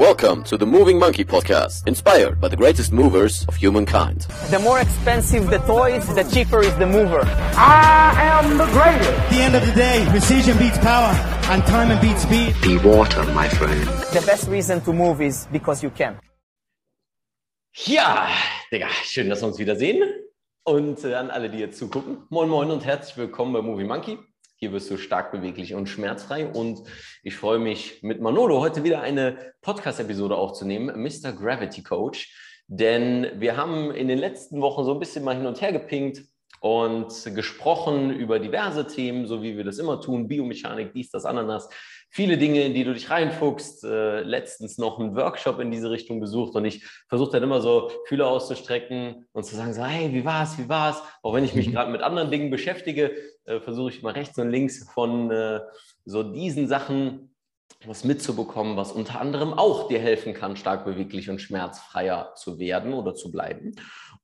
Welcome 0.00 0.44
to 0.44 0.56
the 0.56 0.64
Moving 0.64 0.98
Monkey 0.98 1.26
Podcast, 1.26 1.86
inspired 1.86 2.40
by 2.40 2.48
the 2.48 2.56
greatest 2.56 2.90
movers 2.90 3.44
of 3.48 3.56
humankind. 3.56 4.22
The 4.48 4.58
more 4.58 4.80
expensive 4.80 5.50
the 5.50 5.58
toys, 5.58 6.06
the 6.14 6.24
cheaper 6.24 6.60
is 6.60 6.74
the 6.76 6.86
mover. 6.86 7.20
I 7.54 8.14
am 8.16 8.56
the 8.56 8.64
greatest. 8.64 9.10
At 9.10 9.30
the 9.30 9.42
end 9.42 9.54
of 9.56 9.66
the 9.66 9.72
day, 9.72 10.06
precision 10.08 10.56
beats 10.56 10.78
power, 10.78 11.12
and 11.52 11.62
time 11.66 12.00
beats 12.00 12.22
speed. 12.22 12.56
Be 12.62 12.78
water, 12.78 13.22
my 13.34 13.46
friend. 13.50 13.86
The 14.14 14.22
best 14.24 14.48
reason 14.48 14.80
to 14.86 14.94
move 14.94 15.20
is 15.20 15.46
because 15.52 15.82
you 15.82 15.90
can. 15.90 16.18
Ja, 17.84 18.26
Digga, 18.72 18.88
schön, 19.04 19.28
dass 19.28 19.42
wir 19.42 19.48
uns 19.48 19.58
wiedersehen. 19.58 20.02
Und 20.64 21.04
an 21.04 21.30
alle, 21.30 21.50
die 21.50 21.58
jetzt 21.58 21.78
zugucken, 21.78 22.24
moin 22.30 22.48
moin 22.48 22.70
und 22.70 22.86
herzlich 22.86 23.18
willkommen 23.18 23.52
bei 23.52 23.60
Movie 23.60 23.84
Monkey. 23.84 24.18
Hier 24.62 24.72
wirst 24.72 24.90
du 24.90 24.98
stark 24.98 25.32
beweglich 25.32 25.72
und 25.72 25.88
schmerzfrei. 25.88 26.46
Und 26.46 26.82
ich 27.22 27.34
freue 27.34 27.58
mich 27.58 28.02
mit 28.02 28.20
Manolo 28.20 28.60
heute 28.60 28.84
wieder 28.84 29.00
eine 29.00 29.54
Podcast-Episode 29.62 30.36
aufzunehmen, 30.36 31.02
Mr. 31.02 31.32
Gravity 31.32 31.82
Coach. 31.82 32.62
Denn 32.66 33.40
wir 33.40 33.56
haben 33.56 33.90
in 33.90 34.06
den 34.06 34.18
letzten 34.18 34.60
Wochen 34.60 34.84
so 34.84 34.92
ein 34.92 34.98
bisschen 34.98 35.24
mal 35.24 35.34
hin 35.34 35.46
und 35.46 35.62
her 35.62 35.72
gepinkt 35.72 36.24
und 36.60 37.08
gesprochen 37.34 38.10
über 38.10 38.38
diverse 38.38 38.86
Themen, 38.86 39.26
so 39.26 39.42
wie 39.42 39.56
wir 39.56 39.64
das 39.64 39.78
immer 39.78 39.98
tun, 39.98 40.28
Biomechanik, 40.28 40.92
dies, 40.92 41.10
das, 41.10 41.24
Ananas. 41.24 41.70
Viele 42.12 42.38
Dinge, 42.38 42.62
in 42.62 42.74
die 42.74 42.84
du 42.84 42.92
dich 42.92 43.08
reinfuchst. 43.08 43.84
Äh, 43.84 44.22
letztens 44.22 44.78
noch 44.78 44.98
einen 44.98 45.14
Workshop 45.14 45.60
in 45.60 45.70
diese 45.70 45.90
Richtung 45.90 46.20
besucht 46.20 46.54
und 46.56 46.64
ich 46.64 46.84
versuche 47.08 47.32
dann 47.32 47.44
immer 47.44 47.60
so 47.60 47.90
Fühler 48.06 48.28
auszustrecken 48.28 49.26
und 49.32 49.44
zu 49.44 49.54
sagen 49.54 49.72
so, 49.72 49.84
hey, 49.84 50.12
wie 50.12 50.24
war's, 50.24 50.58
wie 50.58 50.68
war's? 50.68 51.02
Auch 51.22 51.34
wenn 51.34 51.44
ich 51.44 51.54
mich 51.54 51.70
gerade 51.70 51.90
mit 51.90 52.02
anderen 52.02 52.30
Dingen 52.30 52.50
beschäftige, 52.50 53.12
äh, 53.44 53.60
versuche 53.60 53.90
ich 53.90 54.02
mal 54.02 54.12
rechts 54.12 54.38
und 54.38 54.50
links 54.50 54.90
von 54.92 55.30
äh, 55.30 55.60
so 56.04 56.22
diesen 56.22 56.68
Sachen 56.68 57.30
was 57.86 58.04
mitzubekommen, 58.04 58.76
was 58.76 58.92
unter 58.92 59.20
anderem 59.20 59.54
auch 59.54 59.88
dir 59.88 60.00
helfen 60.00 60.34
kann, 60.34 60.56
stark 60.56 60.84
beweglich 60.84 61.30
und 61.30 61.40
schmerzfreier 61.40 62.34
zu 62.34 62.58
werden 62.58 62.92
oder 62.92 63.14
zu 63.14 63.30
bleiben. 63.30 63.74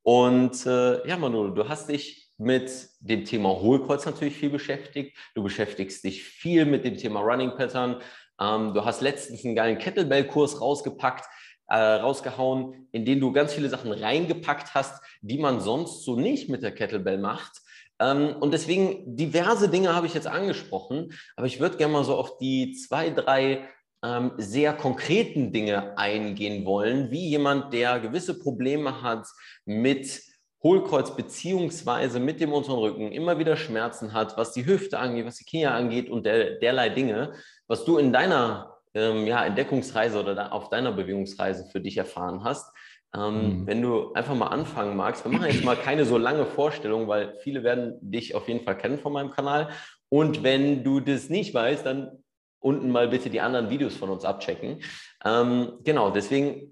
Und 0.02 0.66
äh, 0.66 1.06
ja, 1.08 1.16
Manu, 1.16 1.48
du 1.48 1.68
hast 1.68 1.88
dich 1.88 2.25
mit 2.38 2.88
dem 3.00 3.24
Thema 3.24 3.50
Hohlkreuz 3.60 4.04
natürlich 4.06 4.36
viel 4.36 4.50
beschäftigt. 4.50 5.16
Du 5.34 5.42
beschäftigst 5.42 6.04
dich 6.04 6.22
viel 6.22 6.64
mit 6.64 6.84
dem 6.84 6.96
Thema 6.96 7.20
Running 7.20 7.56
Pattern. 7.56 8.00
Ähm, 8.40 8.74
du 8.74 8.84
hast 8.84 9.00
letztens 9.00 9.44
einen 9.44 9.54
geilen 9.54 9.78
Kettlebell-Kurs 9.78 10.60
rausgepackt, 10.60 11.24
äh, 11.68 11.76
rausgehauen, 11.76 12.88
in 12.92 13.04
den 13.04 13.20
du 13.20 13.32
ganz 13.32 13.54
viele 13.54 13.68
Sachen 13.68 13.92
reingepackt 13.92 14.74
hast, 14.74 15.02
die 15.20 15.38
man 15.38 15.60
sonst 15.60 16.04
so 16.04 16.16
nicht 16.16 16.48
mit 16.48 16.62
der 16.62 16.72
Kettlebell 16.72 17.18
macht. 17.18 17.60
Ähm, 17.98 18.36
und 18.40 18.52
deswegen 18.52 19.16
diverse 19.16 19.68
Dinge 19.68 19.94
habe 19.94 20.06
ich 20.06 20.14
jetzt 20.14 20.26
angesprochen, 20.26 21.12
aber 21.36 21.46
ich 21.46 21.60
würde 21.60 21.78
gerne 21.78 21.94
mal 21.94 22.04
so 22.04 22.14
auf 22.14 22.36
die 22.38 22.72
zwei, 22.72 23.10
drei 23.10 23.66
ähm, 24.04 24.32
sehr 24.36 24.74
konkreten 24.74 25.52
Dinge 25.52 25.96
eingehen 25.96 26.64
wollen, 26.66 27.10
wie 27.10 27.28
jemand, 27.28 27.72
der 27.72 27.98
gewisse 28.00 28.38
Probleme 28.38 29.02
hat 29.02 29.26
mit 29.64 30.22
Hohlkreuz 30.62 31.14
beziehungsweise 31.14 32.18
mit 32.18 32.40
dem 32.40 32.52
unteren 32.52 32.78
Rücken 32.78 33.12
immer 33.12 33.38
wieder 33.38 33.56
Schmerzen 33.56 34.12
hat, 34.12 34.36
was 34.36 34.52
die 34.52 34.66
Hüfte 34.66 34.98
angeht, 34.98 35.26
was 35.26 35.36
die 35.36 35.44
Knie 35.44 35.66
angeht 35.66 36.10
und 36.10 36.26
der, 36.26 36.58
derlei 36.58 36.88
Dinge, 36.88 37.32
was 37.68 37.84
du 37.84 37.98
in 37.98 38.12
deiner 38.12 38.76
ähm, 38.94 39.26
ja, 39.26 39.44
Entdeckungsreise 39.44 40.18
oder 40.18 40.34
da, 40.34 40.48
auf 40.48 40.70
deiner 40.70 40.92
Bewegungsreise 40.92 41.66
für 41.70 41.80
dich 41.80 41.98
erfahren 41.98 42.42
hast. 42.42 42.72
Ähm, 43.14 43.60
mhm. 43.60 43.66
Wenn 43.66 43.82
du 43.82 44.12
einfach 44.14 44.34
mal 44.34 44.48
anfangen 44.48 44.96
magst, 44.96 45.24
wir 45.24 45.32
machen 45.32 45.50
jetzt 45.50 45.64
mal 45.64 45.76
keine 45.76 46.04
so 46.04 46.18
lange 46.18 46.46
Vorstellung, 46.46 47.06
weil 47.06 47.34
viele 47.40 47.62
werden 47.62 47.98
dich 48.00 48.34
auf 48.34 48.48
jeden 48.48 48.64
Fall 48.64 48.76
kennen 48.76 48.98
von 48.98 49.12
meinem 49.12 49.30
Kanal. 49.30 49.68
Und 50.08 50.42
wenn 50.42 50.84
du 50.84 51.00
das 51.00 51.28
nicht 51.28 51.52
weißt, 51.52 51.84
dann 51.84 52.24
unten 52.66 52.90
mal 52.90 53.06
bitte 53.08 53.30
die 53.30 53.40
anderen 53.40 53.70
Videos 53.70 53.94
von 53.94 54.10
uns 54.10 54.24
abchecken. 54.24 54.80
Ähm, 55.24 55.74
genau, 55.84 56.10
deswegen, 56.10 56.68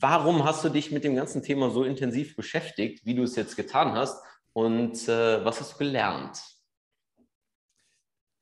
warum 0.00 0.44
hast 0.44 0.64
du 0.64 0.70
dich 0.70 0.90
mit 0.90 1.04
dem 1.04 1.14
ganzen 1.14 1.42
Thema 1.42 1.70
so 1.70 1.84
intensiv 1.84 2.34
beschäftigt, 2.36 3.04
wie 3.04 3.14
du 3.14 3.22
es 3.22 3.36
jetzt 3.36 3.54
getan 3.54 3.92
hast 3.92 4.16
und 4.54 5.06
äh, 5.08 5.44
was 5.44 5.60
hast 5.60 5.74
du 5.74 5.78
gelernt? 5.78 6.42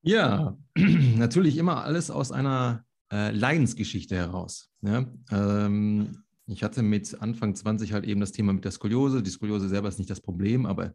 Ja, 0.03 0.56
natürlich 0.77 1.56
immer 1.56 1.83
alles 1.83 2.12
aus 2.12 2.31
einer 2.31 2.84
äh, 3.12 3.33
Leidensgeschichte 3.33 4.15
heraus. 4.15 4.71
Ja? 4.83 5.04
Ähm, 5.33 6.22
ich 6.47 6.62
hatte 6.62 6.83
mit 6.83 7.21
Anfang 7.21 7.56
20 7.56 7.93
halt 7.93 8.04
eben 8.04 8.21
das 8.21 8.31
Thema 8.31 8.53
mit 8.53 8.65
der 8.65 8.71
Skoliose. 8.71 9.22
Die 9.22 9.31
Skoliose 9.31 9.69
selber 9.69 9.88
ist 9.88 9.99
nicht 9.99 10.10
das 10.10 10.21
Problem, 10.21 10.66
aber 10.66 10.94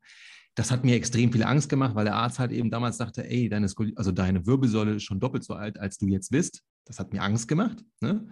das 0.59 0.71
hat 0.71 0.83
mir 0.83 0.95
extrem 0.95 1.31
viel 1.31 1.43
Angst 1.43 1.69
gemacht, 1.69 1.95
weil 1.95 2.03
der 2.03 2.15
Arzt 2.15 2.37
halt 2.37 2.51
eben 2.51 2.69
damals 2.69 2.97
sagte, 2.97 3.25
ey, 3.25 3.47
deine, 3.47 3.69
Skoli 3.69 3.93
also 3.95 4.11
deine 4.11 4.45
Wirbelsäule 4.45 4.95
ist 4.95 5.03
schon 5.03 5.21
doppelt 5.21 5.45
so 5.45 5.53
alt, 5.53 5.79
als 5.79 5.97
du 5.97 6.05
jetzt 6.07 6.31
bist. 6.31 6.63
Das 6.83 6.99
hat 6.99 7.13
mir 7.13 7.21
Angst 7.21 7.47
gemacht. 7.47 7.77
Ne? 8.01 8.27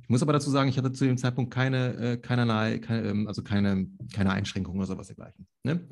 Ich 0.00 0.08
muss 0.08 0.22
aber 0.22 0.32
dazu 0.32 0.48
sagen, 0.48 0.70
ich 0.70 0.78
hatte 0.78 0.92
zu 0.92 1.04
dem 1.04 1.18
Zeitpunkt 1.18 1.52
keine, 1.52 1.94
äh, 1.96 2.16
keinerlei, 2.16 2.78
keine, 2.78 3.06
ähm, 3.06 3.28
also 3.28 3.42
keine, 3.42 3.86
keine 4.14 4.32
Einschränkungen 4.32 4.80
oder 4.80 4.86
sowas 4.86 5.08
dergleichen. 5.08 5.46
Ne? 5.62 5.86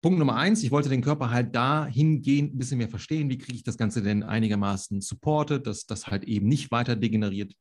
Punkt 0.00 0.20
Nummer 0.20 0.36
eins, 0.36 0.62
ich 0.62 0.70
wollte 0.70 0.88
den 0.88 1.02
Körper 1.02 1.30
halt 1.30 1.56
dahingehend 1.56 2.54
ein 2.54 2.58
bisschen 2.58 2.78
mehr 2.78 2.88
verstehen, 2.88 3.30
wie 3.30 3.38
kriege 3.38 3.56
ich 3.56 3.64
das 3.64 3.76
Ganze 3.76 4.00
denn 4.00 4.22
einigermaßen 4.22 5.00
supported, 5.00 5.66
dass 5.66 5.86
das 5.86 6.06
halt 6.06 6.22
eben 6.22 6.46
nicht 6.46 6.70
weiter 6.70 6.94
degeneriert. 6.94 7.52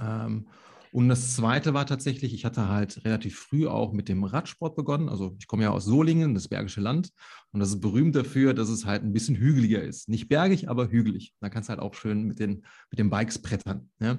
Ähm, 0.00 0.46
und 0.92 1.08
das 1.08 1.34
Zweite 1.34 1.74
war 1.74 1.86
tatsächlich, 1.86 2.34
ich 2.34 2.44
hatte 2.44 2.68
halt 2.68 3.04
relativ 3.04 3.38
früh 3.38 3.66
auch 3.66 3.92
mit 3.92 4.08
dem 4.08 4.24
Radsport 4.24 4.76
begonnen. 4.76 5.08
Also 5.08 5.36
ich 5.38 5.46
komme 5.46 5.64
ja 5.64 5.70
aus 5.70 5.84
Solingen, 5.84 6.34
das 6.34 6.48
Bergische 6.48 6.80
Land. 6.80 7.10
Und 7.52 7.60
das 7.60 7.70
ist 7.70 7.80
berühmt 7.80 8.14
dafür, 8.14 8.54
dass 8.54 8.68
es 8.68 8.84
halt 8.84 9.02
ein 9.02 9.12
bisschen 9.12 9.36
hügeliger 9.36 9.82
ist. 9.82 10.08
Nicht 10.08 10.28
bergig, 10.28 10.68
aber 10.68 10.90
hügelig. 10.90 11.34
Da 11.40 11.48
kannst 11.48 11.68
du 11.68 11.70
halt 11.70 11.80
auch 11.80 11.94
schön 11.94 12.24
mit 12.24 12.38
den, 12.38 12.64
mit 12.90 12.98
den 12.98 13.10
Bikes 13.10 13.38
brettern. 13.40 13.90
Ja? 14.00 14.18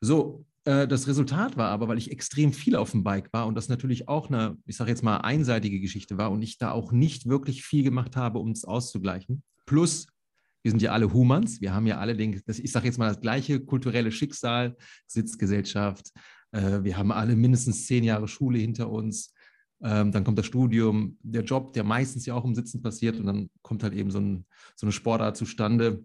So, 0.00 0.46
äh, 0.64 0.86
das 0.86 1.06
Resultat 1.08 1.56
war 1.56 1.70
aber, 1.70 1.88
weil 1.88 1.98
ich 1.98 2.10
extrem 2.10 2.52
viel 2.52 2.76
auf 2.76 2.92
dem 2.92 3.04
Bike 3.04 3.32
war 3.32 3.46
und 3.46 3.54
das 3.54 3.68
natürlich 3.68 4.08
auch 4.08 4.28
eine, 4.28 4.56
ich 4.66 4.76
sage 4.76 4.90
jetzt 4.90 5.02
mal, 5.02 5.18
einseitige 5.18 5.80
Geschichte 5.80 6.18
war 6.18 6.30
und 6.30 6.42
ich 6.42 6.58
da 6.58 6.70
auch 6.70 6.92
nicht 6.92 7.28
wirklich 7.28 7.64
viel 7.64 7.82
gemacht 7.82 8.16
habe, 8.16 8.38
um 8.38 8.50
es 8.50 8.64
auszugleichen. 8.64 9.42
Plus 9.66 10.06
wir 10.62 10.70
sind 10.70 10.82
ja 10.82 10.92
alle 10.92 11.12
Humans, 11.12 11.60
wir 11.60 11.74
haben 11.74 11.86
ja 11.86 11.98
alle 11.98 12.16
den, 12.16 12.40
ich 12.46 12.72
sage 12.72 12.86
jetzt 12.86 12.98
mal 12.98 13.08
das 13.08 13.20
gleiche 13.20 13.60
kulturelle 13.60 14.12
Schicksal, 14.12 14.76
Sitzgesellschaft, 15.06 16.12
äh, 16.52 16.82
wir 16.82 16.96
haben 16.96 17.12
alle 17.12 17.36
mindestens 17.36 17.86
zehn 17.86 18.04
Jahre 18.04 18.28
Schule 18.28 18.58
hinter 18.58 18.90
uns, 18.90 19.34
ähm, 19.82 20.12
dann 20.12 20.24
kommt 20.24 20.38
das 20.38 20.46
Studium, 20.46 21.18
der 21.22 21.42
Job, 21.42 21.72
der 21.72 21.84
meistens 21.84 22.26
ja 22.26 22.34
auch 22.34 22.44
im 22.44 22.54
Sitzen 22.54 22.82
passiert 22.82 23.18
und 23.18 23.26
dann 23.26 23.50
kommt 23.62 23.82
halt 23.82 23.94
eben 23.94 24.10
so, 24.10 24.20
ein, 24.20 24.46
so 24.76 24.86
eine 24.86 24.92
Sportart 24.92 25.36
zustande, 25.36 26.04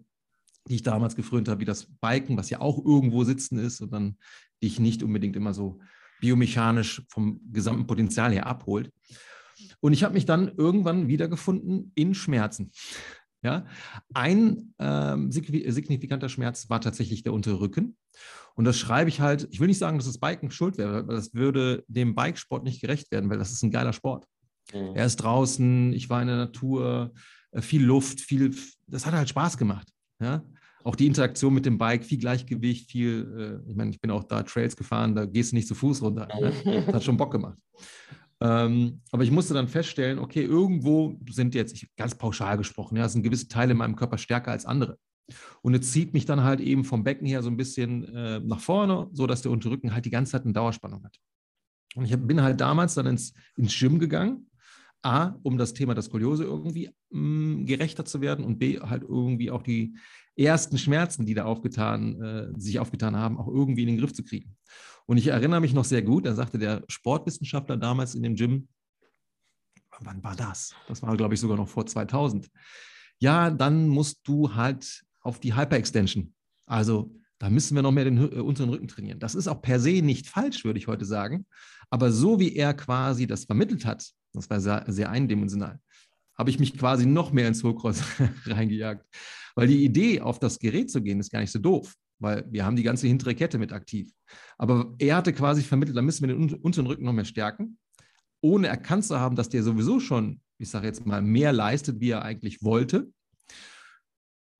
die 0.68 0.76
ich 0.76 0.82
damals 0.82 1.14
gefrönt 1.14 1.48
habe, 1.48 1.60
wie 1.60 1.64
das 1.64 1.86
Biken, 2.00 2.36
was 2.36 2.50
ja 2.50 2.60
auch 2.60 2.84
irgendwo 2.84 3.24
sitzen 3.24 3.58
ist 3.58 3.80
und 3.80 3.92
dann 3.92 4.16
dich 4.62 4.80
nicht 4.80 5.02
unbedingt 5.02 5.36
immer 5.36 5.54
so 5.54 5.78
biomechanisch 6.20 7.02
vom 7.08 7.40
gesamten 7.52 7.86
Potenzial 7.86 8.32
her 8.32 8.46
abholt. 8.46 8.92
Und 9.80 9.92
ich 9.92 10.04
habe 10.04 10.14
mich 10.14 10.24
dann 10.24 10.52
irgendwann 10.56 11.08
wiedergefunden 11.08 11.92
in 11.94 12.14
Schmerzen. 12.14 12.70
Ja? 13.42 13.66
Ein 14.14 14.74
ähm, 14.78 15.30
signifikanter 15.30 16.28
Schmerz 16.28 16.68
war 16.70 16.80
tatsächlich 16.80 17.22
der 17.22 17.32
untere 17.32 17.60
Rücken. 17.60 17.96
Und 18.54 18.64
das 18.64 18.78
schreibe 18.78 19.08
ich 19.08 19.20
halt, 19.20 19.46
ich 19.50 19.60
will 19.60 19.68
nicht 19.68 19.78
sagen, 19.78 19.98
dass 19.98 20.06
das 20.06 20.18
Biken 20.18 20.50
schuld 20.50 20.78
wäre, 20.78 21.06
weil 21.06 21.16
das 21.16 21.34
würde 21.34 21.84
dem 21.86 22.14
Bikesport 22.14 22.64
nicht 22.64 22.80
gerecht 22.80 23.10
werden, 23.12 23.30
weil 23.30 23.38
das 23.38 23.52
ist 23.52 23.62
ein 23.62 23.70
geiler 23.70 23.92
Sport. 23.92 24.26
Mhm. 24.72 24.94
Er 24.94 25.06
ist 25.06 25.16
draußen, 25.16 25.92
ich 25.92 26.10
war 26.10 26.20
in 26.20 26.28
der 26.28 26.36
Natur, 26.36 27.12
äh, 27.52 27.62
viel 27.62 27.84
Luft, 27.84 28.20
viel, 28.20 28.54
das 28.86 29.06
hat 29.06 29.14
halt 29.14 29.28
Spaß 29.28 29.56
gemacht. 29.56 29.88
Ja? 30.20 30.42
Auch 30.82 30.96
die 30.96 31.06
Interaktion 31.06 31.54
mit 31.54 31.66
dem 31.66 31.78
Bike, 31.78 32.04
viel 32.04 32.18
Gleichgewicht, 32.18 32.90
viel, 32.90 33.62
äh, 33.66 33.70
ich 33.70 33.76
meine, 33.76 33.90
ich 33.90 34.00
bin 34.00 34.10
auch 34.10 34.24
da 34.24 34.42
Trails 34.42 34.76
gefahren, 34.76 35.14
da 35.14 35.26
gehst 35.26 35.52
du 35.52 35.56
nicht 35.56 35.68
zu 35.68 35.74
Fuß 35.74 36.02
runter. 36.02 36.28
Ne? 36.40 36.52
Das 36.64 36.94
hat 36.94 37.04
schon 37.04 37.16
Bock 37.16 37.30
gemacht. 37.30 37.58
Ähm, 38.40 39.00
aber 39.10 39.24
ich 39.24 39.30
musste 39.30 39.54
dann 39.54 39.68
feststellen, 39.68 40.18
okay, 40.18 40.42
irgendwo 40.42 41.18
sind 41.30 41.54
jetzt, 41.54 41.74
ich, 41.74 41.94
ganz 41.96 42.16
pauschal 42.16 42.56
gesprochen, 42.56 42.96
ja, 42.96 43.08
sind 43.08 43.22
gewisse 43.22 43.48
Teile 43.48 43.72
in 43.72 43.78
meinem 43.78 43.96
Körper 43.96 44.18
stärker 44.18 44.52
als 44.52 44.64
andere. 44.64 44.98
Und 45.62 45.74
es 45.74 45.92
zieht 45.92 46.14
mich 46.14 46.24
dann 46.24 46.42
halt 46.42 46.60
eben 46.60 46.84
vom 46.84 47.04
Becken 47.04 47.26
her 47.26 47.42
so 47.42 47.50
ein 47.50 47.56
bisschen 47.56 48.04
äh, 48.14 48.40
nach 48.40 48.60
vorne, 48.60 49.08
sodass 49.12 49.42
der 49.42 49.50
Unterrücken 49.50 49.92
halt 49.92 50.04
die 50.04 50.10
ganze 50.10 50.32
Zeit 50.32 50.44
eine 50.44 50.52
Dauerspannung 50.52 51.04
hat. 51.04 51.18
Und 51.96 52.04
ich 52.04 52.16
bin 52.16 52.42
halt 52.42 52.60
damals 52.60 52.94
dann 52.94 53.06
ins, 53.06 53.34
ins 53.56 53.76
Gym 53.78 53.98
gegangen, 53.98 54.50
A, 55.02 55.36
um 55.42 55.58
das 55.58 55.74
Thema 55.74 55.94
der 55.94 56.02
Skoliose 56.02 56.44
irgendwie 56.44 56.90
mh, 57.10 57.20
mm, 57.20 57.66
gerechter 57.66 58.04
zu 58.04 58.20
werden 58.20 58.44
und 58.44 58.58
B, 58.58 58.80
halt 58.80 59.02
irgendwie 59.02 59.50
auch 59.50 59.62
die 59.62 59.96
ersten 60.36 60.78
Schmerzen, 60.78 61.26
die 61.26 61.34
da 61.34 61.44
aufgetan, 61.44 62.20
äh, 62.20 62.60
sich 62.60 62.78
aufgetan 62.78 63.16
haben, 63.16 63.38
auch 63.38 63.48
irgendwie 63.48 63.82
in 63.82 63.88
den 63.88 63.98
Griff 63.98 64.12
zu 64.12 64.24
kriegen. 64.24 64.56
Und 65.08 65.16
ich 65.16 65.28
erinnere 65.28 65.60
mich 65.60 65.72
noch 65.72 65.86
sehr 65.86 66.02
gut, 66.02 66.26
da 66.26 66.34
sagte 66.34 66.58
der 66.58 66.84
Sportwissenschaftler 66.88 67.78
damals 67.78 68.14
in 68.14 68.22
dem 68.22 68.34
Gym, 68.34 68.68
wann 70.00 70.22
war 70.22 70.36
das? 70.36 70.74
Das 70.86 71.02
war, 71.02 71.16
glaube 71.16 71.32
ich, 71.32 71.40
sogar 71.40 71.56
noch 71.56 71.68
vor 71.68 71.86
2000. 71.86 72.50
Ja, 73.18 73.50
dann 73.50 73.88
musst 73.88 74.20
du 74.24 74.54
halt 74.54 75.02
auf 75.22 75.40
die 75.40 75.56
Hyperextension. 75.56 76.34
Also 76.66 77.10
da 77.38 77.48
müssen 77.48 77.74
wir 77.74 77.82
noch 77.82 77.90
mehr 77.90 78.04
den 78.04 78.18
äh, 78.18 78.40
unteren 78.40 78.68
Rücken 78.68 78.86
trainieren. 78.86 79.18
Das 79.18 79.34
ist 79.34 79.48
auch 79.48 79.62
per 79.62 79.80
se 79.80 80.02
nicht 80.02 80.26
falsch, 80.26 80.64
würde 80.64 80.78
ich 80.78 80.88
heute 80.88 81.06
sagen. 81.06 81.46
Aber 81.88 82.12
so 82.12 82.38
wie 82.38 82.54
er 82.54 82.74
quasi 82.74 83.26
das 83.26 83.44
vermittelt 83.44 83.86
hat, 83.86 84.12
das 84.34 84.50
war 84.50 84.60
sehr, 84.60 84.84
sehr 84.88 85.08
eindimensional, 85.08 85.80
habe 86.36 86.50
ich 86.50 86.58
mich 86.58 86.76
quasi 86.76 87.06
noch 87.06 87.32
mehr 87.32 87.48
ins 87.48 87.64
Hohlkreuz 87.64 88.02
reingejagt. 88.44 89.06
Weil 89.54 89.68
die 89.68 89.84
Idee, 89.84 90.20
auf 90.20 90.38
das 90.38 90.58
Gerät 90.58 90.90
zu 90.90 91.02
gehen, 91.02 91.18
ist 91.18 91.32
gar 91.32 91.40
nicht 91.40 91.50
so 91.50 91.58
doof. 91.58 91.94
Weil 92.18 92.46
wir 92.50 92.64
haben 92.64 92.76
die 92.76 92.82
ganze 92.82 93.06
hintere 93.06 93.34
Kette 93.34 93.58
mit 93.58 93.72
aktiv. 93.72 94.12
Aber 94.56 94.94
er 94.98 95.16
hatte 95.16 95.32
quasi 95.32 95.62
vermittelt, 95.62 95.96
da 95.96 96.02
müssen 96.02 96.26
wir 96.26 96.34
den 96.34 96.54
unteren 96.54 96.86
Rücken 96.86 97.04
noch 97.04 97.12
mehr 97.12 97.24
stärken, 97.24 97.78
ohne 98.40 98.68
erkannt 98.68 99.04
zu 99.04 99.18
haben, 99.18 99.36
dass 99.36 99.48
der 99.48 99.62
sowieso 99.62 100.00
schon, 100.00 100.40
ich 100.58 100.70
sage 100.70 100.86
jetzt 100.86 101.06
mal, 101.06 101.22
mehr 101.22 101.52
leistet, 101.52 102.00
wie 102.00 102.10
er 102.10 102.22
eigentlich 102.22 102.62
wollte. 102.62 103.10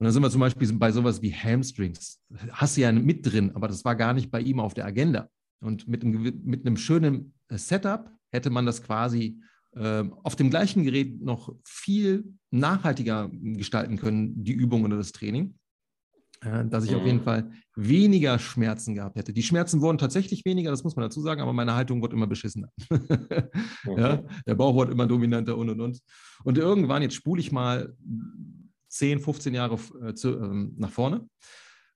Und 0.01 0.05
dann 0.05 0.13
sind 0.13 0.23
wir 0.23 0.31
zum 0.31 0.41
Beispiel 0.41 0.73
bei 0.75 0.93
sowas 0.93 1.23
wie 1.23 1.33
Hamstrings. 1.33 2.21
Hast 2.53 2.77
du 2.77 2.83
ja 2.83 2.93
mit 2.93 3.27
drin, 3.27 3.51
aber 3.55 3.67
das 3.67 3.85
war 3.85 3.97
gar 3.97 4.15
nicht 4.15 4.31
bei 4.31 4.41
ihm 4.41 4.61
auf 4.61 4.75
der 4.75 4.87
Agenda. 4.87 5.29
Und 5.61 5.89
mit 5.89 6.05
einem, 6.05 6.41
mit 6.45 6.65
einem 6.65 6.77
schönen 6.77 7.35
äh, 7.49 7.59
Setup 7.59 8.11
hätte 8.31 8.51
man 8.51 8.65
das 8.65 8.83
quasi 8.83 9.41
äh, 9.75 10.05
auf 10.23 10.37
dem 10.37 10.51
gleichen 10.51 10.85
Gerät 10.85 11.21
noch 11.21 11.53
viel 11.65 12.33
nachhaltiger 12.51 13.29
gestalten 13.33 13.97
können, 13.97 14.45
die 14.45 14.53
Übung 14.53 14.85
oder 14.85 14.97
das 14.97 15.13
Training. 15.13 15.58
Äh, 16.41 16.67
dass 16.67 16.85
ich 16.85 16.93
mhm. 16.93 16.97
auf 16.99 17.07
jeden. 17.07 17.23
Fall 17.23 17.51
weniger 17.75 18.39
Schmerzen 18.39 18.95
gehabt 18.95 19.17
hätte. 19.17 19.33
Die 19.33 19.43
Schmerzen 19.43 19.81
wurden 19.81 19.99
tatsächlich 19.99 20.45
weniger, 20.45 20.71
das 20.71 20.85
muss 20.85 20.97
man 20.97 21.05
dazu 21.05 21.21
sagen, 21.21 21.41
aber 21.41 21.53
meine 21.53 21.75
Haltung 21.75 22.03
wurde 22.03 22.17
immer 22.17 22.27
beschissener. 22.27 22.71
okay. 22.91 24.01
ja, 24.01 24.23
der 24.47 24.55
Bauch 24.55 24.75
wurde 24.75 24.93
immer 24.93 25.07
dominanter 25.07 25.57
und 25.57 25.71
und 25.71 25.81
und. 25.81 26.01
Und 26.45 26.59
irgendwann, 26.59 27.03
jetzt 27.03 27.15
spule 27.15 27.41
ich 27.41 27.53
mal 27.53 27.95
10, 28.89 29.21
15 29.21 29.55
Jahre 29.55 29.79
äh, 30.05 30.15
zu, 30.15 30.31
ähm, 30.39 30.75
nach 30.77 30.91
vorne. 30.91 31.29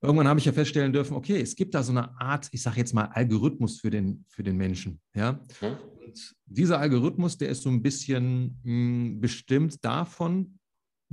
Irgendwann 0.00 0.26
habe 0.26 0.40
ich 0.40 0.46
ja 0.46 0.52
feststellen 0.52 0.92
dürfen, 0.92 1.16
okay, 1.16 1.40
es 1.40 1.54
gibt 1.54 1.74
da 1.74 1.82
so 1.82 1.92
eine 1.92 2.20
Art, 2.20 2.48
ich 2.50 2.62
sage 2.62 2.78
jetzt 2.78 2.92
mal, 2.92 3.04
Algorithmus 3.06 3.80
für 3.80 3.90
den, 3.90 4.24
für 4.28 4.42
den 4.42 4.56
Menschen. 4.56 5.00
Ja? 5.14 5.32
Mhm. 5.60 5.76
Und 6.04 6.34
dieser 6.46 6.80
Algorithmus, 6.80 7.38
der 7.38 7.48
ist 7.48 7.62
so 7.62 7.70
ein 7.70 7.82
bisschen 7.82 8.60
mh, 8.64 8.72
hm, 8.72 9.20
bestimmt 9.20 9.84
davon, 9.84 10.58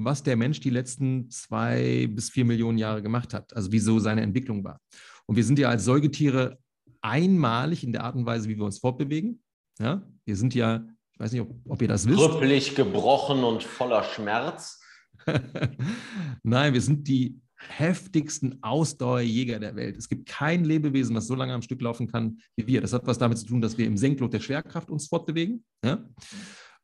was 0.05 0.23
der 0.23 0.37
Mensch 0.37 0.59
die 0.61 0.69
letzten 0.69 1.29
zwei 1.29 2.07
bis 2.09 2.29
vier 2.29 2.45
Millionen 2.45 2.77
Jahre 2.77 3.01
gemacht 3.01 3.33
hat, 3.33 3.55
also 3.55 3.71
wieso 3.71 3.99
seine 3.99 4.21
Entwicklung 4.21 4.63
war. 4.63 4.79
Und 5.25 5.35
wir 5.35 5.43
sind 5.43 5.59
ja 5.59 5.69
als 5.69 5.85
Säugetiere 5.85 6.57
einmalig 7.01 7.83
in 7.83 7.91
der 7.91 8.03
Art 8.03 8.15
und 8.15 8.25
Weise, 8.25 8.49
wie 8.49 8.57
wir 8.57 8.65
uns 8.65 8.79
fortbewegen. 8.79 9.41
Ja? 9.79 10.01
Wir 10.25 10.35
sind 10.35 10.55
ja, 10.55 10.85
ich 11.13 11.19
weiß 11.19 11.31
nicht, 11.31 11.41
ob, 11.41 11.53
ob 11.67 11.81
ihr 11.81 11.87
das 11.87 12.07
wisst. 12.07 12.17
Krüppelig, 12.17 12.75
gebrochen 12.75 13.43
und 13.43 13.63
voller 13.63 14.03
Schmerz. 14.03 14.81
Nein, 16.43 16.73
wir 16.73 16.81
sind 16.81 17.07
die 17.07 17.39
heftigsten 17.59 18.63
Ausdauerjäger 18.63 19.59
der 19.59 19.75
Welt. 19.75 19.97
Es 19.97 20.07
gibt 20.07 20.27
kein 20.27 20.63
Lebewesen, 20.63 21.15
was 21.15 21.27
so 21.27 21.35
lange 21.35 21.53
am 21.53 21.61
Stück 21.61 21.81
laufen 21.81 22.07
kann 22.07 22.39
wie 22.55 22.67
wir. 22.67 22.79
Das 22.81 22.93
hat 22.93 23.05
was 23.05 23.17
damit 23.17 23.37
zu 23.37 23.45
tun, 23.45 23.61
dass 23.61 23.77
wir 23.77 23.85
im 23.85 23.97
Senklot 23.97 24.33
der 24.33 24.39
Schwerkraft 24.39 24.89
uns 24.89 25.07
fortbewegen. 25.07 25.65
Ja? 25.83 26.05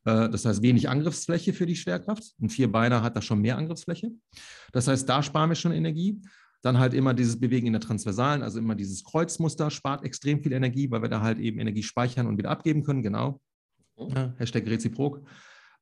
Äh, 0.06 0.30
das 0.30 0.44
heißt, 0.44 0.62
wenig 0.62 0.88
Angriffsfläche 0.88 1.52
für 1.52 1.66
die 1.66 1.76
Schwerkraft. 1.76 2.24
Ein 2.40 2.48
Vierbeiner 2.48 3.02
hat 3.02 3.16
da 3.16 3.22
schon 3.22 3.40
mehr 3.40 3.58
Angriffsfläche. 3.58 4.12
Das 4.72 4.88
heißt, 4.88 5.06
da 5.06 5.22
sparen 5.22 5.50
wir 5.50 5.56
schon 5.56 5.72
Energie. 5.72 6.22
Dann 6.62 6.78
halt 6.78 6.94
immer 6.94 7.12
dieses 7.12 7.38
Bewegen 7.38 7.66
in 7.66 7.74
der 7.74 7.82
Transversalen, 7.82 8.42
also 8.42 8.58
immer 8.58 8.74
dieses 8.74 9.04
Kreuzmuster 9.04 9.70
spart 9.70 10.04
extrem 10.04 10.42
viel 10.42 10.52
Energie, 10.52 10.90
weil 10.90 11.02
wir 11.02 11.08
da 11.08 11.20
halt 11.20 11.38
eben 11.38 11.60
Energie 11.60 11.82
speichern 11.82 12.26
und 12.26 12.38
wieder 12.38 12.50
abgeben 12.50 12.82
können. 12.82 13.02
Genau. 13.02 13.40
Ja, 13.98 14.34
Hashtag 14.38 14.66
Reziprok. 14.66 15.22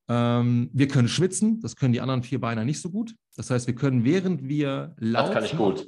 Ähm, 0.08 0.70
wir 0.72 0.88
können 0.88 1.08
schwitzen, 1.08 1.60
das 1.60 1.76
können 1.76 1.92
die 1.92 2.00
anderen 2.00 2.22
Vierbeiner 2.22 2.64
nicht 2.64 2.80
so 2.80 2.90
gut. 2.90 3.14
Das 3.36 3.50
heißt, 3.50 3.66
wir 3.66 3.74
können, 3.74 4.04
während 4.04 4.46
wir 4.46 4.94
laufen. 4.98 5.32
Das 5.32 5.34
kann 5.34 5.44
ich 5.44 5.56
gut. 5.56 5.86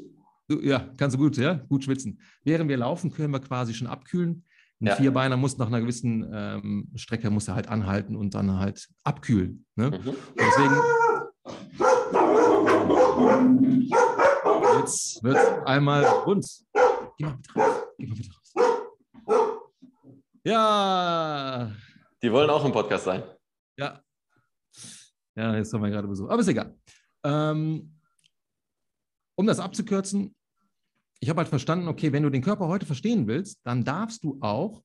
Ja, 0.62 0.88
kannst 0.96 1.16
du 1.16 1.18
gut, 1.18 1.36
ja, 1.36 1.54
gut 1.54 1.84
schwitzen. 1.84 2.20
Während 2.44 2.70
wir 2.70 2.76
laufen, 2.76 3.10
können 3.10 3.32
wir 3.32 3.40
quasi 3.40 3.74
schon 3.74 3.88
abkühlen. 3.88 4.44
Ein 4.80 4.88
ja. 4.88 4.96
Vierbeiner 4.96 5.36
muss 5.38 5.56
nach 5.56 5.68
einer 5.68 5.80
gewissen 5.80 6.28
ähm, 6.32 6.92
Strecke 6.96 7.30
muss 7.30 7.48
er 7.48 7.54
halt 7.54 7.68
anhalten 7.68 8.14
und 8.14 8.34
dann 8.34 8.58
halt 8.58 8.88
abkühlen. 9.04 9.64
Ne? 9.74 9.90
Mhm. 9.90 10.16
deswegen 10.38 10.76
jetzt 14.86 15.22
wird 15.22 15.66
einmal 15.66 16.04
rund. 16.04 16.46
Geh 17.16 17.24
mal 17.24 17.36
mit 17.36 17.56
raus. 17.56 17.86
Geh 17.98 18.06
mal 18.06 18.16
mit 18.16 18.30
raus. 18.30 18.54
Ja. 20.44 21.72
Die 22.22 22.30
wollen 22.30 22.50
auch 22.50 22.64
im 22.64 22.72
Podcast 22.72 23.04
sein. 23.04 23.22
Ja. 23.78 24.00
Ja, 25.34 25.56
jetzt 25.56 25.72
haben 25.72 25.82
wir 25.82 25.90
gerade 25.90 26.06
Besuch. 26.06 26.28
Aber 26.28 26.40
ist 26.40 26.48
egal. 26.48 26.78
Ähm, 27.24 27.98
um 29.36 29.46
das 29.46 29.58
abzukürzen, 29.58 30.35
ich 31.20 31.28
habe 31.28 31.38
halt 31.38 31.48
verstanden, 31.48 31.88
okay, 31.88 32.12
wenn 32.12 32.22
du 32.22 32.30
den 32.30 32.42
Körper 32.42 32.68
heute 32.68 32.86
verstehen 32.86 33.26
willst, 33.26 33.60
dann 33.64 33.84
darfst 33.84 34.24
du 34.24 34.38
auch, 34.40 34.82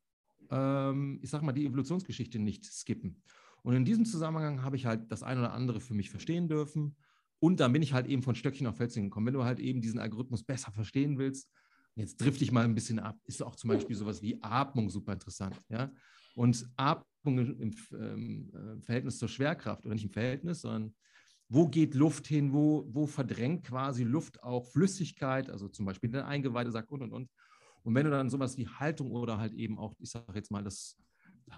ähm, 0.50 1.20
ich 1.22 1.30
sag 1.30 1.42
mal, 1.42 1.52
die 1.52 1.66
Evolutionsgeschichte 1.66 2.40
nicht 2.40 2.66
skippen. 2.66 3.22
Und 3.64 3.76
in 3.76 3.86
diesem 3.86 4.06
Zusammenhang 4.06 4.64
habe 4.64 4.76
ich 4.76 4.86
halt 4.86 5.12
das 5.12 5.24
eine 5.24 5.42
oder 5.42 5.54
andere 5.54 5.80
für 5.80 5.94
mich 5.94 6.10
verstehen 6.10 6.48
dürfen. 6.48 6.96
Und 7.40 7.60
dann 7.60 7.74
bin 7.74 7.82
ich 7.82 7.94
halt 7.94 8.08
eben 8.08 8.24
von 8.24 8.36
Stöckchen 8.36 8.68
auf 8.68 8.78
Felsen 8.78 9.04
gekommen. 9.04 9.28
Wenn 9.28 9.34
du 9.34 9.44
halt 9.44 9.60
eben 9.60 9.82
diesen 9.82 10.00
Algorithmus 10.00 10.44
besser 10.44 10.72
verstehen 10.72 11.18
willst, 11.18 11.50
jetzt 11.96 12.18
drifte 12.18 12.44
ich 12.44 12.52
mal 12.52 12.64
ein 12.64 12.76
bisschen 12.76 13.00
ab, 13.00 13.20
ist 13.26 13.44
auch 13.44 13.56
zum 13.56 13.70
Beispiel 13.70 13.96
sowas 13.96 14.22
wie 14.22 14.42
Atmung 14.42 14.90
super 14.90 15.14
interessant. 15.14 15.60
Ja? 15.70 15.92
Und 16.36 16.66
Atmung 16.78 17.38
im, 17.60 17.76
ähm, 17.94 18.52
äh, 18.54 18.82
Verhältnis 18.82 19.18
zur 19.18 19.28
Schwerkraft, 19.28 19.86
oder 19.86 19.94
nicht 19.94 20.06
im 20.06 20.12
Verhältnis, 20.12 20.62
sondern 20.62 20.96
wo 21.54 21.68
geht 21.68 21.96
Luft 21.96 22.28
hin, 22.28 22.54
wo, 22.54 22.88
wo 22.88 23.06
verdrängt 23.06 23.66
quasi 23.66 24.04
Luft 24.04 24.42
auch 24.42 24.66
Flüssigkeit, 24.66 25.50
also 25.50 25.68
zum 25.68 25.86
Beispiel 25.86 26.10
den 26.10 26.22
Eingeweidesack 26.22 26.90
und 26.90 27.02
und 27.02 27.12
und. 27.12 27.30
Und 27.84 27.94
wenn 27.94 28.06
du 28.06 28.12
dann 28.12 28.30
sowas 28.30 28.58
wie 28.58 28.68
Haltung 28.68 29.12
oder 29.12 29.38
halt 29.38 29.52
eben 29.54 29.78
auch, 29.78 29.94
ich 30.00 30.10
sage 30.10 30.34
jetzt 30.36 30.50
mal, 30.50 30.64
das 30.64 30.96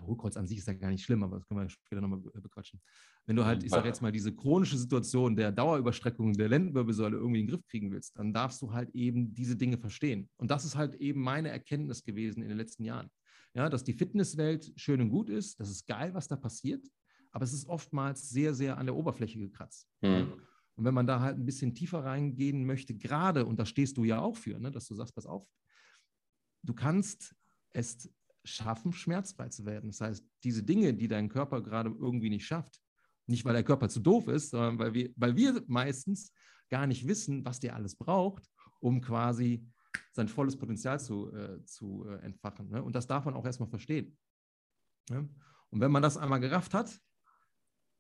Hohlkreuz 0.02 0.36
an 0.36 0.48
sich 0.48 0.58
ist 0.58 0.68
ja 0.68 0.74
gar 0.74 0.90
nicht 0.90 1.04
schlimm, 1.04 1.22
aber 1.22 1.38
das 1.38 1.48
können 1.48 1.60
wir 1.60 1.70
später 1.70 2.02
nochmal 2.02 2.20
bequatschen. 2.20 2.82
Wenn 3.28 3.36
du 3.36 3.46
halt, 3.46 3.64
ich 3.64 3.70
sage 3.70 3.88
jetzt 3.88 4.02
mal, 4.02 4.12
diese 4.12 4.34
chronische 4.34 4.80
Situation 4.80 5.36
der 5.36 5.52
Dauerüberstreckung 5.52 6.34
der 6.34 6.50
Lendenwirbelsäule 6.50 7.16
irgendwie 7.16 7.42
in 7.42 7.46
den 7.46 7.52
Griff 7.52 7.68
kriegen 7.68 7.92
willst, 7.92 8.18
dann 8.18 8.34
darfst 8.34 8.64
du 8.64 8.74
halt 8.74 8.90
eben 8.96 9.36
diese 9.36 9.56
Dinge 9.56 9.78
verstehen. 9.78 10.28
Und 10.38 10.50
das 10.50 10.66
ist 10.66 10.76
halt 10.76 10.96
eben 10.96 11.22
meine 11.22 11.50
Erkenntnis 11.50 12.04
gewesen 12.04 12.42
in 12.42 12.50
den 12.50 12.58
letzten 12.58 12.84
Jahren. 12.84 13.12
Ja, 13.54 13.70
dass 13.70 13.84
die 13.84 13.94
Fitnesswelt 13.94 14.74
schön 14.76 15.02
und 15.02 15.10
gut 15.10 15.30
ist, 15.30 15.60
das 15.60 15.70
ist 15.70 15.86
geil, 15.86 16.16
was 16.16 16.28
da 16.28 16.36
passiert 16.36 16.84
aber 17.34 17.44
es 17.44 17.54
ist 17.54 17.68
oftmals 17.68 18.30
sehr, 18.30 18.54
sehr 18.54 18.78
an 18.78 18.86
der 18.86 18.96
Oberfläche 18.96 19.40
gekratzt. 19.40 19.90
Mhm. 20.02 20.34
Und 20.76 20.86
wenn 20.86 20.94
man 20.94 21.06
da 21.06 21.20
halt 21.20 21.38
ein 21.38 21.46
bisschen 21.46 21.76
tiefer 21.76 22.04
reingehen 22.04 22.66
möchte, 22.66 22.96
gerade, 22.96 23.46
und 23.46 23.60
da 23.60 23.66
stehst 23.66 23.98
du 23.98 24.04
ja 24.04 24.20
auch 24.20 24.38
für, 24.38 24.60
ne, 24.60 24.72
dass 24.72 24.88
du 24.88 24.96
sagst, 24.96 25.14
pass 25.14 25.26
auf, 25.26 25.46
du 26.64 26.74
kannst 26.74 27.36
es 27.74 28.10
schaffen, 28.44 28.94
schmerzfrei 28.94 29.50
zu 29.50 29.66
werden. 29.66 29.90
Das 29.90 30.02
heißt, 30.02 30.26
diese 30.44 30.64
Dinge, 30.64 30.94
die 30.94 31.08
dein 31.08 31.30
Körper 31.30 31.62
gerade 31.62 31.90
irgendwie 31.90 32.30
nicht 32.30 32.46
schafft, 32.46 32.80
nicht 33.26 33.46
weil 33.46 33.54
der 33.54 33.64
Körper 33.64 33.90
zu 33.90 34.00
doof 34.00 34.28
ist, 34.28 34.50
sondern 34.50 34.80
weil 34.80 34.94
wir, 34.94 35.12
weil 35.16 35.36
wir 35.36 35.64
meistens 35.68 36.32
gar 36.70 36.88
nicht 36.88 37.08
wissen, 37.08 37.46
was 37.46 37.60
der 37.60 37.76
alles 37.76 37.96
braucht, 37.96 38.50
um 38.80 39.02
quasi 39.02 39.66
sein 40.12 40.28
volles 40.28 40.58
Potenzial 40.58 41.00
zu, 41.00 41.32
äh, 41.34 41.64
zu 41.66 42.06
äh, 42.08 42.18
entfachen. 42.26 42.70
Ne? 42.70 42.84
Und 42.84 42.96
das 42.96 43.08
darf 43.08 43.26
man 43.26 43.34
auch 43.34 43.46
erstmal 43.46 43.70
verstehen. 43.70 44.18
Ne? 45.10 45.30
Und 45.70 45.80
wenn 45.80 45.92
man 45.92 46.04
das 46.04 46.18
einmal 46.18 46.40
gerafft 46.40 46.74
hat, 46.74 47.00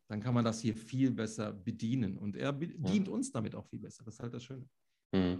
dann 0.07 0.19
kann 0.19 0.33
man 0.33 0.45
das 0.45 0.61
hier 0.61 0.75
viel 0.75 1.11
besser 1.11 1.51
bedienen. 1.51 2.17
Und 2.17 2.35
er 2.35 2.53
bedient 2.53 3.07
ja. 3.07 3.13
uns 3.13 3.31
damit 3.31 3.55
auch 3.55 3.65
viel 3.65 3.79
besser. 3.79 4.03
Das 4.03 4.15
ist 4.15 4.19
halt 4.21 4.33
das 4.33 4.43
Schöne. 4.43 4.65
Hm. 5.15 5.39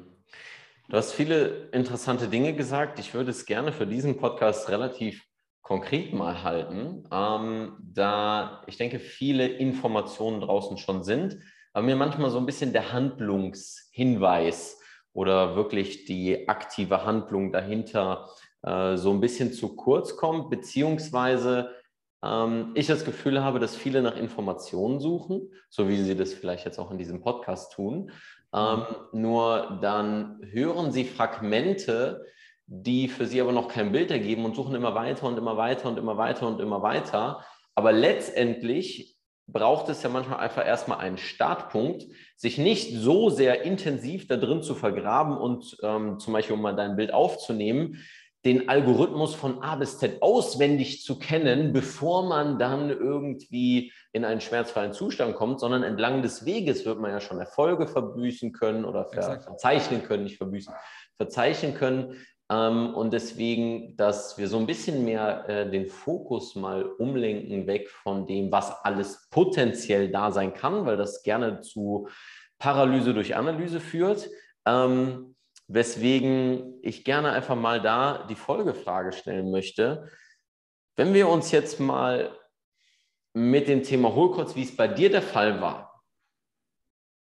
Du 0.89 0.97
hast 0.97 1.13
viele 1.13 1.69
interessante 1.71 2.27
Dinge 2.27 2.53
gesagt. 2.55 2.99
Ich 2.99 3.13
würde 3.13 3.31
es 3.31 3.45
gerne 3.45 3.71
für 3.71 3.87
diesen 3.87 4.17
Podcast 4.17 4.69
relativ 4.69 5.25
konkret 5.63 6.13
mal 6.13 6.43
halten, 6.43 7.07
ähm, 7.09 7.77
da 7.79 8.63
ich 8.67 8.77
denke, 8.77 8.99
viele 8.99 9.47
Informationen 9.47 10.41
draußen 10.41 10.77
schon 10.77 11.03
sind, 11.03 11.39
aber 11.71 11.85
mir 11.85 11.95
manchmal 11.95 12.29
so 12.29 12.37
ein 12.37 12.45
bisschen 12.45 12.73
der 12.73 12.91
Handlungshinweis 12.91 14.79
oder 15.13 15.55
wirklich 15.55 16.03
die 16.05 16.49
aktive 16.49 17.05
Handlung 17.05 17.53
dahinter 17.53 18.29
äh, 18.61 18.97
so 18.97 19.11
ein 19.11 19.21
bisschen 19.21 19.53
zu 19.53 19.75
kurz 19.75 20.17
kommt, 20.17 20.49
beziehungsweise 20.49 21.71
ich 22.75 22.87
das 22.87 23.03
Gefühl 23.03 23.43
habe, 23.43 23.59
dass 23.59 23.75
viele 23.75 24.01
nach 24.01 24.15
Informationen 24.15 25.01
suchen, 25.01 25.51
so 25.69 25.89
wie 25.89 25.97
sie 25.97 26.15
das 26.15 26.33
vielleicht 26.33 26.63
jetzt 26.63 26.79
auch 26.79 26.89
in 26.89 26.97
diesem 26.97 27.21
Podcast 27.21 27.73
tun. 27.73 28.11
Ähm, 28.53 28.85
nur 29.11 29.79
dann 29.81 30.39
hören 30.51 30.91
sie 30.91 31.03
Fragmente, 31.03 32.25
die 32.65 33.09
für 33.09 33.25
sie 33.25 33.41
aber 33.41 33.51
noch 33.51 33.67
kein 33.67 33.91
Bild 33.91 34.09
ergeben 34.09 34.45
und 34.45 34.55
suchen 34.55 34.75
immer 34.75 34.95
weiter 34.95 35.27
und 35.27 35.37
immer 35.37 35.57
weiter 35.57 35.89
und 35.89 35.97
immer 35.97 36.17
weiter 36.17 36.47
und 36.47 36.61
immer 36.61 36.81
weiter. 36.81 37.43
Aber 37.75 37.91
letztendlich 37.91 39.17
braucht 39.47 39.89
es 39.89 40.01
ja 40.03 40.09
manchmal 40.09 40.39
einfach 40.39 40.65
erstmal 40.65 40.99
einen 40.99 41.17
Startpunkt, 41.17 42.05
sich 42.37 42.57
nicht 42.57 42.95
so 42.95 43.29
sehr 43.29 43.63
intensiv 43.63 44.27
da 44.27 44.37
drin 44.37 44.61
zu 44.61 44.75
vergraben 44.75 45.37
und 45.37 45.77
ähm, 45.83 46.19
zum 46.19 46.33
Beispiel, 46.33 46.55
um 46.55 46.61
mal 46.61 46.75
dein 46.75 46.95
Bild 46.95 47.13
aufzunehmen, 47.13 47.97
den 48.45 48.67
Algorithmus 48.67 49.35
von 49.35 49.61
A 49.63 49.75
bis 49.75 49.99
Z 49.99 50.21
auswendig 50.21 51.03
zu 51.03 51.17
kennen, 51.17 51.71
bevor 51.71 52.27
man 52.27 52.59
dann 52.59 52.89
irgendwie 52.89 53.93
in 54.11 54.25
einen 54.25 54.41
schmerzfreien 54.41 54.91
Zustand 54.91 55.35
kommt, 55.35 55.61
sondern 55.61 55.83
entlang 55.83 56.21
des 56.21 56.45
Weges 56.45 56.85
wird 56.85 56.99
man 56.99 57.11
ja 57.11 57.21
schon 57.21 57.39
Erfolge 57.39 57.87
verbüßen 57.87 58.51
können 58.51 58.83
oder 58.83 59.05
ver 59.05 59.39
verzeichnen 59.39 60.03
können, 60.03 60.23
nicht 60.23 60.37
verbüßen, 60.37 60.73
verzeichnen 61.15 61.73
können. 61.73 62.15
Ähm, 62.51 62.93
und 62.93 63.13
deswegen, 63.13 63.95
dass 63.95 64.37
wir 64.37 64.49
so 64.49 64.57
ein 64.57 64.67
bisschen 64.67 65.05
mehr 65.05 65.47
äh, 65.47 65.69
den 65.71 65.87
Fokus 65.87 66.55
mal 66.55 66.83
umlenken, 66.83 67.65
weg 67.65 67.89
von 67.89 68.27
dem, 68.27 68.51
was 68.51 68.83
alles 68.83 69.29
potenziell 69.29 70.11
da 70.11 70.31
sein 70.31 70.53
kann, 70.53 70.85
weil 70.85 70.97
das 70.97 71.23
gerne 71.23 71.61
zu 71.61 72.09
Paralyse 72.59 73.13
durch 73.13 73.35
Analyse 73.35 73.79
führt. 73.79 74.29
Ähm, 74.65 75.32
weswegen 75.67 76.79
ich 76.81 77.03
gerne 77.03 77.31
einfach 77.31 77.55
mal 77.55 77.81
da 77.81 78.25
die 78.29 78.35
Folgefrage 78.35 79.11
stellen 79.11 79.51
möchte. 79.51 80.09
Wenn 80.95 81.13
wir 81.13 81.27
uns 81.29 81.51
jetzt 81.51 81.79
mal 81.79 82.37
mit 83.33 83.67
dem 83.67 83.83
Thema 83.83 84.13
Hohlkreuz, 84.13 84.55
wie 84.55 84.63
es 84.63 84.75
bei 84.75 84.87
dir 84.87 85.09
der 85.09 85.21
Fall 85.21 85.61
war, 85.61 86.03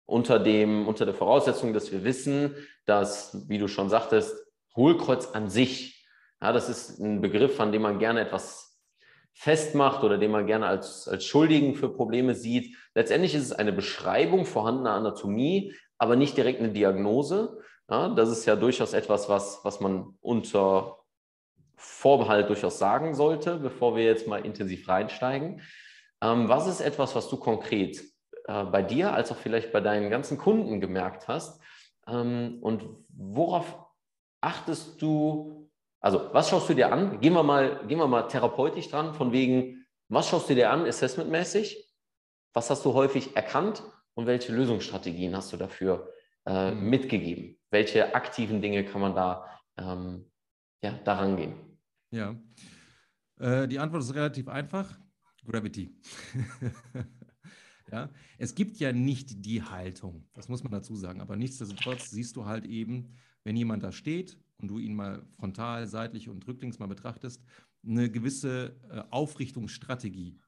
unter, 0.04 0.38
dem, 0.38 0.86
unter 0.88 1.06
der 1.06 1.14
Voraussetzung, 1.14 1.72
dass 1.72 1.90
wir 1.90 2.04
wissen, 2.04 2.54
dass, 2.84 3.48
wie 3.48 3.58
du 3.58 3.68
schon 3.68 3.88
sagtest, 3.88 4.36
Hohlkreuz 4.76 5.28
an 5.28 5.48
sich, 5.48 6.06
ja, 6.40 6.52
das 6.52 6.68
ist 6.68 6.98
ein 6.98 7.20
Begriff, 7.20 7.60
an 7.60 7.72
dem 7.72 7.82
man 7.82 7.98
gerne 7.98 8.20
etwas 8.20 8.72
festmacht 9.32 10.04
oder 10.04 10.18
den 10.18 10.30
man 10.30 10.46
gerne 10.46 10.66
als, 10.66 11.08
als 11.08 11.24
Schuldigen 11.24 11.74
für 11.74 11.88
Probleme 11.88 12.34
sieht. 12.34 12.76
Letztendlich 12.94 13.34
ist 13.34 13.44
es 13.44 13.52
eine 13.52 13.72
Beschreibung 13.72 14.44
vorhandener 14.44 14.92
Anatomie, 14.92 15.74
aber 15.98 16.16
nicht 16.16 16.36
direkt 16.36 16.60
eine 16.60 16.72
Diagnose. 16.72 17.58
Ja, 17.88 18.08
das 18.08 18.30
ist 18.30 18.46
ja 18.46 18.56
durchaus 18.56 18.92
etwas, 18.92 19.28
was, 19.28 19.64
was 19.64 19.80
man 19.80 20.16
unter 20.20 20.98
Vorbehalt 21.76 22.48
durchaus 22.48 22.78
sagen 22.78 23.14
sollte, 23.14 23.56
bevor 23.56 23.96
wir 23.96 24.04
jetzt 24.04 24.28
mal 24.28 24.44
intensiv 24.44 24.88
reinsteigen. 24.88 25.62
Ähm, 26.22 26.48
was 26.48 26.68
ist 26.68 26.80
etwas, 26.80 27.14
was 27.16 27.28
du 27.28 27.36
konkret 27.36 28.00
äh, 28.46 28.64
bei 28.64 28.82
dir 28.82 29.12
als 29.12 29.32
auch 29.32 29.36
vielleicht 29.36 29.72
bei 29.72 29.80
deinen 29.80 30.08
ganzen 30.08 30.38
Kunden 30.38 30.80
gemerkt 30.80 31.26
hast? 31.26 31.60
Ähm, 32.06 32.58
und 32.62 32.84
worauf 33.08 33.76
achtest 34.40 35.02
du, 35.02 35.68
also 36.00 36.32
was 36.32 36.50
schaust 36.50 36.68
du 36.68 36.74
dir 36.74 36.92
an? 36.92 37.20
Gehen 37.20 37.32
wir 37.32 37.42
mal, 37.42 37.84
gehen 37.88 37.98
wir 37.98 38.06
mal 38.06 38.28
therapeutisch 38.28 38.88
dran, 38.88 39.14
von 39.14 39.32
wegen, 39.32 39.84
was 40.08 40.28
schaust 40.28 40.48
du 40.48 40.54
dir 40.54 40.70
an, 40.70 40.86
assessmentmäßig? 40.86 41.90
Was 42.52 42.70
hast 42.70 42.84
du 42.84 42.94
häufig 42.94 43.34
erkannt 43.34 43.82
und 44.14 44.26
welche 44.26 44.52
Lösungsstrategien 44.52 45.36
hast 45.36 45.52
du 45.52 45.56
dafür 45.56 46.12
äh, 46.46 46.72
mhm. 46.72 46.90
mitgegeben? 46.90 47.58
Welche 47.70 48.14
aktiven 48.14 48.60
Dinge 48.60 48.84
kann 48.84 49.00
man 49.00 49.14
da 49.14 49.48
ähm, 49.76 50.30
ja, 50.82 50.92
daran 51.04 51.36
gehen? 51.36 51.54
Ja, 52.10 52.36
äh, 53.38 53.66
die 53.66 53.78
Antwort 53.78 54.02
ist 54.02 54.14
relativ 54.14 54.48
einfach. 54.48 54.98
Gravity. 55.44 55.96
ja, 57.92 58.10
es 58.38 58.54
gibt 58.54 58.78
ja 58.78 58.92
nicht 58.92 59.44
die 59.44 59.62
Haltung, 59.62 60.28
das 60.34 60.48
muss 60.48 60.62
man 60.62 60.70
dazu 60.70 60.94
sagen, 60.94 61.20
aber 61.20 61.36
nichtsdestotrotz 61.36 62.10
siehst 62.10 62.36
du 62.36 62.44
halt 62.46 62.64
eben, 62.64 63.16
wenn 63.44 63.56
jemand 63.56 63.82
da 63.82 63.90
steht 63.90 64.38
und 64.58 64.68
du 64.68 64.78
ihn 64.78 64.94
mal 64.94 65.26
frontal, 65.36 65.86
seitlich 65.88 66.28
und 66.28 66.46
rücklings 66.46 66.78
mal 66.78 66.86
betrachtest, 66.86 67.42
eine 67.84 68.08
gewisse 68.08 68.76
äh, 68.88 69.02
Aufrichtungsstrategie. 69.10 70.38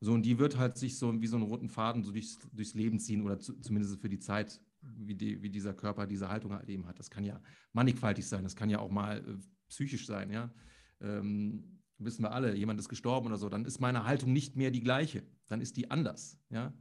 So, 0.00 0.12
und 0.12 0.22
die 0.22 0.38
wird 0.38 0.58
halt 0.58 0.76
sich 0.76 0.98
so 0.98 1.20
wie 1.20 1.26
so 1.26 1.36
einen 1.36 1.46
roten 1.46 1.68
Faden 1.68 2.02
so 2.02 2.12
durchs, 2.12 2.38
durchs 2.52 2.74
Leben 2.74 2.98
ziehen 2.98 3.22
oder 3.22 3.38
zu, 3.38 3.58
zumindest 3.60 4.00
für 4.00 4.08
die 4.08 4.18
Zeit, 4.18 4.60
wie, 4.96 5.14
die, 5.14 5.42
wie 5.42 5.50
dieser 5.50 5.74
Körper 5.74 6.06
diese 6.06 6.28
Haltung 6.28 6.52
halt 6.52 6.68
eben 6.68 6.86
hat. 6.86 6.98
Das 6.98 7.10
kann 7.10 7.24
ja 7.24 7.40
mannigfaltig 7.72 8.26
sein, 8.26 8.44
das 8.44 8.56
kann 8.56 8.70
ja 8.70 8.78
auch 8.78 8.90
mal 8.90 9.18
äh, 9.18 9.36
psychisch 9.68 10.06
sein, 10.06 10.30
ja. 10.30 10.52
Ähm, 11.00 11.82
wissen 11.98 12.22
wir 12.22 12.32
alle, 12.32 12.54
jemand 12.54 12.78
ist 12.80 12.88
gestorben 12.88 13.26
oder 13.26 13.38
so, 13.38 13.48
dann 13.48 13.64
ist 13.64 13.80
meine 13.80 14.04
Haltung 14.04 14.32
nicht 14.32 14.56
mehr 14.56 14.70
die 14.70 14.82
gleiche, 14.82 15.26
dann 15.48 15.60
ist 15.60 15.76
die 15.76 15.90
anders, 15.90 16.38
ja. 16.50 16.74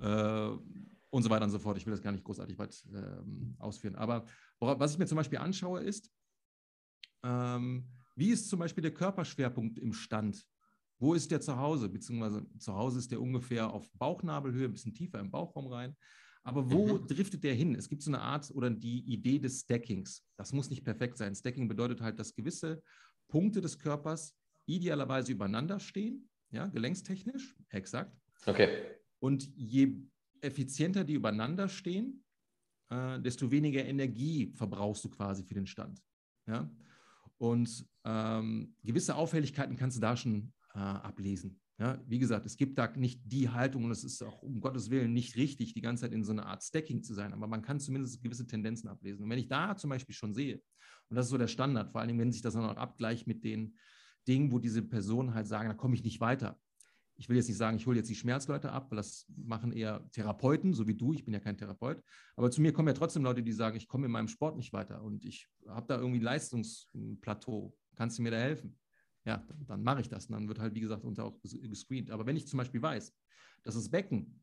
Äh, 0.00 0.56
und 1.10 1.22
so 1.22 1.30
weiter 1.30 1.44
und 1.44 1.50
so 1.50 1.58
fort. 1.58 1.76
Ich 1.76 1.86
will 1.86 1.92
das 1.92 2.02
gar 2.02 2.12
nicht 2.12 2.24
großartig 2.24 2.56
weit 2.58 2.84
ähm, 2.94 3.56
ausführen. 3.58 3.96
Aber 3.96 4.24
was 4.60 4.92
ich 4.92 4.98
mir 4.98 5.06
zum 5.06 5.16
Beispiel 5.16 5.38
anschaue, 5.38 5.80
ist, 5.80 6.10
ähm, 7.24 7.88
wie 8.14 8.30
ist 8.30 8.48
zum 8.48 8.60
Beispiel 8.60 8.82
der 8.82 8.94
Körperschwerpunkt 8.94 9.78
im 9.78 9.92
Stand? 9.92 10.46
Wo 10.98 11.14
ist 11.14 11.30
der 11.30 11.40
zu 11.40 11.56
Hause? 11.56 11.88
Beziehungsweise 11.88 12.46
zu 12.58 12.74
Hause 12.74 12.98
ist 12.98 13.10
der 13.10 13.20
ungefähr 13.20 13.72
auf 13.72 13.90
Bauchnabelhöhe, 13.94 14.66
ein 14.66 14.72
bisschen 14.72 14.94
tiefer 14.94 15.18
im 15.18 15.30
Bauchraum 15.30 15.66
rein. 15.66 15.96
Aber 16.42 16.70
wo 16.70 16.98
mhm. 16.98 17.06
driftet 17.06 17.44
der 17.44 17.54
hin? 17.54 17.74
Es 17.74 17.88
gibt 17.88 18.02
so 18.02 18.10
eine 18.10 18.20
Art 18.20 18.50
oder 18.52 18.70
die 18.70 19.00
Idee 19.00 19.38
des 19.38 19.60
Stackings. 19.60 20.24
Das 20.36 20.52
muss 20.52 20.70
nicht 20.70 20.84
perfekt 20.84 21.18
sein. 21.18 21.34
Stacking 21.34 21.68
bedeutet 21.68 22.00
halt, 22.00 22.18
dass 22.18 22.34
gewisse 22.34 22.82
Punkte 23.28 23.60
des 23.60 23.78
Körpers 23.78 24.34
idealerweise 24.66 25.32
übereinander 25.32 25.80
stehen, 25.80 26.28
ja, 26.50 26.66
gelenkstechnisch, 26.66 27.56
exakt. 27.68 28.16
Okay. 28.46 28.68
Und 29.18 29.50
je 29.54 29.96
effizienter 30.40 31.04
die 31.04 31.14
übereinander 31.14 31.68
stehen, 31.68 32.24
äh, 32.88 33.20
desto 33.20 33.50
weniger 33.50 33.84
Energie 33.84 34.52
verbrauchst 34.54 35.04
du 35.04 35.10
quasi 35.10 35.44
für 35.44 35.54
den 35.54 35.66
Stand. 35.66 36.02
Ja? 36.46 36.70
Und 37.38 37.86
ähm, 38.04 38.74
gewisse 38.82 39.14
Auffälligkeiten 39.14 39.76
kannst 39.76 39.96
du 39.96 40.00
da 40.00 40.16
schon 40.16 40.52
äh, 40.74 40.78
ablesen. 40.78 41.60
Ja, 41.80 41.98
wie 42.06 42.18
gesagt, 42.18 42.44
es 42.44 42.58
gibt 42.58 42.76
da 42.76 42.88
nicht 42.94 43.22
die 43.24 43.48
Haltung 43.48 43.84
und 43.84 43.90
es 43.90 44.04
ist 44.04 44.22
auch 44.22 44.42
um 44.42 44.60
Gottes 44.60 44.90
Willen 44.90 45.14
nicht 45.14 45.36
richtig, 45.36 45.72
die 45.72 45.80
ganze 45.80 46.02
Zeit 46.02 46.12
in 46.12 46.22
so 46.22 46.32
einer 46.32 46.44
Art 46.44 46.62
Stacking 46.62 47.02
zu 47.02 47.14
sein, 47.14 47.32
aber 47.32 47.46
man 47.46 47.62
kann 47.62 47.80
zumindest 47.80 48.22
gewisse 48.22 48.46
Tendenzen 48.46 48.86
ablesen. 48.90 49.24
Und 49.24 49.30
wenn 49.30 49.38
ich 49.38 49.48
da 49.48 49.74
zum 49.74 49.88
Beispiel 49.88 50.14
schon 50.14 50.34
sehe, 50.34 50.56
und 51.08 51.16
das 51.16 51.26
ist 51.26 51.30
so 51.30 51.38
der 51.38 51.48
Standard, 51.48 51.90
vor 51.90 52.02
allem 52.02 52.18
wenn 52.18 52.32
sich 52.32 52.42
das 52.42 52.52
dann 52.52 52.64
auch 52.64 52.76
abgleicht 52.76 53.26
mit 53.26 53.44
den 53.44 53.78
Dingen, 54.28 54.52
wo 54.52 54.58
diese 54.58 54.82
Personen 54.82 55.32
halt 55.32 55.46
sagen, 55.46 55.70
da 55.70 55.74
komme 55.74 55.94
ich 55.94 56.04
nicht 56.04 56.20
weiter, 56.20 56.60
ich 57.16 57.30
will 57.30 57.36
jetzt 57.36 57.48
nicht 57.48 57.56
sagen, 57.56 57.78
ich 57.78 57.86
hole 57.86 57.96
jetzt 57.96 58.10
die 58.10 58.14
Schmerzleute 58.14 58.72
ab, 58.72 58.90
weil 58.90 58.96
das 58.96 59.26
machen 59.34 59.72
eher 59.72 60.06
Therapeuten, 60.10 60.74
so 60.74 60.86
wie 60.86 60.94
du. 60.94 61.14
Ich 61.14 61.24
bin 61.24 61.32
ja 61.32 61.40
kein 61.40 61.56
Therapeut. 61.56 62.02
Aber 62.36 62.50
zu 62.50 62.60
mir 62.60 62.72
kommen 62.72 62.88
ja 62.88 62.94
trotzdem 62.94 63.24
Leute, 63.24 63.42
die 63.42 63.52
sagen, 63.52 63.76
ich 63.76 63.88
komme 63.88 64.06
in 64.06 64.12
meinem 64.12 64.28
Sport 64.28 64.56
nicht 64.56 64.72
weiter 64.74 65.02
und 65.02 65.24
ich 65.24 65.48
habe 65.66 65.86
da 65.86 65.98
irgendwie 65.98 66.20
Leistungsplateau. 66.20 67.74
Kannst 67.94 68.18
du 68.18 68.22
mir 68.22 68.30
da 68.30 68.38
helfen? 68.38 68.78
Ja, 69.24 69.44
dann, 69.48 69.66
dann 69.66 69.82
mache 69.82 70.00
ich 70.00 70.08
das. 70.08 70.26
Und 70.26 70.32
dann 70.32 70.48
wird 70.48 70.58
halt, 70.58 70.74
wie 70.74 70.80
gesagt, 70.80 71.04
unter 71.04 71.24
auch 71.24 71.40
gescreent. 71.40 72.10
Aber 72.10 72.26
wenn 72.26 72.36
ich 72.36 72.46
zum 72.46 72.58
Beispiel 72.58 72.80
weiß, 72.80 73.14
dass 73.62 73.74
das 73.74 73.90
Becken 73.90 74.40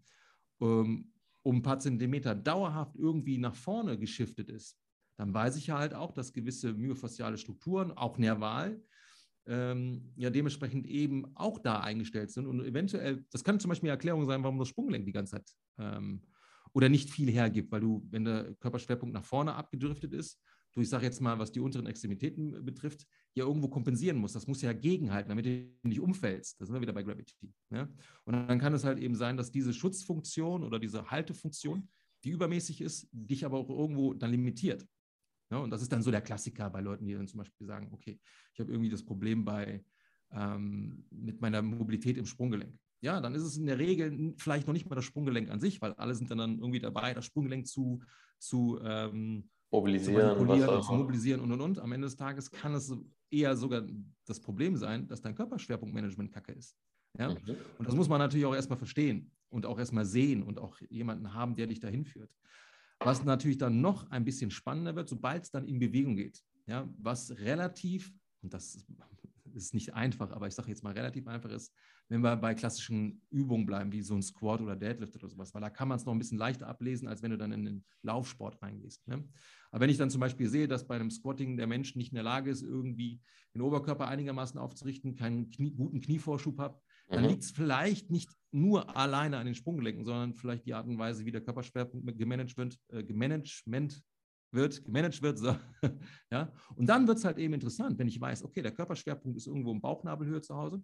ähm, 0.61 1.13
um 1.43 1.57
ein 1.57 1.61
paar 1.61 1.79
Zentimeter 1.79 2.35
dauerhaft 2.35 2.95
irgendwie 2.95 3.37
nach 3.37 3.55
vorne 3.55 3.97
geschiftet 3.97 4.49
ist, 4.49 4.77
dann 5.17 5.33
weiß 5.33 5.57
ich 5.57 5.67
ja 5.67 5.79
halt 5.79 5.93
auch, 5.93 6.11
dass 6.11 6.33
gewisse 6.33 6.73
myofasziale 6.73 7.37
Strukturen, 7.37 7.91
auch 7.91 8.17
nerval, 8.17 8.83
ähm, 9.47 10.13
ja 10.15 10.29
dementsprechend 10.29 10.85
eben 10.85 11.35
auch 11.35 11.57
da 11.59 11.79
eingestellt 11.79 12.31
sind. 12.31 12.45
Und 12.45 12.63
eventuell, 12.63 13.25
das 13.31 13.43
kann 13.43 13.59
zum 13.59 13.69
Beispiel 13.69 13.89
eine 13.89 13.95
Erklärung 13.95 14.25
sein, 14.25 14.43
warum 14.43 14.59
das 14.59 14.67
Sprunggelenk 14.67 15.05
die 15.05 15.11
ganze 15.13 15.37
Zeit 15.37 15.49
ähm, 15.79 16.21
oder 16.73 16.89
nicht 16.89 17.09
viel 17.09 17.31
hergibt, 17.31 17.71
weil 17.71 17.81
du, 17.81 18.05
wenn 18.11 18.25
der 18.25 18.53
Körperschwerpunkt 18.55 19.13
nach 19.13 19.23
vorne 19.23 19.55
abgedriftet 19.55 20.13
ist, 20.13 20.39
du, 20.77 20.81
ich 20.81 20.89
sage 20.89 21.05
jetzt 21.05 21.21
mal, 21.21 21.39
was 21.39 21.51
die 21.51 21.59
unteren 21.59 21.87
Extremitäten 21.87 22.63
betrifft, 22.63 23.07
ja 23.33 23.45
irgendwo 23.45 23.67
kompensieren 23.67 24.17
musst. 24.17 24.35
Das 24.35 24.47
muss 24.47 24.61
ja 24.61 24.73
gegenhalten, 24.73 25.29
damit 25.29 25.45
du 25.45 25.87
nicht 25.87 25.99
umfällst. 25.99 26.61
Da 26.61 26.65
sind 26.65 26.75
wir 26.75 26.81
wieder 26.81 26.93
bei 26.93 27.03
Gravity. 27.03 27.51
Ne? 27.69 27.91
Und 28.25 28.33
dann 28.33 28.59
kann 28.59 28.73
es 28.73 28.83
halt 28.83 28.99
eben 28.99 29.15
sein, 29.15 29.37
dass 29.37 29.51
diese 29.51 29.73
Schutzfunktion 29.73 30.63
oder 30.63 30.79
diese 30.79 31.09
Haltefunktion, 31.09 31.89
die 32.23 32.29
übermäßig 32.29 32.81
ist, 32.81 33.09
dich 33.11 33.45
aber 33.45 33.57
auch 33.57 33.69
irgendwo 33.69 34.13
dann 34.13 34.31
limitiert. 34.31 34.87
Ja, 35.49 35.57
und 35.57 35.71
das 35.71 35.81
ist 35.81 35.91
dann 35.91 36.03
so 36.03 36.11
der 36.11 36.21
Klassiker 36.21 36.69
bei 36.69 36.81
Leuten, 36.81 37.05
die 37.05 37.13
dann 37.13 37.27
zum 37.27 37.39
Beispiel 37.39 37.65
sagen, 37.65 37.89
okay, 37.91 38.19
ich 38.53 38.59
habe 38.59 38.71
irgendwie 38.71 38.89
das 38.89 39.03
Problem 39.03 39.45
bei, 39.45 39.83
ähm, 40.31 41.05
mit 41.09 41.41
meiner 41.41 41.61
Mobilität 41.61 42.17
im 42.17 42.25
Sprunggelenk. 42.25 42.77
Ja, 43.01 43.21
dann 43.21 43.33
ist 43.33 43.43
es 43.43 43.57
in 43.57 43.65
der 43.65 43.79
Regel 43.79 44.33
vielleicht 44.37 44.67
noch 44.67 44.73
nicht 44.73 44.89
mal 44.89 44.95
das 44.95 45.05
Sprunggelenk 45.05 45.49
an 45.49 45.59
sich, 45.59 45.81
weil 45.81 45.93
alle 45.93 46.15
sind 46.15 46.29
dann, 46.29 46.39
dann 46.39 46.59
irgendwie 46.59 46.79
dabei, 46.79 47.13
das 47.13 47.25
Sprunggelenk 47.25 47.67
zu, 47.67 48.01
zu 48.39 48.79
ähm, 48.83 49.49
mobilisieren, 49.71 50.37
zu, 50.37 50.79
zu 50.81 50.93
mobilisieren 50.93 51.41
und 51.41 51.51
und 51.51 51.61
und. 51.61 51.79
Am 51.79 51.91
Ende 51.91 52.07
des 52.07 52.15
Tages 52.15 52.49
kann 52.49 52.73
es 52.73 52.93
eher 53.29 53.55
sogar 53.55 53.83
das 54.25 54.39
Problem 54.39 54.75
sein, 54.75 55.07
dass 55.07 55.21
dein 55.21 55.35
Körperschwerpunktmanagement 55.35 56.31
kacke 56.31 56.53
ist. 56.53 56.77
Ja? 57.17 57.29
Mhm. 57.29 57.57
Und 57.77 57.87
das 57.87 57.95
muss 57.95 58.09
man 58.09 58.19
natürlich 58.19 58.45
auch 58.45 58.55
erstmal 58.55 58.77
verstehen 58.77 59.31
und 59.49 59.65
auch 59.65 59.79
erstmal 59.79 60.05
sehen 60.05 60.43
und 60.43 60.59
auch 60.59 60.79
jemanden 60.89 61.33
haben, 61.33 61.55
der 61.55 61.67
dich 61.67 61.79
dahin 61.79 62.05
führt. 62.05 62.31
Was 62.99 63.23
natürlich 63.23 63.57
dann 63.57 63.81
noch 63.81 64.09
ein 64.09 64.25
bisschen 64.25 64.49
spannender 64.49 64.95
wird, 64.95 65.07
sobald 65.07 65.43
es 65.43 65.51
dann 65.51 65.65
in 65.65 65.79
Bewegung 65.79 66.15
geht. 66.15 66.43
Ja, 66.65 66.89
was 66.97 67.31
relativ, 67.37 68.11
und 68.41 68.53
das 68.53 68.85
ist 69.57 69.73
nicht 69.73 69.93
einfach, 69.93 70.31
aber 70.31 70.47
ich 70.47 70.53
sage 70.53 70.69
jetzt 70.69 70.83
mal 70.83 70.93
relativ 70.93 71.27
einfach 71.27 71.49
ist, 71.49 71.73
wenn 72.09 72.21
wir 72.21 72.35
bei 72.37 72.53
klassischen 72.53 73.21
Übungen 73.29 73.65
bleiben, 73.65 73.91
wie 73.91 74.01
so 74.01 74.15
ein 74.15 74.21
Squat 74.21 74.61
oder 74.61 74.75
Deadlift 74.75 75.15
oder 75.15 75.27
sowas, 75.27 75.53
weil 75.53 75.61
da 75.61 75.69
kann 75.69 75.87
man 75.87 75.97
es 75.97 76.05
noch 76.05 76.13
ein 76.13 76.19
bisschen 76.19 76.37
leichter 76.37 76.67
ablesen, 76.67 77.07
als 77.07 77.21
wenn 77.21 77.31
du 77.31 77.37
dann 77.37 77.51
in 77.51 77.65
den 77.65 77.85
Laufsport 78.03 78.61
reingehst. 78.61 79.07
Ne? 79.07 79.27
Aber 79.71 79.81
wenn 79.81 79.89
ich 79.89 79.97
dann 79.97 80.09
zum 80.09 80.21
Beispiel 80.21 80.47
sehe, 80.47 80.67
dass 80.67 80.87
bei 80.87 80.95
einem 80.95 81.11
Squatting 81.11 81.57
der 81.57 81.67
Mensch 81.67 81.95
nicht 81.95 82.11
in 82.11 82.15
der 82.15 82.23
Lage 82.23 82.49
ist, 82.49 82.61
irgendwie 82.61 83.19
den 83.53 83.61
Oberkörper 83.61 84.07
einigermaßen 84.07 84.59
aufzurichten, 84.59 85.15
keinen 85.15 85.49
Knie, 85.49 85.71
guten 85.71 85.99
Knievorschub 85.99 86.59
hat, 86.59 86.79
dann 87.09 87.23
mhm. 87.23 87.29
liegt 87.29 87.43
es 87.43 87.51
vielleicht 87.51 88.09
nicht 88.09 88.29
nur 88.51 88.95
alleine 88.95 89.37
an 89.37 89.45
den 89.45 89.55
Sprunggelenken, 89.55 90.05
sondern 90.05 90.33
vielleicht 90.33 90.65
die 90.65 90.73
Art 90.73 90.87
und 90.87 90.97
Weise, 90.97 91.25
wie 91.25 91.31
der 91.31 91.41
Körperschwerpunkt 91.41 92.17
gemanagt 92.17 92.57
wird, 92.57 92.77
äh, 92.89 93.03
gemanagement 93.03 94.01
wird, 94.57 94.83
gemanagt 94.83 95.21
wird. 95.21 95.39
So. 95.39 95.55
ja? 96.31 96.51
Und 96.75 96.87
dann 96.87 97.07
wird 97.07 97.19
es 97.19 97.23
halt 97.23 97.37
eben 97.37 97.53
interessant, 97.53 97.97
wenn 97.97 98.09
ich 98.09 98.19
weiß, 98.19 98.43
okay, 98.43 98.61
der 98.61 98.73
Körperschwerpunkt 98.73 99.37
ist 99.37 99.47
irgendwo 99.47 99.71
im 99.71 99.79
Bauchnabelhöhe 99.79 100.41
zu 100.41 100.55
Hause. 100.55 100.83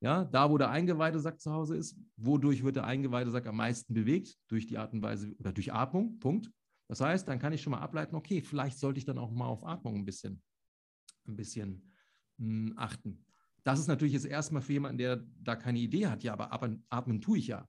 Ja, 0.00 0.24
da, 0.24 0.50
wo 0.50 0.58
der 0.58 0.68
Eingeweidesack 0.68 1.40
zu 1.40 1.50
Hause 1.50 1.76
ist, 1.76 1.96
wodurch 2.16 2.62
wird 2.62 2.76
der 2.76 2.84
Eingeweidesack 2.84 3.46
am 3.46 3.56
meisten 3.56 3.94
bewegt? 3.94 4.36
Durch 4.48 4.66
die 4.66 4.76
Art 4.76 4.92
und 4.92 5.00
Weise 5.00 5.34
oder 5.38 5.52
durch 5.52 5.72
Atmung, 5.72 6.18
Punkt. 6.18 6.50
Das 6.88 7.00
heißt, 7.00 7.26
dann 7.26 7.38
kann 7.38 7.54
ich 7.54 7.62
schon 7.62 7.70
mal 7.70 7.80
ableiten, 7.80 8.14
okay, 8.14 8.42
vielleicht 8.42 8.78
sollte 8.78 8.98
ich 8.98 9.06
dann 9.06 9.18
auch 9.18 9.32
mal 9.32 9.46
auf 9.46 9.64
Atmung 9.64 9.96
ein 9.96 10.04
bisschen, 10.04 10.42
ein 11.26 11.36
bisschen 11.36 11.92
mh, 12.36 12.70
hm, 12.70 12.74
achten. 12.76 13.24
Das 13.64 13.80
ist 13.80 13.88
natürlich 13.88 14.12
jetzt 14.12 14.26
erstmal 14.26 14.62
für 14.62 14.74
jemanden, 14.74 14.98
der 14.98 15.24
da 15.42 15.56
keine 15.56 15.80
Idee 15.80 16.06
hat. 16.06 16.22
Ja, 16.22 16.34
aber 16.34 16.52
atmen, 16.52 16.84
atmen 16.88 17.20
tue 17.20 17.38
ich 17.38 17.48
ja. 17.48 17.66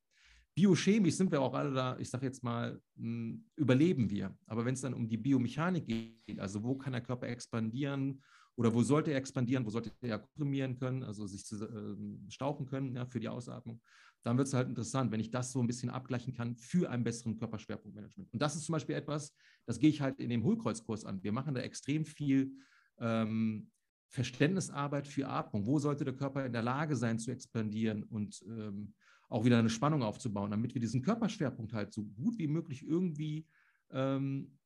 Biochemisch 0.57 1.13
sind 1.13 1.31
wir 1.31 1.39
auch 1.39 1.53
alle 1.53 1.71
da, 1.71 1.97
ich 1.99 2.09
sage 2.09 2.25
jetzt 2.25 2.43
mal, 2.43 2.81
mh, 2.95 3.37
überleben 3.55 4.09
wir. 4.09 4.35
Aber 4.47 4.65
wenn 4.65 4.73
es 4.73 4.81
dann 4.81 4.95
um 4.95 5.07
die 5.07 5.17
Biomechanik 5.17 5.85
geht, 5.85 6.39
also 6.39 6.63
wo 6.63 6.75
kann 6.75 6.93
der 6.93 7.03
Körper 7.03 7.27
expandieren 7.27 8.23
oder 8.55 8.73
wo 8.73 8.81
sollte 8.81 9.11
er 9.11 9.17
expandieren, 9.17 9.63
wo 9.63 9.69
sollte 9.69 9.91
er 10.01 10.17
komprimieren 10.17 10.75
können, 10.79 11.03
also 11.03 11.27
sich 11.27 11.45
zu, 11.45 11.63
äh, 11.63 12.31
stauchen 12.31 12.65
können 12.65 12.95
ja, 12.95 13.05
für 13.05 13.19
die 13.19 13.29
Ausatmung, 13.29 13.79
dann 14.23 14.35
wird 14.39 14.47
es 14.47 14.55
halt 14.55 14.67
interessant, 14.67 15.11
wenn 15.11 15.19
ich 15.19 15.29
das 15.29 15.51
so 15.51 15.61
ein 15.61 15.67
bisschen 15.67 15.91
abgleichen 15.91 16.33
kann 16.33 16.55
für 16.57 16.89
einen 16.89 17.03
besseren 17.03 17.37
Körperschwerpunktmanagement. 17.37 18.33
Und 18.33 18.41
das 18.41 18.55
ist 18.55 18.63
zum 18.63 18.73
Beispiel 18.73 18.95
etwas, 18.95 19.35
das 19.67 19.77
gehe 19.77 19.91
ich 19.91 20.01
halt 20.01 20.19
in 20.19 20.31
dem 20.31 20.43
Hohlkreuzkurs 20.43 21.05
an. 21.05 21.21
Wir 21.21 21.33
machen 21.33 21.53
da 21.53 21.61
extrem 21.61 22.03
viel 22.03 22.51
ähm, 22.99 23.69
Verständnisarbeit 24.09 25.07
für 25.07 25.27
Atmung. 25.27 25.67
Wo 25.67 25.77
sollte 25.77 26.03
der 26.03 26.15
Körper 26.15 26.47
in 26.47 26.51
der 26.51 26.63
Lage 26.63 26.95
sein 26.95 27.19
zu 27.19 27.29
expandieren 27.29 28.01
und 28.01 28.43
ähm, 28.47 28.95
auch 29.29 29.45
wieder 29.45 29.59
eine 29.59 29.69
Spannung 29.69 30.03
aufzubauen, 30.03 30.51
damit 30.51 30.73
wir 30.73 30.81
diesen 30.81 31.01
Körperschwerpunkt 31.01 31.73
halt 31.73 31.93
so 31.93 32.03
gut 32.03 32.37
wie 32.37 32.47
möglich 32.47 32.85
irgendwie 32.87 33.45
ähm, 33.91 34.57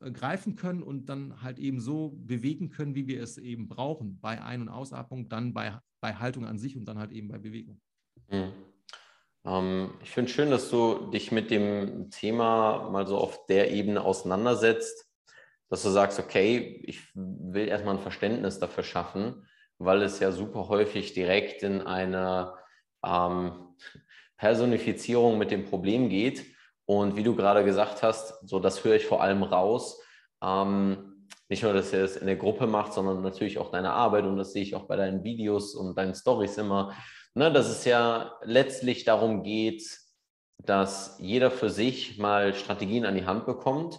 greifen 0.00 0.56
können 0.56 0.82
und 0.82 1.06
dann 1.06 1.42
halt 1.42 1.58
eben 1.58 1.80
so 1.80 2.10
bewegen 2.16 2.70
können, 2.70 2.94
wie 2.94 3.06
wir 3.06 3.22
es 3.22 3.38
eben 3.38 3.68
brauchen, 3.68 4.20
bei 4.20 4.42
Ein- 4.42 4.62
und 4.62 4.68
Ausatmung, 4.68 5.28
dann 5.28 5.54
bei, 5.54 5.78
bei 6.00 6.14
Haltung 6.14 6.44
an 6.44 6.58
sich 6.58 6.76
und 6.76 6.86
dann 6.86 6.98
halt 6.98 7.12
eben 7.12 7.28
bei 7.28 7.38
Bewegung. 7.38 7.80
Mhm. 8.28 8.52
Ähm, 9.44 9.94
ich 10.02 10.10
finde 10.10 10.30
schön, 10.30 10.50
dass 10.50 10.70
du 10.70 11.10
dich 11.10 11.32
mit 11.32 11.50
dem 11.50 12.10
Thema 12.10 12.90
mal 12.90 13.06
so 13.06 13.16
auf 13.16 13.46
der 13.46 13.70
Ebene 13.70 14.02
auseinandersetzt, 14.02 15.10
dass 15.68 15.82
du 15.82 15.90
sagst, 15.90 16.18
okay, 16.18 16.82
ich 16.84 17.02
will 17.14 17.68
erstmal 17.68 17.96
ein 17.96 18.02
Verständnis 18.02 18.58
dafür 18.58 18.84
schaffen, 18.84 19.46
weil 19.78 20.02
es 20.02 20.20
ja 20.20 20.30
super 20.30 20.68
häufig 20.68 21.12
direkt 21.12 21.62
in 21.62 21.80
eine 21.80 22.54
ähm, 23.04 23.65
Personifizierung 24.38 25.38
mit 25.38 25.50
dem 25.50 25.64
Problem 25.64 26.08
geht. 26.08 26.44
Und 26.84 27.16
wie 27.16 27.22
du 27.22 27.34
gerade 27.34 27.64
gesagt 27.64 28.02
hast, 28.02 28.34
so 28.48 28.60
das 28.60 28.84
höre 28.84 28.96
ich 28.96 29.06
vor 29.06 29.22
allem 29.22 29.42
raus. 29.42 30.00
Ähm, 30.42 31.28
nicht 31.48 31.62
nur, 31.62 31.72
dass 31.72 31.92
er 31.92 32.04
es 32.04 32.16
in 32.16 32.26
der 32.26 32.36
Gruppe 32.36 32.66
macht, 32.66 32.92
sondern 32.92 33.22
natürlich 33.22 33.58
auch 33.58 33.70
deine 33.70 33.92
Arbeit. 33.92 34.24
Und 34.24 34.36
das 34.36 34.52
sehe 34.52 34.62
ich 34.62 34.74
auch 34.74 34.86
bei 34.86 34.96
deinen 34.96 35.24
Videos 35.24 35.74
und 35.74 35.96
deinen 35.96 36.14
Stories 36.14 36.58
immer, 36.58 36.94
ne, 37.34 37.52
dass 37.52 37.68
es 37.68 37.84
ja 37.84 38.32
letztlich 38.42 39.04
darum 39.04 39.42
geht, 39.42 39.98
dass 40.58 41.16
jeder 41.20 41.50
für 41.50 41.70
sich 41.70 42.18
mal 42.18 42.54
Strategien 42.54 43.04
an 43.06 43.14
die 43.14 43.26
Hand 43.26 43.46
bekommt, 43.46 43.98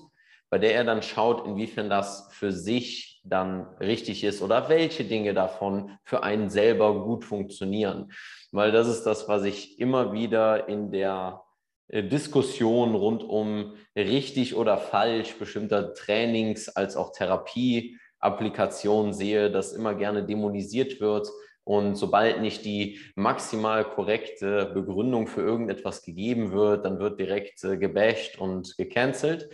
bei 0.50 0.58
der 0.58 0.76
er 0.76 0.84
dann 0.84 1.02
schaut, 1.02 1.46
inwiefern 1.46 1.90
das 1.90 2.30
für 2.32 2.52
sich 2.52 3.17
dann 3.30 3.68
richtig 3.80 4.24
ist 4.24 4.42
oder 4.42 4.70
welche 4.70 5.04
Dinge 5.04 5.34
davon 5.34 5.98
für 6.04 6.24
einen 6.24 6.50
selber 6.50 7.04
gut 7.04 7.26
funktionieren. 7.26 8.12
Weil 8.52 8.72
das 8.72 8.88
ist 8.88 9.04
das, 9.04 9.28
was 9.28 9.44
ich 9.44 9.80
immer 9.80 10.14
wieder 10.14 10.70
in 10.70 10.92
der 10.92 11.44
äh, 11.90 12.04
Diskussion 12.04 12.96
rund 12.96 13.24
um 13.24 13.76
richtig 13.96 14.56
oder 14.56 14.78
falsch 14.78 15.38
bestimmter 15.38 15.94
Trainings 15.94 16.70
als 16.70 16.96
auch 16.96 17.12
Therapieapplikationen 17.12 19.14
sehe, 19.14 19.52
dass 19.52 19.74
immer 19.74 19.96
gerne 19.96 20.26
dämonisiert 20.26 21.02
wird. 21.02 21.28
Und 21.64 21.96
sobald 21.96 22.40
nicht 22.40 22.64
die 22.64 23.00
maximal 23.16 23.84
korrekte 23.84 24.72
Begründung 24.74 25.28
für 25.28 25.42
irgendetwas 25.42 26.02
gegeben 26.02 26.54
wird, 26.54 26.86
dann 26.86 27.00
wird 27.00 27.20
direkt 27.20 27.62
äh, 27.64 27.78
gebasht 27.78 28.38
und 28.38 28.78
gecancelt. 28.78 29.50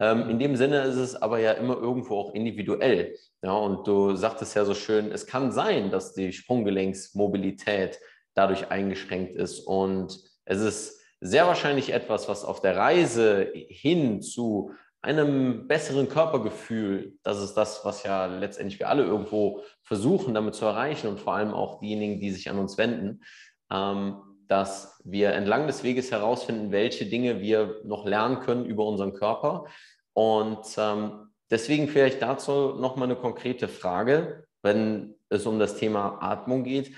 Ähm, 0.00 0.28
in 0.28 0.38
dem 0.38 0.56
Sinne 0.56 0.82
ist 0.82 0.96
es 0.96 1.14
aber 1.14 1.38
ja 1.38 1.52
immer 1.52 1.76
irgendwo 1.76 2.18
auch 2.18 2.34
individuell. 2.34 3.16
Ja, 3.42 3.52
und 3.52 3.86
du 3.86 4.16
sagtest 4.16 4.56
ja 4.56 4.64
so 4.64 4.74
schön, 4.74 5.12
es 5.12 5.26
kann 5.26 5.52
sein, 5.52 5.90
dass 5.90 6.14
die 6.14 6.32
Sprunggelenksmobilität 6.32 8.00
dadurch 8.34 8.70
eingeschränkt 8.70 9.36
ist. 9.36 9.60
Und 9.60 10.18
es 10.44 10.60
ist 10.60 11.00
sehr 11.20 11.46
wahrscheinlich 11.46 11.92
etwas, 11.92 12.28
was 12.28 12.44
auf 12.44 12.60
der 12.60 12.76
Reise 12.76 13.50
hin 13.54 14.20
zu 14.20 14.72
einem 15.00 15.68
besseren 15.68 16.08
Körpergefühl, 16.08 17.18
das 17.22 17.40
ist 17.42 17.54
das, 17.54 17.84
was 17.84 18.02
ja 18.04 18.26
letztendlich 18.26 18.78
wir 18.80 18.88
alle 18.88 19.04
irgendwo 19.04 19.62
versuchen 19.82 20.32
damit 20.32 20.54
zu 20.54 20.64
erreichen 20.64 21.08
und 21.08 21.20
vor 21.20 21.34
allem 21.34 21.52
auch 21.52 21.80
diejenigen, 21.80 22.20
die 22.20 22.30
sich 22.30 22.48
an 22.48 22.58
uns 22.58 22.78
wenden, 22.78 23.22
ähm, 23.70 24.16
dass 24.48 25.00
wir 25.04 25.32
entlang 25.32 25.66
des 25.66 25.82
Weges 25.82 26.10
herausfinden, 26.10 26.70
welche 26.70 27.06
Dinge 27.06 27.40
wir 27.40 27.80
noch 27.84 28.04
lernen 28.04 28.40
können 28.40 28.66
über 28.66 28.86
unseren 28.86 29.14
Körper. 29.14 29.66
Und 30.12 30.66
ähm, 30.76 31.30
deswegen 31.50 31.88
vielleicht 31.88 32.22
dazu 32.22 32.74
nochmal 32.74 33.08
eine 33.08 33.16
konkrete 33.16 33.68
Frage, 33.68 34.46
wenn 34.62 35.14
es 35.28 35.46
um 35.46 35.58
das 35.58 35.76
Thema 35.76 36.18
Atmung 36.22 36.64
geht. 36.64 36.94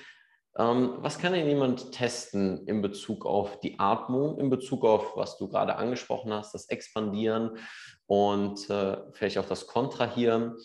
Ähm, 0.58 0.94
was 0.98 1.18
kann 1.18 1.32
denn 1.32 1.46
jemand 1.46 1.92
testen 1.92 2.66
in 2.66 2.82
Bezug 2.82 3.26
auf 3.26 3.60
die 3.60 3.78
Atmung, 3.78 4.38
in 4.38 4.50
Bezug 4.50 4.84
auf, 4.84 5.16
was 5.16 5.36
du 5.38 5.48
gerade 5.48 5.76
angesprochen 5.76 6.32
hast, 6.32 6.54
das 6.54 6.68
Expandieren 6.68 7.58
und 8.06 8.68
äh, 8.70 8.96
vielleicht 9.12 9.38
auch 9.38 9.46
das 9.46 9.66
Kontrahieren? 9.66 10.56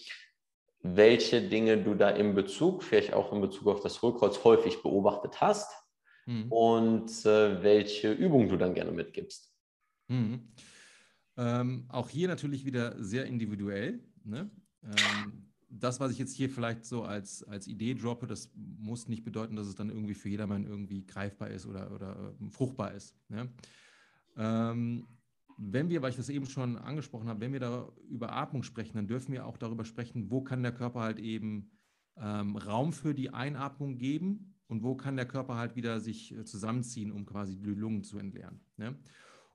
Welche 0.84 1.42
Dinge 1.42 1.78
du 1.78 1.94
da 1.94 2.10
in 2.10 2.34
Bezug, 2.34 2.84
vielleicht 2.84 3.14
auch 3.14 3.32
in 3.32 3.42
Bezug 3.42 3.68
auf 3.68 3.82
das 3.82 4.02
Hohlkreuz 4.02 4.44
häufig 4.44 4.82
beobachtet 4.82 5.40
hast 5.40 5.81
mhm. 6.26 6.52
und 6.52 7.26
äh, 7.26 7.62
welche 7.64 8.12
Übungen 8.12 8.50
du 8.50 8.58
dann 8.58 8.74
gerne 8.74 8.92
mitgibst? 8.92 9.54
Mhm. 10.08 10.48
Ähm, 11.38 11.86
auch 11.90 12.10
hier 12.10 12.28
natürlich 12.28 12.66
wieder 12.66 13.02
sehr 13.02 13.26
individuell. 13.26 14.04
Ne? 14.24 14.50
Ähm, 14.84 15.52
das, 15.70 16.00
was 16.00 16.12
ich 16.12 16.20
jetzt 16.20 16.36
hier 16.36 16.50
vielleicht 16.50 16.86
so 16.86 17.04
als, 17.04 17.44
als 17.44 17.68
Idee 17.68 17.94
droppe, 17.94 18.28
das 18.28 18.52
muss 18.56 19.08
nicht 19.08 19.24
bedeuten, 19.24 19.56
dass 19.56 19.68
es 19.68 19.76
dann 19.76 19.90
irgendwie 19.90 20.14
für 20.14 20.30
jedermann 20.30 20.66
irgendwie 20.66 21.06
greifbar 21.06 21.50
ist 21.50 21.66
oder, 21.66 21.92
oder 21.92 22.36
äh, 22.42 22.50
fruchtbar 22.50 22.94
ist. 22.94 23.16
Ja? 23.30 23.48
Ähm, 24.38 25.08
wenn 25.58 25.90
wir, 25.90 26.02
weil 26.02 26.10
ich 26.10 26.18
das 26.18 26.30
eben 26.30 26.48
schon 26.48 26.78
angesprochen 26.78 27.28
habe, 27.28 27.40
wenn 27.42 27.54
wir 27.54 27.60
da 27.60 27.88
über 28.10 28.34
Atmung 28.34 28.64
sprechen, 28.64 28.96
dann 28.96 29.08
dürfen 29.08 29.32
wir 29.32 29.46
auch 29.46 29.58
darüber 29.58 29.86
sprechen, 29.86 30.30
wo 30.32 30.42
kann 30.42 30.64
der 30.64 30.74
Körper 30.74 31.02
halt 31.02 31.20
eben 31.20 31.72
ähm, 32.18 32.56
Raum 32.58 32.94
für 32.94 33.14
die 33.14 33.30
Einatmung 33.30 33.98
geben 33.98 34.51
und 34.72 34.84
wo 34.84 34.96
kann 34.96 35.18
der 35.18 35.26
Körper 35.26 35.58
halt 35.58 35.76
wieder 35.76 36.00
sich 36.00 36.34
äh, 36.34 36.46
zusammenziehen, 36.46 37.12
um 37.12 37.26
quasi 37.26 37.58
die 37.58 37.70
Lungen 37.70 38.04
zu 38.04 38.18
entleeren. 38.18 38.62
Ja? 38.78 38.96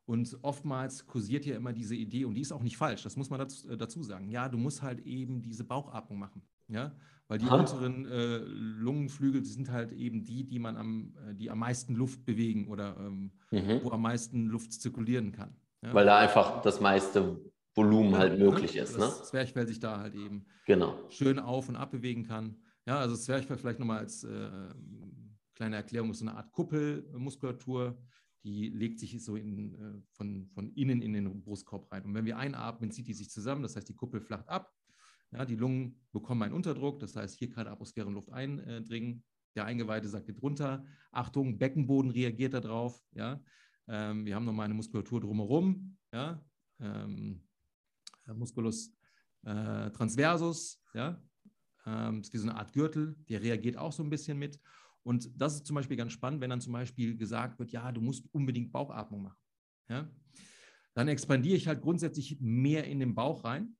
Und 0.05 0.38
oftmals 0.42 1.07
kursiert 1.07 1.46
ja 1.46 1.57
immer 1.57 1.72
diese 1.72 1.96
Idee, 1.96 2.26
und 2.26 2.35
die 2.35 2.42
ist 2.42 2.52
auch 2.52 2.62
nicht 2.62 2.76
falsch, 2.76 3.02
das 3.02 3.16
muss 3.16 3.31
man 3.31 3.40
dazu, 3.40 3.68
äh, 3.70 3.79
dazu 3.79 4.02
sagen. 4.02 4.29
Ja, 4.29 4.48
du 4.48 4.59
musst 4.59 4.83
halt 4.83 5.00
eben 5.00 5.40
diese 5.42 5.64
Bauchatmung 5.64 6.18
machen. 6.18 6.42
Ja, 6.68 6.96
weil 7.29 7.38
die 7.38 7.46
unteren 7.46 8.07
äh, 8.07 8.38
Lungenflügel 8.38 9.44
sind 9.44 9.70
halt 9.70 9.92
eben 9.92 10.24
die, 10.24 10.44
die 10.44 10.59
man 10.59 10.76
am, 10.76 11.14
äh, 11.29 11.35
die 11.35 11.48
am 11.48 11.61
meisten 11.61 11.94
Luft 11.94 12.24
bewegen 12.24 12.68
oder 12.68 12.96
ähm, 12.98 13.31
mhm. 13.52 13.81
wo 13.85 13.92
am 13.92 14.02
meisten 14.02 14.46
Luft 14.46 14.72
zirkulieren 14.72 15.33
kann. 15.33 15.57
Ja? 15.83 15.94
Weil 15.94 16.07
da 16.07 16.18
einfach 16.18 16.61
das 16.62 16.81
meiste 16.81 17.40
Volumen 17.74 18.12
ja, 18.12 18.18
halt 18.18 18.38
möglich 18.38 18.74
ne? 18.74 18.81
ist. 18.81 18.98
Das 18.98 19.18
ne? 19.18 19.24
Zwerchfell 19.24 19.66
sich 19.66 19.81
da 19.81 19.98
halt 19.98 20.14
eben 20.14 20.44
genau. 20.66 20.98
schön 21.09 21.38
auf 21.38 21.68
und 21.68 21.76
ab 21.76 21.92
bewegen 21.92 22.24
kann. 22.24 22.57
Ja, 22.87 22.98
also 22.98 23.16
Zwerchfell 23.16 23.57
vielleicht 23.57 23.81
nochmal 23.81 23.98
als 23.98 24.22
äh, 24.22 24.48
kleine 25.56 25.76
Erklärung 25.76 26.10
ist 26.10 26.20
so 26.20 26.26
eine 26.26 26.36
Art 26.36 26.52
Kuppelmuskulatur 26.52 27.98
die 28.46 28.68
legt 28.68 29.00
sich 29.00 29.24
so 29.24 29.34
in, 29.34 29.74
äh, 29.74 30.00
von, 30.12 30.46
von 30.54 30.72
innen 30.74 31.02
in 31.02 31.14
den 31.14 31.42
Brustkorb 31.42 31.90
rein. 31.90 32.04
Und 32.04 32.14
wenn 32.14 32.26
wir 32.26 32.38
einatmen, 32.38 32.92
zieht 32.92 33.08
die 33.08 33.12
sich 33.12 33.28
zusammen, 33.28 33.62
das 33.62 33.74
heißt, 33.74 33.88
die 33.88 33.96
Kuppel 33.96 34.20
flacht 34.20 34.48
ab. 34.48 34.72
Ja, 35.32 35.44
die 35.44 35.56
Lungen 35.56 36.00
bekommen 36.12 36.44
einen 36.44 36.54
Unterdruck, 36.54 37.00
das 37.00 37.16
heißt, 37.16 37.36
hier 37.36 37.50
kann 37.50 37.66
Atmosphäre 37.66 38.06
und 38.06 38.14
Luft 38.14 38.30
eindringen. 38.30 39.24
Der 39.56 39.64
Eingeweide 39.64 40.08
sagt 40.08 40.26
geht 40.26 40.40
runter. 40.40 40.84
Achtung, 41.10 41.58
Beckenboden 41.58 42.12
reagiert 42.12 42.54
darauf. 42.54 43.02
Ja. 43.10 43.42
Ähm, 43.88 44.24
wir 44.24 44.36
haben 44.36 44.44
nochmal 44.44 44.66
eine 44.66 44.74
Muskulatur 44.74 45.20
drumherum. 45.20 45.96
Ja. 46.12 46.40
Ähm, 46.78 47.42
Musculus 48.32 48.94
äh, 49.42 49.90
transversus. 49.90 50.80
Ja. 50.94 51.20
Ähm, 51.84 52.20
ist 52.20 52.32
wie 52.32 52.38
so 52.38 52.48
eine 52.48 52.56
Art 52.56 52.72
Gürtel, 52.72 53.16
der 53.28 53.42
reagiert 53.42 53.76
auch 53.76 53.92
so 53.92 54.04
ein 54.04 54.10
bisschen 54.10 54.38
mit. 54.38 54.60
Und 55.06 55.30
das 55.40 55.54
ist 55.54 55.66
zum 55.66 55.76
Beispiel 55.76 55.96
ganz 55.96 56.12
spannend, 56.12 56.40
wenn 56.40 56.50
dann 56.50 56.60
zum 56.60 56.72
Beispiel 56.72 57.16
gesagt 57.16 57.60
wird, 57.60 57.70
ja, 57.70 57.92
du 57.92 58.00
musst 58.00 58.26
unbedingt 58.32 58.72
Bauchatmung 58.72 59.22
machen. 59.22 59.38
Ja? 59.88 60.10
Dann 60.94 61.06
expandiere 61.06 61.56
ich 61.56 61.68
halt 61.68 61.80
grundsätzlich 61.80 62.40
mehr 62.40 62.84
in 62.88 62.98
den 62.98 63.14
Bauch 63.14 63.44
rein 63.44 63.76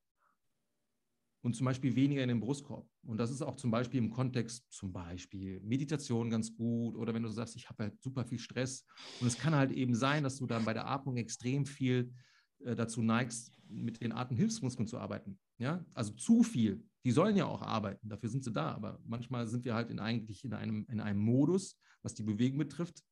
und 1.43 1.57
zum 1.57 1.65
Beispiel 1.65 1.97
weniger 1.97 2.23
in 2.23 2.29
den 2.29 2.39
Brustkorb. 2.39 2.89
Und 3.03 3.19
das 3.19 3.33
ist 3.33 3.43
auch 3.43 3.57
zum 3.57 3.73
Beispiel 3.73 3.99
im 3.99 4.11
Kontext 4.11 4.71
zum 4.71 4.93
Beispiel 4.93 5.59
Meditation 5.63 6.31
ganz 6.31 6.55
gut 6.55 6.95
oder 6.95 7.13
wenn 7.13 7.25
du 7.25 7.29
sagst, 7.29 7.57
ich 7.57 7.69
habe 7.69 7.83
halt 7.83 8.01
super 8.01 8.25
viel 8.25 8.39
Stress. 8.39 8.87
Und 9.21 9.27
es 9.27 9.37
kann 9.37 9.53
halt 9.53 9.73
eben 9.73 9.97
sein, 9.97 10.23
dass 10.23 10.37
du 10.37 10.47
dann 10.47 10.65
bei 10.65 10.75
der 10.75 10.87
Atmung 10.87 11.17
extrem 11.17 11.67
viel 11.67 12.13
äh, 12.61 12.77
dazu 12.77 13.03
neigst, 13.03 13.53
mit 13.69 14.01
den 14.01 14.13
Atemhilfsmuskeln 14.13 14.87
zu 14.87 14.97
arbeiten. 14.97 15.41
Ja, 15.59 15.85
also 15.95 16.13
zu 16.13 16.43
viel. 16.43 16.85
Die 17.05 17.13
sollen 17.13 17.37
ja 17.37 17.47
auch 17.47 17.63
arbeiten, 17.63 18.09
dafür 18.09 18.29
sind 18.29 18.45
sie 18.45 18.53
da. 18.53 18.73
Aber 18.73 19.01
manchmal 19.05 19.47
sind 19.47 19.65
wir 19.65 19.75
halt 19.75 19.91
in 19.91 19.99
eigentlich 20.01 20.45
in 20.45 20.53
einem, 20.53 20.87
in 20.91 21.01
einem 21.01 21.21
Modus, 21.21 21.79
was 22.03 22.15
die 22.15 22.23
Bewegung 22.25 22.59
betrifft, 22.59 23.03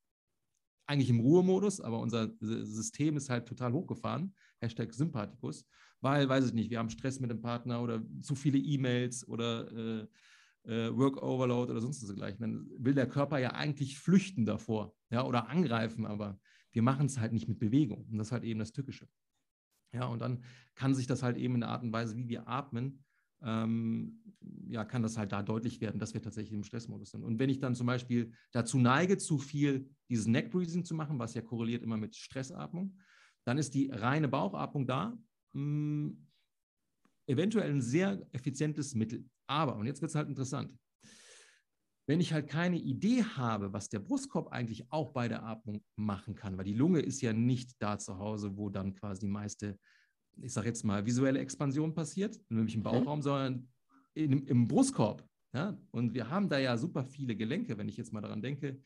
eigentlich 0.87 1.09
im 1.11 1.21
Ruhemodus, 1.21 1.81
aber 1.81 1.99
unser 2.01 2.31
System 2.41 3.17
ist 3.17 3.31
halt 3.31 3.47
total 3.47 3.73
hochgefahren. 3.73 4.35
Hashtag 4.61 4.93
Sympathikus, 4.93 5.65
weil, 6.01 6.29
weiß 6.29 6.49
ich 6.49 6.53
nicht, 6.53 6.71
wir 6.71 6.79
haben 6.79 6.91
Stress 6.91 7.21
mit 7.21 7.31
dem 7.31 7.41
Partner 7.41 7.83
oder 7.83 8.03
zu 8.21 8.35
viele 8.35 8.59
E-Mails 8.59 9.27
oder 9.27 9.71
äh, 9.73 10.07
äh, 10.65 10.97
Work 10.97 11.23
Overload 11.23 11.71
oder 11.73 11.81
sonst 11.81 12.03
was 12.03 12.09
dergleichen. 12.09 12.41
Dann 12.41 12.67
will 12.79 12.95
der 12.95 13.09
Körper 13.09 13.39
ja 13.39 13.53
eigentlich 13.53 13.99
flüchten 13.99 14.45
davor 14.45 14.95
ja, 15.11 15.25
oder 15.25 15.49
angreifen, 15.49 16.07
aber 16.07 16.39
Wir 16.73 16.83
machen 16.83 17.07
es 17.07 17.19
halt 17.19 17.33
nicht 17.33 17.49
mit 17.49 17.61
Bewegung. 17.61 18.05
Und 18.11 18.19
das 18.19 18.29
ist 18.29 18.33
halt 18.33 18.45
eben 18.45 18.59
das 18.59 18.73
Tückische. 18.73 19.09
Ja, 19.95 20.07
und 20.07 20.21
dann 20.21 20.43
kann 20.75 20.95
sich 20.95 21.07
das 21.07 21.23
halt 21.23 21.37
eben 21.37 21.55
in 21.55 21.61
der 21.61 21.71
Art 21.71 21.83
und 21.83 21.93
Weise, 21.93 22.17
wie 22.17 22.29
wir 22.29 22.49
atmen, 22.49 23.05
ähm, 23.43 24.21
ja, 24.67 24.85
kann 24.85 25.03
das 25.03 25.17
halt 25.17 25.33
da 25.33 25.43
deutlich 25.43 25.81
werden, 25.81 25.99
dass 25.99 26.15
wir 26.15 26.23
tatsächlich 26.23 26.55
im 26.55 26.65
Stressmodus 26.65 27.11
sind. 27.11 27.23
Und 27.23 27.39
wenn 27.39 27.51
ich 27.51 27.61
dann 27.61 27.75
zum 27.75 27.87
Beispiel 27.87 28.33
dazu 28.53 28.79
neige, 28.79 29.19
zu 29.19 29.39
viel 29.39 29.89
dieses 30.09 30.27
Neck 30.27 30.51
Breathing 30.51 30.85
zu 30.85 30.95
machen, 30.95 31.19
was 31.19 31.35
ja 31.35 31.43
korreliert 31.43 31.83
immer 31.83 31.97
mit 31.97 32.17
Stressatmung, 32.17 32.99
dann 33.45 33.59
ist 33.59 33.75
die 33.75 33.91
reine 33.91 34.29
Bauchatmung 34.29 34.87
da 34.87 35.17
mh, 35.53 35.63
mm, 35.63 36.27
eventuell 37.27 37.71
ein 37.71 37.83
sehr 37.83 38.27
effizientes 38.33 38.95
Mittel. 38.95 39.25
Aber, 39.47 39.77
und 39.77 39.87
jetzt 39.87 40.01
wird 40.01 40.11
es 40.11 40.15
halt 40.15 40.29
interessant, 40.29 40.77
wenn 42.07 42.21
ich 42.21 42.33
halt 42.33 42.49
keine 42.49 42.79
Idee 42.79 43.23
habe, 43.23 43.73
was 43.73 43.89
der 43.89 43.99
Brustkorb 43.99 44.49
eigentlich 44.49 44.91
auch 44.93 45.13
bei 45.13 45.29
der 45.29 45.45
Atmung 45.45 45.83
machen 45.97 46.35
kann, 46.35 46.59
weil 46.59 46.65
die 46.65 46.75
Lunge 46.75 47.01
ist 47.01 47.23
ja 47.23 47.33
nicht 47.33 47.81
da 47.81 47.99
zu 47.99 48.19
Hause, 48.19 48.57
wo 48.57 48.69
dann 48.69 48.95
quasi 48.95 49.21
die 49.21 49.33
meiste, 49.33 49.79
ich 50.41 50.53
sage 50.53 50.69
jetzt 50.69 50.85
mal, 50.85 51.07
visuelle 51.07 51.39
Expansion 51.39 51.95
passiert, 51.95 52.39
nämlich 52.49 52.75
im 52.75 52.81
mhm. 52.81 52.85
Bauchraum, 52.85 53.23
sondern 53.23 53.69
in, 54.13 54.47
im 54.47 54.69
Brustkorb. 54.69 55.27
Ja? 55.55 55.79
Und 55.91 56.13
wir 56.13 56.29
haben 56.29 56.49
da 56.49 56.59
ja 56.59 56.77
super 56.77 57.05
viele 57.05 57.37
Gelenke, 57.37 57.79
wenn 57.79 57.89
ich 57.89 57.97
jetzt 57.97 58.13
mal 58.13 58.21
daran 58.21 58.43
denke. 58.43 58.83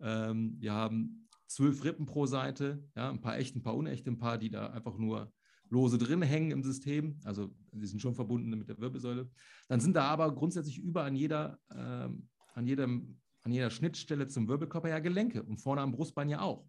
Ähm, 0.00 0.56
wir 0.58 0.72
haben 0.72 1.28
zwölf 1.46 1.84
Rippen 1.84 2.06
pro 2.06 2.26
Seite, 2.26 2.82
ja, 2.96 3.10
ein 3.10 3.20
paar 3.20 3.36
echte, 3.36 3.58
ein 3.58 3.62
paar 3.62 3.76
unechte, 3.76 4.10
ein 4.10 4.18
paar, 4.18 4.38
die 4.38 4.50
da 4.50 4.70
einfach 4.70 4.96
nur 4.96 5.32
lose 5.70 5.98
drin 5.98 6.22
hängen 6.22 6.50
im 6.50 6.62
System, 6.62 7.18
also 7.24 7.54
die 7.72 7.86
sind 7.86 8.00
schon 8.00 8.14
verbunden 8.14 8.50
mit 8.50 8.68
der 8.68 8.78
Wirbelsäule. 8.78 9.30
Dann 9.68 9.80
sind 9.80 9.96
da 9.96 10.04
aber 10.04 10.32
grundsätzlich 10.34 10.78
über 10.78 11.04
an 11.04 11.16
jeder 11.16 11.58
ähm, 11.74 12.28
an, 12.54 12.66
jedem, 12.66 13.20
an 13.42 13.52
jeder 13.52 13.70
Schnittstelle 13.70 14.26
zum 14.26 14.48
Wirbelkörper 14.48 14.88
ja 14.88 14.98
Gelenke 14.98 15.42
und 15.42 15.58
vorne 15.58 15.82
am 15.82 15.92
Brustbein 15.92 16.28
ja 16.28 16.40
auch. 16.40 16.66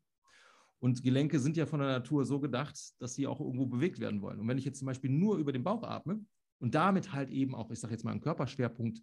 Und 0.79 1.01
Gelenke 1.01 1.39
sind 1.39 1.57
ja 1.57 1.65
von 1.65 1.79
der 1.79 1.89
Natur 1.89 2.25
so 2.25 2.39
gedacht, 2.39 2.77
dass 2.99 3.15
sie 3.15 3.27
auch 3.27 3.39
irgendwo 3.39 3.65
bewegt 3.65 3.99
werden 3.99 4.21
wollen. 4.21 4.39
Und 4.39 4.47
wenn 4.47 4.57
ich 4.57 4.65
jetzt 4.65 4.79
zum 4.79 4.85
Beispiel 4.85 5.09
nur 5.09 5.37
über 5.37 5.51
den 5.51 5.63
Bauch 5.63 5.83
atme 5.83 6.19
und 6.59 6.75
damit 6.75 7.13
halt 7.13 7.29
eben 7.29 7.55
auch, 7.55 7.71
ich 7.71 7.79
sage 7.79 7.93
jetzt 7.93 8.03
mal, 8.03 8.11
einen 8.11 8.21
Körperschwerpunkt 8.21 9.01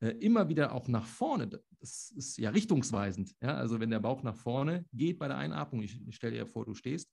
äh, 0.00 0.10
immer 0.18 0.48
wieder 0.48 0.72
auch 0.72 0.88
nach 0.88 1.06
vorne, 1.06 1.48
das 1.80 2.12
ist 2.14 2.36
ja 2.36 2.50
richtungsweisend. 2.50 3.34
Ja? 3.42 3.56
Also 3.56 3.80
wenn 3.80 3.90
der 3.90 4.00
Bauch 4.00 4.22
nach 4.22 4.36
vorne 4.36 4.84
geht 4.92 5.18
bei 5.18 5.26
der 5.26 5.38
Einatmung, 5.38 5.82
ich, 5.82 6.00
ich 6.06 6.16
stelle 6.16 6.36
dir 6.36 6.46
vor, 6.46 6.64
du 6.66 6.74
stehst, 6.74 7.10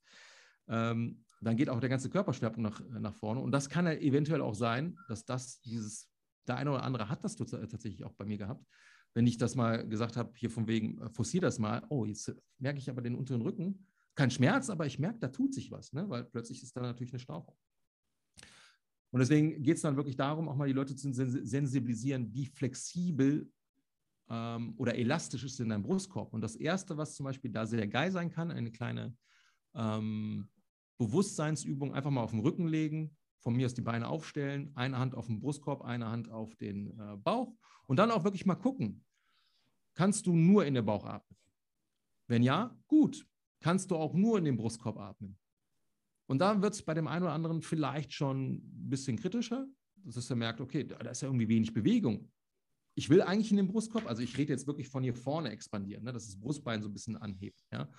ähm, 0.67 1.23
dann 1.41 1.57
geht 1.57 1.69
auch 1.69 1.79
der 1.79 1.89
ganze 1.89 2.09
Körperschwerpunkt 2.09 2.69
nach, 2.69 2.99
nach 2.99 3.15
vorne. 3.15 3.41
Und 3.41 3.51
das 3.51 3.69
kann 3.69 3.85
ja 3.85 3.93
eventuell 3.93 4.41
auch 4.41 4.55
sein, 4.55 4.97
dass 5.07 5.25
das 5.25 5.59
dieses, 5.61 6.09
der 6.47 6.57
eine 6.57 6.71
oder 6.71 6.83
andere 6.83 7.09
hat 7.09 7.23
das 7.23 7.35
tatsächlich 7.35 8.03
auch 8.03 8.13
bei 8.13 8.25
mir 8.25 8.37
gehabt, 8.37 8.65
wenn 9.13 9.27
ich 9.27 9.37
das 9.37 9.55
mal 9.55 9.87
gesagt 9.87 10.17
habe, 10.17 10.31
hier 10.35 10.49
von 10.49 10.67
wegen, 10.67 10.99
äh, 10.99 11.09
forciere 11.09 11.41
das 11.41 11.59
mal, 11.59 11.85
oh, 11.89 12.05
jetzt 12.05 12.33
merke 12.57 12.79
ich 12.79 12.89
aber 12.89 13.01
den 13.01 13.15
unteren 13.15 13.41
Rücken. 13.41 13.85
Kein 14.15 14.31
Schmerz, 14.31 14.69
aber 14.69 14.85
ich 14.85 14.99
merke, 14.99 15.19
da 15.19 15.27
tut 15.27 15.53
sich 15.53 15.71
was, 15.71 15.93
ne? 15.93 16.07
weil 16.09 16.23
plötzlich 16.23 16.61
ist 16.61 16.75
da 16.75 16.81
natürlich 16.81 17.13
eine 17.13 17.19
Stauchung. 17.19 17.55
Und 19.11 19.19
deswegen 19.19 19.61
geht 19.61 19.77
es 19.77 19.83
dann 19.83 19.95
wirklich 19.95 20.15
darum, 20.15 20.49
auch 20.49 20.55
mal 20.55 20.67
die 20.67 20.73
Leute 20.73 20.95
zu 20.95 21.11
sensibilisieren, 21.13 22.33
wie 22.33 22.47
flexibel 22.47 23.51
ähm, 24.29 24.73
oder 24.77 24.95
elastisch 24.97 25.43
ist 25.43 25.59
denn 25.59 25.69
dein 25.69 25.83
Brustkorb. 25.83 26.33
Und 26.33 26.41
das 26.41 26.55
Erste, 26.55 26.97
was 26.97 27.15
zum 27.15 27.25
Beispiel 27.25 27.51
da 27.51 27.65
sehr 27.65 27.87
geil 27.87 28.11
sein 28.11 28.31
kann, 28.31 28.49
eine 28.49 28.71
kleine 28.71 29.15
ähm, 29.75 30.49
Bewusstseinsübung, 30.97 31.93
einfach 31.93 32.09
mal 32.09 32.23
auf 32.23 32.31
den 32.31 32.39
Rücken 32.39 32.67
legen, 32.67 33.15
von 33.43 33.55
mir 33.55 33.65
aus 33.65 33.73
die 33.73 33.81
Beine 33.81 34.07
aufstellen, 34.07 34.71
eine 34.75 34.97
Hand 34.97 35.15
auf 35.15 35.27
den 35.27 35.39
Brustkorb, 35.39 35.81
eine 35.83 36.07
Hand 36.09 36.31
auf 36.31 36.55
den 36.55 36.97
äh, 36.97 37.17
Bauch 37.17 37.53
und 37.87 37.97
dann 37.97 38.09
auch 38.09 38.23
wirklich 38.23 38.45
mal 38.45 38.55
gucken, 38.55 39.03
kannst 39.93 40.25
du 40.25 40.33
nur 40.33 40.65
in 40.65 40.73
den 40.73 40.85
Bauch 40.85 41.05
atmen? 41.05 41.37
Wenn 42.27 42.41
ja, 42.41 42.75
gut, 42.87 43.27
kannst 43.59 43.91
du 43.91 43.97
auch 43.97 44.13
nur 44.13 44.37
in 44.37 44.45
den 44.45 44.55
Brustkorb 44.55 44.97
atmen. 44.97 45.37
Und 46.27 46.39
da 46.39 46.61
wird 46.61 46.73
es 46.73 46.81
bei 46.81 46.93
dem 46.93 47.07
einen 47.07 47.23
oder 47.23 47.33
anderen 47.33 47.61
vielleicht 47.61 48.13
schon 48.13 48.53
ein 48.53 48.89
bisschen 48.89 49.17
kritischer, 49.17 49.67
dass 49.95 50.29
er 50.29 50.35
merkt, 50.37 50.61
okay, 50.61 50.85
da 50.85 50.97
ist 51.09 51.21
ja 51.21 51.27
irgendwie 51.27 51.49
wenig 51.49 51.73
Bewegung. 51.73 52.31
Ich 52.95 53.09
will 53.09 53.21
eigentlich 53.21 53.51
in 53.51 53.57
den 53.57 53.67
Brustkorb, 53.67 54.07
also 54.07 54.21
ich 54.21 54.37
rede 54.37 54.53
jetzt 54.53 54.67
wirklich 54.67 54.87
von 54.87 55.03
hier 55.03 55.15
vorne 55.15 55.49
expandieren, 55.49 56.03
ne, 56.03 56.13
dass 56.13 56.25
das 56.25 56.39
Brustbein 56.39 56.81
so 56.81 56.87
ein 56.87 56.93
bisschen 56.93 57.17
anhebt. 57.17 57.61
Ja? 57.71 57.89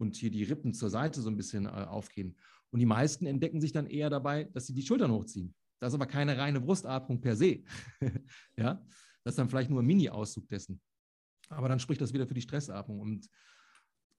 Und 0.00 0.16
hier 0.16 0.30
die 0.30 0.44
Rippen 0.44 0.72
zur 0.74 0.90
Seite 0.90 1.20
so 1.20 1.28
ein 1.28 1.36
bisschen 1.36 1.66
äh, 1.66 1.68
aufgehen. 1.68 2.36
Und 2.70 2.80
die 2.80 2.86
meisten 2.86 3.26
entdecken 3.26 3.60
sich 3.60 3.72
dann 3.72 3.86
eher 3.86 4.10
dabei, 4.10 4.44
dass 4.44 4.66
sie 4.66 4.74
die 4.74 4.82
Schultern 4.82 5.10
hochziehen. 5.10 5.54
Das 5.78 5.92
ist 5.92 5.94
aber 5.94 6.06
keine 6.06 6.36
reine 6.36 6.60
Brustatmung 6.60 7.20
per 7.20 7.36
se. 7.36 7.62
ja, 8.56 8.84
das 9.24 9.32
ist 9.32 9.38
dann 9.38 9.48
vielleicht 9.48 9.70
nur 9.70 9.82
ein 9.82 9.86
Mini-Auszug 9.86 10.48
dessen. 10.48 10.80
Aber 11.48 11.68
dann 11.68 11.80
spricht 11.80 12.00
das 12.00 12.12
wieder 12.12 12.26
für 12.26 12.34
die 12.34 12.42
Stressatmung. 12.42 13.00
Und 13.00 13.28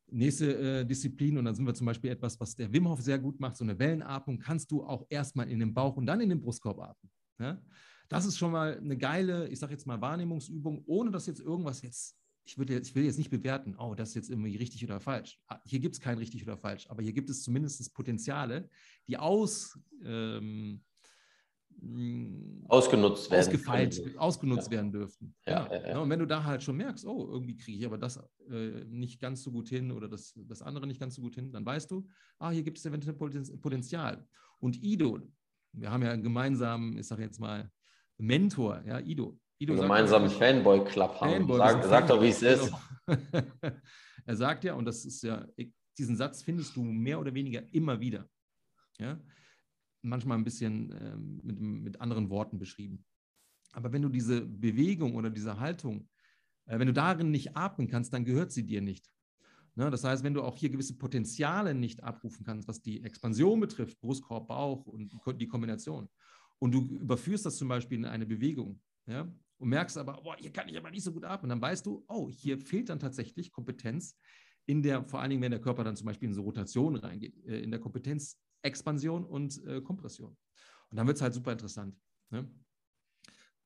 nächste 0.07 0.81
äh, 0.81 0.85
Disziplin, 0.85 1.37
und 1.37 1.45
dann 1.45 1.55
sind 1.55 1.65
wir 1.65 1.73
zum 1.73 1.85
Beispiel 1.85 2.11
etwas, 2.11 2.39
was 2.39 2.55
der 2.55 2.71
Wim 2.73 2.87
Hof 2.87 3.01
sehr 3.01 3.19
gut 3.19 3.39
macht, 3.39 3.55
so 3.55 3.63
eine 3.63 3.77
Wellenatmung, 3.79 4.39
kannst 4.39 4.71
du 4.71 4.83
auch 4.83 5.05
erstmal 5.09 5.49
in 5.49 5.59
den 5.59 5.73
Bauch 5.73 5.95
und 5.95 6.05
dann 6.05 6.19
in 6.19 6.29
den 6.29 6.41
Brustkorb 6.41 6.79
atmen. 6.79 7.11
Ja? 7.39 7.61
Das 8.09 8.25
ist 8.25 8.37
schon 8.37 8.51
mal 8.51 8.77
eine 8.77 8.97
geile, 8.97 9.47
ich 9.47 9.59
sage 9.59 9.71
jetzt 9.71 9.87
mal 9.87 10.01
Wahrnehmungsübung, 10.01 10.83
ohne 10.85 11.11
dass 11.11 11.27
jetzt 11.27 11.39
irgendwas 11.39 11.81
jetzt 11.81 12.17
ich, 12.45 12.57
würde, 12.57 12.79
ich 12.79 12.95
will 12.95 13.03
jetzt 13.03 13.17
nicht 13.17 13.29
bewerten, 13.29 13.75
oh, 13.77 13.93
das 13.95 14.09
ist 14.09 14.15
jetzt 14.15 14.29
irgendwie 14.29 14.55
richtig 14.57 14.83
oder 14.83 14.99
falsch. 14.99 15.39
Ah, 15.47 15.59
hier 15.65 15.79
gibt 15.79 15.95
es 15.95 16.01
kein 16.01 16.17
richtig 16.17 16.43
oder 16.43 16.57
falsch, 16.57 16.89
aber 16.89 17.01
hier 17.01 17.13
gibt 17.13 17.29
es 17.29 17.43
zumindest 17.43 17.93
Potenziale, 17.93 18.69
die 19.07 19.17
aus, 19.17 19.79
ähm, 20.03 20.83
mm, 21.79 22.65
ausgenutzt 22.67 23.29
werden, 23.29 23.41
ausgefeilt, 23.41 24.17
ausgenutzt 24.17 24.67
ja. 24.67 24.71
werden 24.71 24.91
dürften. 24.91 25.35
Ja, 25.45 25.71
ja. 25.71 25.89
ja, 25.89 25.99
Und 25.99 26.09
wenn 26.09 26.19
du 26.19 26.25
da 26.25 26.43
halt 26.43 26.63
schon 26.63 26.77
merkst, 26.77 27.05
oh, 27.05 27.29
irgendwie 27.31 27.57
kriege 27.57 27.77
ich 27.77 27.85
aber 27.85 27.97
das 27.97 28.17
äh, 28.49 28.85
nicht 28.85 29.19
ganz 29.19 29.43
so 29.43 29.51
gut 29.51 29.69
hin 29.69 29.91
oder 29.91 30.07
das, 30.07 30.33
das 30.35 30.61
andere 30.61 30.87
nicht 30.87 30.99
ganz 30.99 31.15
so 31.15 31.21
gut 31.21 31.35
hin, 31.35 31.51
dann 31.51 31.65
weißt 31.65 31.91
du, 31.91 32.07
ah, 32.39 32.51
hier 32.51 32.63
gibt 32.63 32.77
es 32.77 32.85
eventuell 32.85 33.15
Potenzial. 33.15 34.27
Und 34.59 34.81
Ido, 34.83 35.19
wir 35.73 35.91
haben 35.91 36.03
ja 36.03 36.11
einen 36.11 36.23
gemeinsamen, 36.23 36.97
ich 36.97 37.07
sage 37.07 37.23
jetzt 37.23 37.39
mal, 37.39 37.71
Mentor, 38.17 38.83
ja, 38.85 38.99
Ido, 38.99 39.39
Guido 39.61 39.73
einen 39.73 39.83
gemeinsamen 39.83 40.29
Fanboy-Club 40.31 41.21
haben. 41.21 41.31
Fanboy, 41.33 41.57
sag, 41.57 41.83
sag 41.83 42.07
doch, 42.07 42.19
wie 42.19 42.29
es 42.29 42.41
ist. 42.41 42.73
er 44.25 44.35
sagt 44.35 44.63
ja, 44.63 44.73
und 44.73 44.85
das 44.85 45.05
ist 45.05 45.21
ja, 45.21 45.47
diesen 45.99 46.15
Satz 46.15 46.41
findest 46.41 46.75
du 46.75 46.83
mehr 46.83 47.19
oder 47.19 47.31
weniger 47.35 47.61
immer 47.71 47.99
wieder. 47.99 48.27
Ja? 48.97 49.21
Manchmal 50.01 50.39
ein 50.39 50.43
bisschen 50.43 50.91
ähm, 50.99 51.41
mit, 51.43 51.59
mit 51.59 52.01
anderen 52.01 52.31
Worten 52.31 52.57
beschrieben. 52.57 53.05
Aber 53.71 53.93
wenn 53.93 54.01
du 54.01 54.09
diese 54.09 54.41
Bewegung 54.41 55.13
oder 55.13 55.29
diese 55.29 55.59
Haltung, 55.59 56.09
äh, 56.65 56.79
wenn 56.79 56.87
du 56.87 56.93
darin 56.93 57.29
nicht 57.29 57.55
atmen 57.55 57.87
kannst, 57.87 58.11
dann 58.13 58.25
gehört 58.25 58.51
sie 58.51 58.65
dir 58.65 58.81
nicht. 58.81 59.11
Ne? 59.75 59.91
Das 59.91 60.03
heißt, 60.03 60.23
wenn 60.23 60.33
du 60.33 60.41
auch 60.41 60.57
hier 60.57 60.71
gewisse 60.71 60.97
Potenziale 60.97 61.75
nicht 61.75 62.03
abrufen 62.03 62.43
kannst, 62.43 62.67
was 62.67 62.81
die 62.81 63.03
Expansion 63.03 63.59
betrifft, 63.59 64.01
Brustkorb, 64.01 64.47
Bauch 64.47 64.87
und 64.87 65.13
die 65.39 65.47
Kombination, 65.47 66.09
und 66.57 66.71
du 66.71 66.81
überführst 66.97 67.45
das 67.45 67.57
zum 67.57 67.67
Beispiel 67.67 67.99
in 67.99 68.05
eine 68.05 68.25
Bewegung, 68.25 68.81
ja, 69.05 69.31
und 69.61 69.69
merkst 69.69 69.97
aber, 69.97 70.13
boah, 70.23 70.35
hier 70.37 70.51
kann 70.51 70.67
ich 70.67 70.77
aber 70.77 70.89
nicht 70.89 71.03
so 71.03 71.13
gut 71.13 71.23
atmen, 71.23 71.49
dann 71.49 71.61
weißt 71.61 71.85
du, 71.85 72.03
oh, 72.07 72.29
hier 72.31 72.57
fehlt 72.57 72.89
dann 72.89 72.99
tatsächlich 72.99 73.51
Kompetenz 73.51 74.17
in 74.65 74.81
der, 74.81 75.07
vor 75.07 75.21
allen 75.21 75.29
Dingen, 75.29 75.41
wenn 75.43 75.51
der 75.51 75.61
Körper 75.61 75.83
dann 75.83 75.95
zum 75.95 76.07
Beispiel 76.07 76.29
in 76.29 76.33
so 76.33 76.41
Rotation 76.41 76.95
reingeht, 76.95 77.37
äh, 77.45 77.59
in 77.59 77.69
der 77.69 77.79
Kompetenz 77.79 78.39
Expansion 78.63 79.23
und 79.23 79.63
äh, 79.65 79.81
Kompression. 79.81 80.35
Und 80.89 80.97
dann 80.97 81.05
wird 81.05 81.17
es 81.17 81.21
halt 81.21 81.35
super 81.35 81.51
interessant. 81.51 81.95
Ne? 82.31 82.49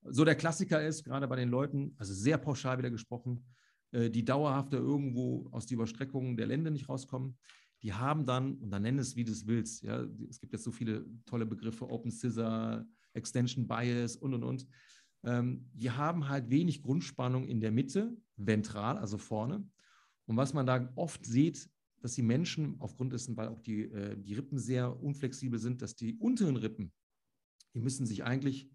So 0.03 0.25
der 0.25 0.35
Klassiker 0.35 0.85
ist, 0.85 1.05
gerade 1.05 1.27
bei 1.29 1.37
den 1.37 1.49
Leuten, 1.49 1.95
also 1.97 2.13
sehr 2.13 2.37
pauschal 2.37 2.77
wieder 2.77 2.91
gesprochen, 2.91 3.45
äh, 3.91 4.09
die 4.09 4.25
dauerhafter 4.25 4.77
irgendwo 4.77 5.47
aus 5.51 5.65
der 5.65 5.75
Überstreckung 5.75 6.35
der 6.35 6.47
Lände 6.47 6.71
nicht 6.71 6.89
rauskommen, 6.89 7.37
die 7.83 7.93
haben 7.93 8.25
dann, 8.25 8.55
und 8.55 8.69
dann 8.69 8.81
nenn 8.81 8.99
es, 8.99 9.15
wie 9.15 9.23
du 9.23 9.31
es 9.31 9.47
willst, 9.47 9.81
ja, 9.83 10.05
es 10.29 10.41
gibt 10.41 10.51
jetzt 10.51 10.63
so 10.65 10.71
viele 10.71 11.05
tolle 11.25 11.45
Begriffe, 11.45 11.89
Open 11.89 12.11
Scissor, 12.11 12.85
Extension 13.13 13.65
Bias 13.65 14.17
und, 14.17 14.33
und, 14.33 14.43
und 14.43 14.67
ähm, 15.25 15.69
die 15.73 15.91
haben 15.91 16.29
halt 16.29 16.49
wenig 16.49 16.81
Grundspannung 16.81 17.47
in 17.47 17.59
der 17.59 17.71
Mitte, 17.71 18.15
ventral, 18.37 18.97
also 18.97 19.17
vorne. 19.17 19.67
Und 20.25 20.37
was 20.37 20.53
man 20.53 20.65
da 20.65 20.91
oft 20.95 21.25
sieht, 21.25 21.69
dass 22.01 22.13
die 22.13 22.21
Menschen 22.21 22.75
aufgrund 22.79 23.13
dessen, 23.13 23.35
weil 23.35 23.47
auch 23.47 23.59
die, 23.59 23.83
äh, 23.83 24.15
die 24.17 24.33
Rippen 24.33 24.59
sehr 24.59 25.01
unflexibel 25.01 25.59
sind, 25.59 25.81
dass 25.81 25.95
die 25.95 26.15
unteren 26.15 26.55
Rippen, 26.55 26.93
die 27.73 27.79
müssen 27.79 28.05
sich 28.05 28.23
eigentlich 28.23 28.69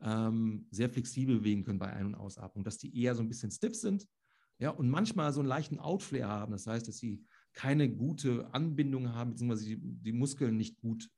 ähm, 0.00 0.66
sehr 0.70 0.90
flexibel 0.90 1.38
bewegen 1.38 1.64
können 1.64 1.78
bei 1.78 1.92
Ein- 1.92 2.06
und 2.06 2.14
Ausatmung, 2.14 2.64
dass 2.64 2.78
die 2.78 2.96
eher 2.96 3.14
so 3.14 3.22
ein 3.22 3.28
bisschen 3.28 3.50
stiff 3.50 3.74
sind 3.74 4.06
ja, 4.58 4.70
und 4.70 4.88
manchmal 4.88 5.32
so 5.32 5.40
einen 5.40 5.48
leichten 5.48 5.78
Outflare 5.78 6.30
haben. 6.30 6.52
Das 6.52 6.66
heißt, 6.66 6.88
dass 6.88 6.98
sie 6.98 7.24
keine 7.52 7.90
gute 7.90 8.52
Anbindung 8.54 9.12
haben, 9.12 9.30
beziehungsweise 9.30 9.64
die, 9.64 9.78
die 9.80 10.12
Muskeln 10.12 10.56
nicht 10.56 10.78
gut 10.78 11.10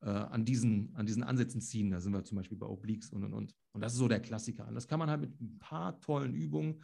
äh, 0.00 0.08
an, 0.08 0.44
diesen, 0.44 0.94
an 0.94 1.06
diesen 1.06 1.22
Ansätzen 1.22 1.60
ziehen. 1.60 1.90
Da 1.90 2.00
sind 2.00 2.12
wir 2.12 2.24
zum 2.24 2.36
Beispiel 2.36 2.58
bei 2.58 2.66
Obliques 2.66 3.10
und 3.10 3.24
und 3.24 3.32
und. 3.32 3.54
Und 3.72 3.80
das 3.80 3.92
ist 3.92 3.98
so 3.98 4.08
der 4.08 4.20
Klassiker. 4.20 4.66
Und 4.66 4.74
das 4.74 4.88
kann 4.88 4.98
man 4.98 5.10
halt 5.10 5.20
mit 5.20 5.40
ein 5.40 5.58
paar 5.58 6.00
tollen 6.00 6.34
Übungen, 6.34 6.82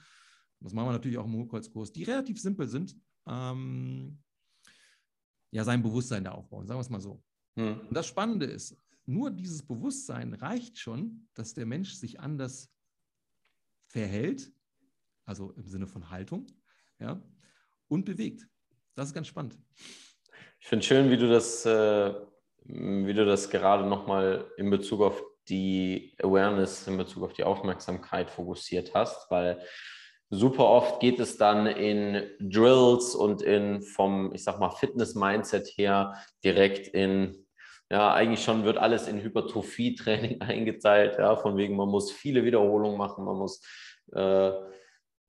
das 0.61 0.72
machen 0.72 0.88
wir 0.88 0.92
natürlich 0.92 1.18
auch 1.18 1.27
im 1.27 1.35
Hochkreuzkurs, 1.35 1.92
die 1.92 2.05
relativ 2.05 2.40
simpel 2.40 2.66
sind, 2.66 2.96
ähm, 3.27 4.18
ja, 5.50 5.62
sein 5.62 5.83
Bewusstsein 5.83 6.24
da 6.24 6.33
aufbauen, 6.33 6.66
sagen 6.66 6.79
wir 6.79 6.83
es 6.83 6.90
mal 6.90 7.00
so. 7.00 7.22
Hm. 7.57 7.81
Und 7.81 7.94
das 7.94 8.07
Spannende 8.07 8.46
ist, 8.46 8.77
nur 9.05 9.31
dieses 9.31 9.62
Bewusstsein 9.62 10.33
reicht 10.33 10.79
schon, 10.79 11.29
dass 11.35 11.53
der 11.53 11.66
Mensch 11.66 11.92
sich 11.92 12.18
anders 12.18 12.72
verhält, 13.88 14.53
also 15.27 15.53
im 15.53 15.68
Sinne 15.68 15.87
von 15.87 16.09
Haltung, 16.11 16.46
ja, 16.98 17.22
und 17.88 18.07
bewegt. 18.07 18.48
das 18.94 19.09
ist 19.09 19.14
ganz 19.14 19.27
spannend. 19.27 19.59
Ich 20.59 20.66
finde 20.66 20.85
schön, 20.85 21.11
wie 21.11 21.18
du 21.18 21.29
das, 21.29 21.66
äh, 21.66 22.14
wie 22.64 23.14
du 23.14 23.24
das 23.24 23.50
gerade 23.50 23.85
nochmal 23.85 24.50
in 24.57 24.70
Bezug 24.70 25.03
auf 25.03 25.22
die 25.48 26.16
Awareness, 26.22 26.87
in 26.87 26.96
Bezug 26.96 27.24
auf 27.24 27.33
die 27.35 27.44
Aufmerksamkeit 27.44 28.31
fokussiert 28.31 28.94
hast, 28.94 29.31
weil 29.31 29.61
super 30.31 30.64
oft 30.64 31.00
geht 31.00 31.20
es 31.20 31.37
dann 31.37 31.66
in 31.66 32.22
Drills 32.40 33.14
und 33.14 33.42
in 33.42 33.83
vom, 33.83 34.33
ich 34.35 34.44
sag 34.44 34.59
mal, 34.59 34.70
Fitness-Mindset 34.70 35.68
her 35.77 36.14
direkt 36.42 36.88
in, 36.88 37.46
ja, 37.90 38.12
eigentlich 38.14 38.42
schon 38.42 38.64
wird 38.64 38.79
alles 38.79 39.07
in 39.07 39.22
Hypertrophie-Training 39.22 40.40
eingeteilt, 40.40 41.18
ja, 41.18 41.37
von 41.37 41.57
wegen, 41.57 41.77
man 41.77 41.88
muss 41.88 42.11
viele 42.11 42.44
Wiederholungen 42.44 42.96
machen, 42.96 43.24
man 43.24 43.37
muss 43.37 43.62
äh, 44.12 44.53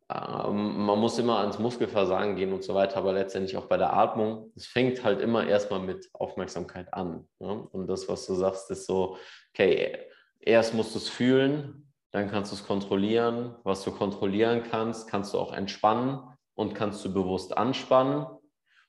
ähm, 0.08 0.86
man 0.86 1.00
muss 1.00 1.18
immer 1.18 1.40
ans 1.40 1.58
Muskelversagen 1.58 2.36
gehen 2.36 2.54
und 2.54 2.64
so 2.64 2.76
weiter, 2.76 2.98
aber 2.98 3.14
letztendlich 3.14 3.58
auch 3.58 3.66
bei 3.66 3.78
der 3.78 3.94
Atmung. 3.94 4.52
Es 4.56 4.68
fängt 4.68 5.04
halt 5.04 5.20
immer 5.20 5.48
erstmal 5.48 5.80
mit 5.80 6.10
Aufmerksamkeit 6.14 6.94
an. 6.94 7.28
Ja? 7.40 7.50
Und 7.50 7.88
das, 7.88 8.08
was 8.08 8.26
du 8.28 8.36
sagst, 8.36 8.70
ist 8.70 8.86
so, 8.86 9.18
okay, 9.54 9.98
erst 10.40 10.74
musst 10.76 10.94
du 10.94 11.00
es 11.00 11.10
fühlen, 11.10 11.92
dann 12.12 12.30
kannst 12.30 12.52
du 12.52 12.56
es 12.56 12.66
kontrollieren. 12.66 13.56
Was 13.64 13.84
du 13.84 13.92
kontrollieren 13.92 14.64
kannst, 14.70 15.10
kannst 15.10 15.34
du 15.34 15.40
auch 15.40 15.54
entspannen 15.54 16.20
und 16.54 16.76
kannst 16.76 17.04
du 17.04 17.12
bewusst 17.12 17.58
anspannen 17.58 18.28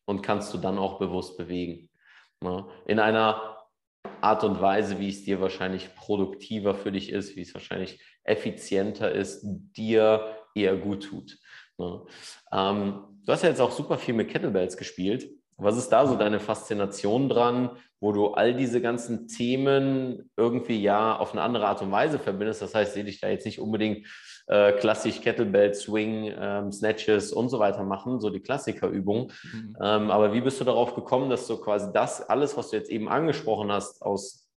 und 0.05 0.23
kannst 0.23 0.53
du 0.53 0.59
dann 0.59 0.79
auch 0.79 0.99
bewusst 0.99 1.39
bewegen. 1.39 1.89
Ja? 2.43 2.69
In 2.85 3.01
einer 3.01 3.57
Art 4.21 4.45
und 4.45 4.61
Weise, 4.61 4.99
wie 4.99 5.09
es 5.09 5.25
dir 5.25 5.41
wahrscheinlich 5.41 5.95
produktiver 5.95 6.75
für 6.75 6.93
dich 6.93 7.11
ist, 7.11 7.37
wie 7.37 7.41
es 7.41 7.55
wahrscheinlich 7.55 8.03
effizienter 8.23 9.13
ist, 9.13 9.41
dir 9.45 10.37
eher 10.57 10.77
gut 10.77 11.05
tut. 11.05 11.39
Ne? 11.79 12.03
Ähm, 12.53 13.05
du 13.25 13.33
hast 13.33 13.43
ja 13.43 13.49
jetzt 13.49 13.61
auch 13.61 13.71
super 13.71 13.99
viel 13.99 14.15
mit 14.15 14.29
Kettlebells 14.29 14.77
gespielt. 14.77 15.29
Was 15.59 15.79
ist 15.79 15.89
da 15.89 16.07
so 16.07 16.17
deine 16.17 16.39
Faszination 16.39 17.31
dran, 17.31 17.71
wo 17.99 18.13
du 18.13 18.29
all 18.29 18.55
diese 18.55 18.83
ganzen 18.83 19.27
Themen 19.27 20.31
irgendwie 20.37 20.83
ja 20.83 21.17
auf 21.17 21.33
eine 21.33 21.41
andere 21.41 21.67
Art 21.67 21.81
und 21.81 21.91
Weise 21.91 22.19
verbindest? 22.19 22.61
Das 22.61 22.75
heißt, 22.75 22.93
sehe 22.93 23.05
dich 23.05 23.21
da 23.21 23.29
jetzt 23.29 23.47
nicht 23.47 23.59
unbedingt 23.59 24.07
äh, 24.49 24.73
klassisch 24.73 25.21
Kettlebell, 25.23 25.73
Swing, 25.73 26.33
ähm, 26.39 26.73
Snatches 26.73 27.33
und 27.33 27.49
so 27.49 27.59
weiter 27.59 27.85
machen, 27.85 28.21
so 28.21 28.29
die 28.29 28.41
Klassikerübungen. 28.41 29.33
Mhm. 29.43 29.77
Ähm, 29.81 30.11
aber 30.11 30.35
wie 30.35 30.43
bist 30.43 30.61
du 30.61 30.65
darauf 30.65 30.95
gekommen, 30.95 31.31
dass 31.31 31.47
du 31.47 31.57
quasi 31.57 31.91
das 31.93 32.21
alles, 32.21 32.57
was 32.57 32.71
du 32.71 32.77
jetzt 32.77 32.91
eben 32.91 33.09
angesprochen 33.09 33.73
hast, 33.73 34.03
aus 34.03 34.51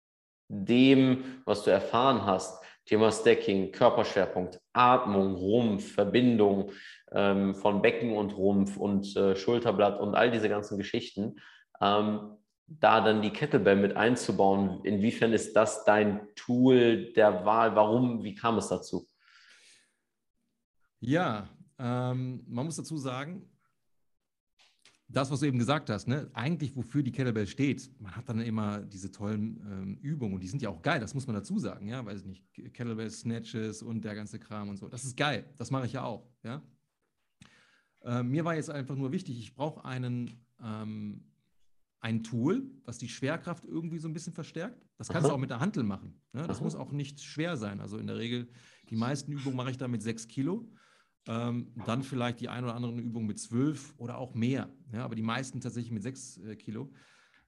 dem, 0.49 1.41
was 1.45 1.63
du 1.63 1.71
erfahren 1.71 2.25
hast, 2.25 2.62
Thema 2.89 3.12
Stacking, 3.12 3.71
Körperschwerpunkt, 3.71 4.60
Atmung, 4.73 5.36
Rumpf, 5.36 5.93
Verbindung 5.93 6.71
ähm, 7.12 7.54
von 7.54 7.84
Becken 7.84 8.17
und 8.17 8.36
Rumpf 8.36 8.78
und 8.78 9.15
äh, 9.15 9.36
Schulterblatt 9.36 9.99
und 9.99 10.15
all 10.15 10.32
diese 10.32 10.49
ganzen 10.49 10.75
Geschichten, 10.80 11.36
ähm, 11.80 12.36
da 12.65 13.02
dann 13.02 13.21
die 13.21 13.30
Kettlebell 13.30 13.75
mit 13.75 13.95
einzubauen. 13.95 14.84
Inwiefern 14.86 15.34
ist 15.34 15.56
das 15.56 15.86
dein 15.86 16.28
Tool 16.36 17.13
der 17.13 17.45
Wahl? 17.45 17.75
Warum? 17.75 18.23
Wie 18.23 18.34
kam 18.34 18.58
es 18.58 18.69
dazu? 18.69 19.08
Ja, 20.99 21.47
ähm, 21.78 22.43
man 22.47 22.65
muss 22.65 22.78
dazu 22.78 22.97
sagen, 22.97 23.52
das, 25.11 25.31
was 25.31 25.39
du 25.39 25.47
eben 25.47 25.57
gesagt 25.57 25.89
hast, 25.89 26.07
ne? 26.07 26.29
eigentlich 26.33 26.75
wofür 26.75 27.01
die 27.01 27.11
Kettlebell 27.11 27.47
steht, 27.47 27.89
man 27.99 28.15
hat 28.15 28.29
dann 28.29 28.39
immer 28.41 28.79
diese 28.79 29.11
tollen 29.11 29.59
ähm, 29.69 29.97
Übungen 30.01 30.35
und 30.35 30.43
die 30.43 30.47
sind 30.47 30.61
ja 30.61 30.69
auch 30.69 30.81
geil, 30.81 30.99
das 30.99 31.15
muss 31.15 31.25
man 31.25 31.35
dazu 31.35 31.57
sagen, 31.57 31.87
ja, 31.87 32.05
weiß 32.05 32.25
nicht, 32.25 32.45
Kettlebell 32.53 33.09
Snatches 33.09 33.81
und 33.81 34.05
der 34.05 34.13
ganze 34.13 34.39
Kram 34.39 34.69
und 34.69 34.77
so. 34.77 34.87
Das 34.87 35.03
ist 35.03 35.17
geil, 35.17 35.45
das 35.57 35.71
mache 35.71 35.87
ich 35.87 35.93
ja 35.93 36.03
auch, 36.03 36.29
ja. 36.43 36.61
Äh, 38.01 38.23
mir 38.23 38.45
war 38.45 38.55
jetzt 38.55 38.69
einfach 38.69 38.95
nur 38.95 39.11
wichtig, 39.11 39.39
ich 39.39 39.55
brauche 39.55 39.83
einen, 39.83 40.45
ähm, 40.63 41.25
ein 42.01 42.23
Tool, 42.23 42.71
was 42.85 42.97
die 42.97 43.09
Schwerkraft 43.09 43.65
irgendwie 43.65 43.97
so 43.97 44.07
ein 44.07 44.13
bisschen 44.13 44.31
verstärkt. 44.31 44.87
Das 44.97 45.09
kannst 45.09 45.25
Aha. 45.25 45.29
du 45.29 45.35
auch 45.35 45.39
mit 45.39 45.49
der 45.49 45.59
Hantel 45.59 45.83
machen. 45.83 46.21
Ne? 46.31 46.47
Das 46.47 46.57
Aha. 46.57 46.63
muss 46.63 46.75
auch 46.75 46.91
nicht 46.91 47.21
schwer 47.21 47.57
sein. 47.57 47.81
Also 47.81 47.97
in 47.97 48.07
der 48.07 48.17
Regel, 48.17 48.47
die 48.89 48.95
meisten 48.95 49.33
Übungen 49.33 49.57
mache 49.57 49.71
ich 49.71 49.77
da 49.77 49.89
mit 49.89 50.01
sechs 50.01 50.27
Kilo. 50.27 50.71
Ähm, 51.29 51.67
dann 51.85 52.01
vielleicht 52.01 52.39
die 52.39 52.49
ein 52.49 52.63
oder 52.63 52.73
andere 52.73 52.99
Übung 52.99 53.27
mit 53.27 53.37
zwölf 53.37 53.93
oder 53.99 54.17
auch 54.17 54.33
mehr. 54.33 54.67
Ja, 54.91 55.05
aber 55.05 55.13
die 55.13 55.21
meisten 55.21 55.61
tatsächlich 55.61 55.91
mit 55.91 56.01
sechs 56.01 56.37
äh, 56.37 56.55
Kilo. 56.55 56.91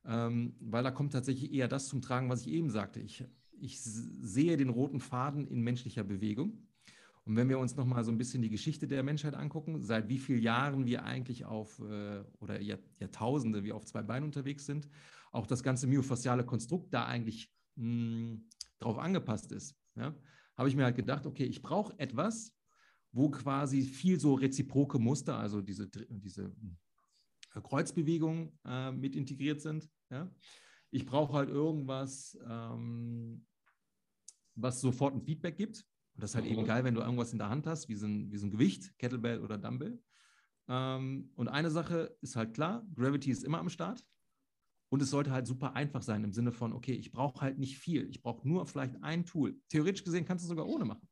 Ähm, 0.06 0.56
weil 0.60 0.84
da 0.84 0.91
kommt 0.91 1.13
tatsächlich 1.13 1.52
eher 1.52 1.67
das 1.67 1.88
zum 1.88 2.00
Tragen, 2.00 2.30
was 2.30 2.41
ich 2.41 2.50
eben 2.50 2.70
sagte. 2.70 3.00
Ich, 3.00 3.26
ich 3.60 3.82
sehe 3.82 4.56
den 4.56 4.70
roten 4.70 5.00
Faden 5.00 5.48
in 5.48 5.62
menschlicher 5.62 6.04
Bewegung. 6.04 6.67
Und 7.24 7.36
wenn 7.36 7.50
wir 7.50 7.58
uns 7.58 7.76
nochmal 7.76 8.04
so 8.04 8.12
ein 8.12 8.20
bisschen 8.20 8.44
die 8.44 8.52
Geschichte 8.52 8.88
der 8.88 9.02
Menschheit 9.02 9.34
angucken, 9.34 9.82
seit 9.82 10.10
wie 10.10 10.20
vielen 10.20 10.44
Jahren 10.44 10.86
wir 10.86 11.04
eigentlich 11.04 11.46
auf, 11.46 11.80
äh, 11.80 12.24
oder 12.39 12.62
Jahr, 12.62 12.78
Jahrtausende 13.00 13.63
wir 13.63 13.76
auf 13.76 13.86
zwei 13.86 14.04
Beinen 14.04 14.26
unterwegs 14.26 14.67
sind, 14.67 14.88
auch 15.32 15.48
das 15.48 15.63
ganze 15.63 15.88
myofasziale 15.88 16.46
Konstrukt 16.46 16.94
da 16.94 17.06
eigentlich 17.06 17.52
mh, 17.78 18.41
drauf 18.78 19.00
angepasst 19.00 19.52
ist, 19.52 19.76
ja, 19.96 20.15
habe 20.56 20.70
ich 20.70 20.76
mir 20.76 20.84
halt 20.84 20.96
gedacht, 20.96 21.26
okay, 21.26 21.46
ich 21.46 21.63
brauche 21.63 21.98
etwas, 21.98 22.56
wo 23.12 23.30
quasi 23.30 23.82
viel 23.82 24.19
so 24.19 24.34
reziproke 24.34 25.00
Muster, 25.00 25.38
also 25.38 25.62
diese, 25.62 25.88
diese 25.88 26.56
äh, 27.54 27.62
Kreuzbewegungen 27.62 28.58
äh, 28.65 28.91
mit 28.91 29.15
integriert 29.15 29.62
sind. 29.62 29.89
Ja? 30.10 30.34
Ich 30.91 31.06
brauche 31.06 31.34
halt 31.34 31.50
irgendwas, 31.50 32.38
ähm, 32.47 33.45
was 34.56 34.82
sofort 34.82 35.15
ein 35.15 35.21
Feedback 35.21 35.58
gibt. 35.58 35.86
Und 36.15 36.24
das 36.24 36.32
ist 36.32 36.36
halt 36.36 36.45
mhm. 36.45 36.52
eben 36.52 36.65
geil, 36.65 36.84
wenn 36.84 36.95
du 36.95 37.02
irgendwas 37.02 37.32
in 37.32 37.39
der 37.39 37.50
Hand 37.50 37.67
hast, 37.67 37.89
wie 37.89 37.95
so 37.95 38.06
ein, 38.06 38.32
wie 38.32 38.38
so 38.38 38.47
ein 38.47 38.52
Gewicht, 38.52 38.97
Kettlebell 38.97 39.41
oder 39.41 39.58
Dumbbell. 39.58 40.02
Ähm, 40.67 41.32
und 41.36 41.47
eine 41.47 41.71
Sache 41.71 42.15
ist 42.21 42.36
halt 42.36 42.54
klar, 42.54 42.86
Gravity 42.95 43.32
ist 43.32 43.43
immer 43.43 43.60
am 43.60 43.69
Start. 43.69 44.06
Und 44.89 45.02
es 45.02 45.10
sollte 45.10 45.32
halt 45.32 45.47
super 45.47 45.74
einfach 45.74 46.02
sein 46.02 46.24
im 46.26 46.34
Sinne 46.34 46.52
von, 46.52 46.74
okay, 46.74 46.91
ich 46.91 47.13
brauche 47.13 47.39
halt 47.39 47.58
nicht 47.58 47.78
viel. 47.78 48.10
Ich 48.10 48.21
brauche 48.21 48.45
nur 48.45 48.65
vielleicht 48.65 49.02
ein 49.02 49.26
Tool. 49.26 49.58
Theoretisch 49.69 50.04
gesehen 50.04 50.26
kannst 50.26 50.43
du 50.43 50.47
es 50.47 50.50
sogar 50.50 50.67
ohne 50.67 50.84
machen. 50.84 51.08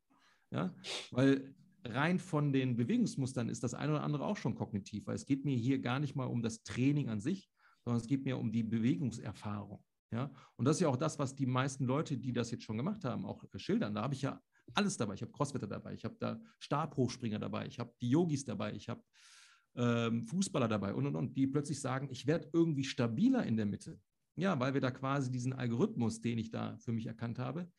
Ja, 0.51 0.73
weil 1.11 1.55
rein 1.83 2.19
von 2.19 2.51
den 2.53 2.75
Bewegungsmustern 2.75 3.49
ist 3.49 3.63
das 3.63 3.73
eine 3.73 3.93
oder 3.93 4.03
andere 4.03 4.25
auch 4.25 4.37
schon 4.37 4.55
kognitiv, 4.55 5.07
weil 5.07 5.15
es 5.15 5.25
geht 5.25 5.45
mir 5.45 5.55
hier 5.55 5.79
gar 5.79 5.99
nicht 5.99 6.15
mal 6.15 6.25
um 6.25 6.41
das 6.41 6.63
Training 6.63 7.09
an 7.09 7.19
sich, 7.19 7.49
sondern 7.83 8.01
es 8.01 8.07
geht 8.07 8.25
mir 8.25 8.37
um 8.37 8.51
die 8.51 8.63
Bewegungserfahrung. 8.63 9.83
Ja? 10.11 10.31
Und 10.55 10.65
das 10.65 10.77
ist 10.77 10.81
ja 10.81 10.89
auch 10.89 10.97
das, 10.97 11.19
was 11.19 11.35
die 11.35 11.45
meisten 11.45 11.85
Leute, 11.85 12.17
die 12.17 12.33
das 12.33 12.51
jetzt 12.51 12.63
schon 12.63 12.77
gemacht 12.77 13.05
haben, 13.05 13.25
auch 13.25 13.43
schildern. 13.55 13.95
Da 13.95 14.01
habe 14.01 14.13
ich 14.13 14.21
ja 14.21 14.41
alles 14.73 14.97
dabei. 14.97 15.13
Ich 15.15 15.21
habe 15.21 15.31
Crossfitter 15.31 15.67
dabei, 15.67 15.93
ich 15.93 16.05
habe 16.05 16.15
da 16.19 16.39
Stabhochspringer 16.59 17.39
dabei, 17.39 17.65
ich 17.67 17.79
habe 17.79 17.93
die 18.01 18.09
Yogis 18.09 18.45
dabei, 18.45 18.73
ich 18.73 18.89
habe 18.89 19.03
ähm, 19.75 20.25
Fußballer 20.25 20.67
dabei 20.67 20.93
und 20.93 21.05
und 21.05 21.15
und, 21.15 21.37
die 21.37 21.47
plötzlich 21.47 21.79
sagen, 21.79 22.07
ich 22.11 22.27
werde 22.27 22.49
irgendwie 22.53 22.83
stabiler 22.83 23.45
in 23.45 23.57
der 23.57 23.65
Mitte. 23.65 23.99
Ja, 24.35 24.59
weil 24.59 24.73
wir 24.73 24.81
da 24.81 24.91
quasi 24.91 25.31
diesen 25.31 25.53
Algorithmus, 25.53 26.21
den 26.21 26.37
ich 26.37 26.49
da 26.49 26.77
für 26.77 26.91
mich 26.91 27.07
erkannt 27.07 27.39
habe, 27.39 27.69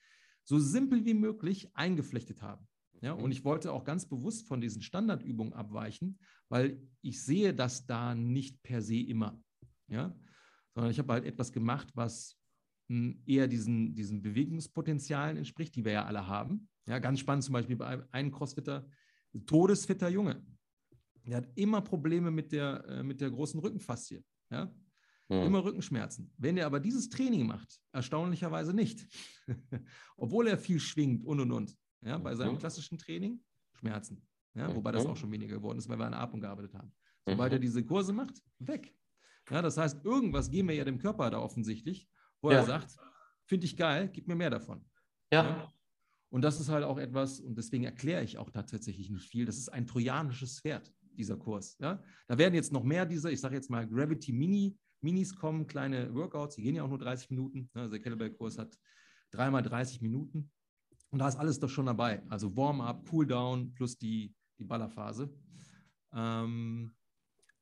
so 0.45 0.59
simpel 0.59 1.05
wie 1.05 1.15
möglich 1.15 1.75
eingeflechtet 1.75 2.43
haben. 2.43 2.67
Ja, 3.01 3.13
und 3.13 3.27
mhm. 3.27 3.33
ich 3.33 3.45
wollte 3.45 3.73
auch 3.73 3.85
ganz 3.85 4.07
bewusst 4.07 4.47
von 4.47 4.61
diesen 4.61 4.83
Standardübungen 4.83 5.55
abweichen, 5.55 6.19
weil 6.49 6.83
ich 7.01 7.23
sehe 7.23 7.55
das 7.55 7.87
da 7.87 8.15
nicht 8.15 8.63
per 8.63 8.83
se 8.83 8.97
immer. 8.97 9.41
Ja, 9.89 10.15
sondern 10.75 10.91
ich 10.91 10.99
habe 10.99 11.13
halt 11.13 11.25
etwas 11.25 11.53
gemacht, 11.53 11.89
was 11.95 12.37
hm, 12.89 13.23
eher 13.27 13.49
diesen, 13.49 13.95
diesen 13.95 14.23
Bewegungspotenzialen 14.23 15.37
entspricht, 15.37 15.75
die 15.77 15.85
wir 15.85 15.93
ja 15.93 16.05
alle 16.05 16.27
haben. 16.27 16.69
Ja, 16.87 16.99
ganz 16.99 17.21
spannend 17.21 17.45
zum 17.45 17.55
Beispiel 17.55 17.77
bei 17.77 18.05
einem 18.13 18.31
Crossfitter, 18.31 18.89
todesfitter 19.47 20.09
Junge. 20.09 20.45
Der 21.25 21.39
hat 21.39 21.49
immer 21.55 21.81
Probleme 21.81 22.31
mit 22.31 22.53
der, 22.53 22.85
äh, 22.89 23.03
mit 23.03 23.21
der 23.21 23.31
großen 23.31 23.61
Rückenfaszie. 23.61 24.25
Ja? 24.51 24.75
Mhm. 25.29 25.43
Immer 25.43 25.65
Rückenschmerzen. 25.65 26.33
Wenn 26.37 26.57
er 26.57 26.67
aber 26.67 26.81
dieses 26.81 27.09
Training 27.09 27.47
macht, 27.47 27.81
erstaunlicherweise 27.93 28.75
nicht. 28.75 29.07
Obwohl 30.17 30.49
er 30.49 30.59
viel 30.59 30.81
schwingt 30.81 31.25
und 31.25 31.41
und 31.41 31.53
und. 31.53 31.77
Ja, 32.03 32.19
bei 32.19 32.35
seinem 32.35 32.55
mhm. 32.55 32.59
klassischen 32.59 32.99
Training 32.99 33.43
Schmerzen. 33.75 34.27
Ja, 34.55 34.75
wobei 34.75 34.93
das 34.93 35.05
mhm. 35.05 35.11
auch 35.11 35.17
schon 35.17 35.31
weniger 35.31 35.57
geworden 35.57 35.79
ist, 35.79 35.89
weil 35.89 35.99
wir 35.99 36.07
an 36.07 36.13
der 36.13 36.21
Atmung 36.21 36.41
gearbeitet 36.41 36.75
haben. 36.75 36.93
Sobald 37.27 37.53
er 37.53 37.59
mhm. 37.59 37.63
diese 37.63 37.85
Kurse 37.85 38.13
macht, 38.13 38.43
weg. 38.59 38.95
Ja, 39.51 39.63
das 39.63 39.77
heißt, 39.77 40.05
irgendwas 40.05 40.51
geben 40.51 40.69
wir 40.69 40.75
ja 40.75 40.85
dem 40.85 40.99
Körper 40.99 41.31
da 41.31 41.39
offensichtlich, 41.39 42.09
wo 42.41 42.51
er 42.51 42.65
sagt, 42.65 42.97
finde 43.47 43.67
ich 43.67 43.77
geil, 43.77 44.09
gib 44.13 44.29
mir 44.29 44.35
mehr 44.35 44.51
davon. 44.51 44.85
Ja. 45.33 45.73
Und 46.31 46.43
das 46.43 46.61
ist 46.61 46.69
halt 46.69 46.85
auch 46.85 46.99
etwas, 46.99 47.41
und 47.41 47.59
deswegen 47.59 47.85
erkläre 47.85 48.23
ich 48.23 48.39
auch 48.39 48.51
da 48.51 48.63
tatsächlich 48.63 49.11
nicht 49.11 49.29
viel, 49.29 49.45
das 49.45 49.59
ist 49.59 49.69
ein 49.69 49.87
trojanisches 49.87 50.61
Pferd, 50.61 50.93
dieser 51.17 51.37
Kurs. 51.37 51.77
Ja? 51.81 52.03
Da 52.29 52.39
werden 52.39 52.55
jetzt 52.55 52.73
noch 52.73 52.85
mehr 52.85 53.05
dieser, 53.07 53.31
ich 53.31 53.41
sage 53.41 53.57
jetzt 53.57 53.71
mal 53.71 53.87
Gravity 53.89 54.33
Mini, 54.33 54.79
Minis 55.01 55.35
kommen, 55.35 55.67
kleine 55.67 56.15
Workouts, 56.15 56.57
die 56.57 56.63
gehen 56.63 56.77
ja 56.77 56.85
auch 56.85 56.89
nur 56.89 56.99
30 56.99 57.31
Minuten. 57.31 57.71
Also 57.75 57.91
der 57.91 58.01
Kettlebell-Kurs 58.01 58.59
hat 58.59 58.79
dreimal 59.31 59.63
30 59.63 60.03
Minuten. 60.03 60.53
Und 61.11 61.19
da 61.19 61.29
ist 61.29 61.37
alles 61.37 61.59
doch 61.59 61.69
schon 61.69 61.87
dabei. 61.87 62.23
Also 62.29 62.57
Warm-up, 62.57 63.09
Cooldown 63.09 63.75
plus 63.75 63.99
die, 63.99 64.35
die 64.59 64.65
Ballerphase. 64.65 65.33
Ähm, 66.13 66.93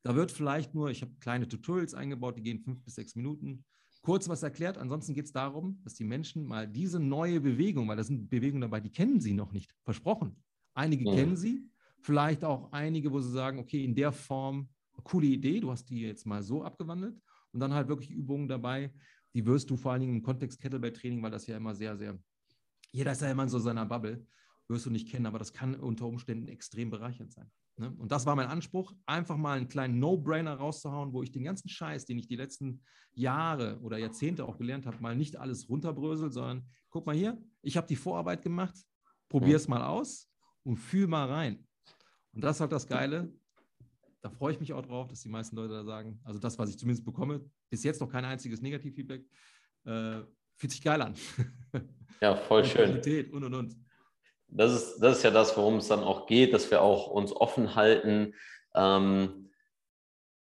da 0.03 0.15
wird 0.15 0.31
vielleicht 0.31 0.75
nur, 0.75 0.91
ich 0.91 1.03
habe 1.03 1.13
kleine 1.21 1.49
Tutorials 1.49 1.95
eingebaut, 1.95 2.37
die 2.37 2.43
gehen 2.43 2.61
fünf 2.61 2.83
bis 2.85 2.95
sechs 2.95 3.15
Minuten. 3.15 3.65
Kurz 4.03 4.29
was 4.29 4.43
erklärt. 4.43 4.79
Ansonsten 4.79 5.15
geht 5.15 5.25
es 5.25 5.33
darum, 5.33 5.81
dass 5.83 5.95
die 5.95 6.05
Menschen 6.05 6.45
mal 6.45 6.69
diese 6.69 7.01
neue 7.01 7.41
Bewegung, 7.41 7.89
weil 7.89 7.97
da 7.97 8.05
sind 8.05 8.31
Bewegungen 8.31 8.63
dabei, 8.63 8.81
die 8.81 8.93
kennen 8.93 9.21
sie 9.21 9.35
noch 9.35 9.53
nicht. 9.53 9.75
Versprochen. 9.85 10.43
Einige 10.75 11.05
ja. 11.05 11.15
kennen 11.15 11.37
sie, 11.37 11.69
vielleicht 12.01 12.45
auch 12.45 12.73
einige, 12.73 13.13
wo 13.13 13.21
sie 13.21 13.33
sagen, 13.33 13.59
okay, 13.59 13.85
in 13.85 13.95
der 13.95 14.13
Form 14.13 14.69
coole 15.05 15.27
Idee, 15.27 15.61
du 15.61 15.71
hast 15.71 15.87
die 15.91 16.01
jetzt 16.01 16.27
mal 16.27 16.43
so 16.43 16.63
abgewandelt 16.63 17.21
und 17.53 17.61
dann 17.61 17.73
halt 17.73 17.89
wirklich 17.89 18.11
Übungen 18.11 18.49
dabei, 18.49 18.93
die 19.35 19.45
wirst 19.47 19.71
du 19.71 19.77
vor 19.77 19.93
allen 19.93 20.01
Dingen 20.01 20.17
im 20.17 20.23
Kontext 20.23 20.61
Kettlebell-Training, 20.61 21.23
weil 21.23 21.31
das 21.31 21.47
ja 21.47 21.57
immer 21.57 21.75
sehr, 21.75 21.97
sehr, 21.97 22.19
jeder 22.93 23.13
ist 23.13 23.23
ja 23.23 23.31
immer 23.31 23.45
in 23.45 23.49
so 23.49 23.59
seiner 23.59 23.87
Bubble, 23.87 24.27
wirst 24.69 24.87
du 24.87 24.91
nicht 24.91 25.09
kennen, 25.09 25.27
aber 25.27 25.39
das 25.39 25.53
kann 25.53 25.75
unter 25.75 26.07
Umständen 26.07 26.49
extrem 26.49 26.91
bereichernd 26.91 27.33
sein. 27.33 27.51
Ne? 27.79 27.95
Und 27.99 28.13
das 28.13 28.27
war 28.27 28.37
mein 28.37 28.49
Anspruch, 28.49 28.93
einfach 29.07 29.37
mal 29.37 29.57
einen 29.57 29.69
kleinen 29.69 29.99
No-Brainer 29.99 30.55
rauszuhauen, 30.55 31.13
wo 31.13 31.23
ich 31.23 31.33
den 31.33 31.45
ganzen 31.45 31.69
Scheiß, 31.69 32.05
den 32.05 32.19
ich 32.19 32.27
die 32.27 32.37
letzten 32.37 32.83
Jahre 33.13 33.79
oder 33.81 33.99
Jahrzehnte 33.99 34.45
auch 34.45 34.59
gelernt 34.59 34.87
habe, 34.87 35.01
mal 35.01 35.17
nicht 35.17 35.37
alles 35.37 35.69
runterbrösel, 35.69 36.31
sondern 36.33 36.67
guck 36.91 37.07
mal 37.07 37.15
hier, 37.15 37.41
ich 37.63 37.77
habe 37.77 37.87
die 37.87 37.97
Vorarbeit 37.97 38.43
gemacht, 38.43 38.77
probier 39.29 39.57
es 39.57 39.69
mal 39.69 39.83
aus 39.83 40.31
und 40.65 40.77
fühl 40.77 41.07
mal 41.07 41.29
rein. 41.29 41.67
Und 42.33 42.43
das 42.45 42.57
ist 42.57 42.61
halt 42.61 42.73
das 42.73 42.87
Geile. 42.87 43.33
Da 44.21 44.31
freue 44.31 44.53
ich 44.53 44.61
mich 44.61 44.73
auch 44.73 44.83
drauf, 44.83 45.09
dass 45.09 45.21
die 45.21 45.29
meisten 45.29 45.57
Leute 45.57 45.75
da 45.75 45.85
sagen, 45.85 46.21
also 46.25 46.41
das, 46.41 46.59
was 46.59 46.71
ich 46.71 46.79
zumindest 46.79 47.05
bekomme, 47.05 47.49
bis 47.71 47.85
jetzt 47.85 48.01
noch 48.01 48.11
kein 48.11 48.25
einziges 48.25 48.61
Negativfeedback, 48.61 49.25
äh, 49.85 50.23
fühlt 50.59 50.73
sich 50.73 50.83
geil 50.83 51.01
an. 51.01 51.15
Ja, 52.21 52.35
voll 52.35 52.65
schön. 52.65 53.01
Und, 53.33 53.45
und, 53.45 53.55
und 53.55 53.77
das 54.49 54.73
ist, 54.73 54.99
das 54.99 55.19
ist 55.19 55.23
ja 55.23 55.31
das, 55.31 55.57
worum 55.57 55.77
es 55.77 55.89
dann 55.89 56.03
auch 56.03 56.27
geht, 56.27 56.53
dass 56.53 56.71
wir 56.71 56.83
auch 56.83 57.07
uns 57.09 57.33
offen 57.33 57.75
halten, 57.75 58.35
ähm, 58.75 59.51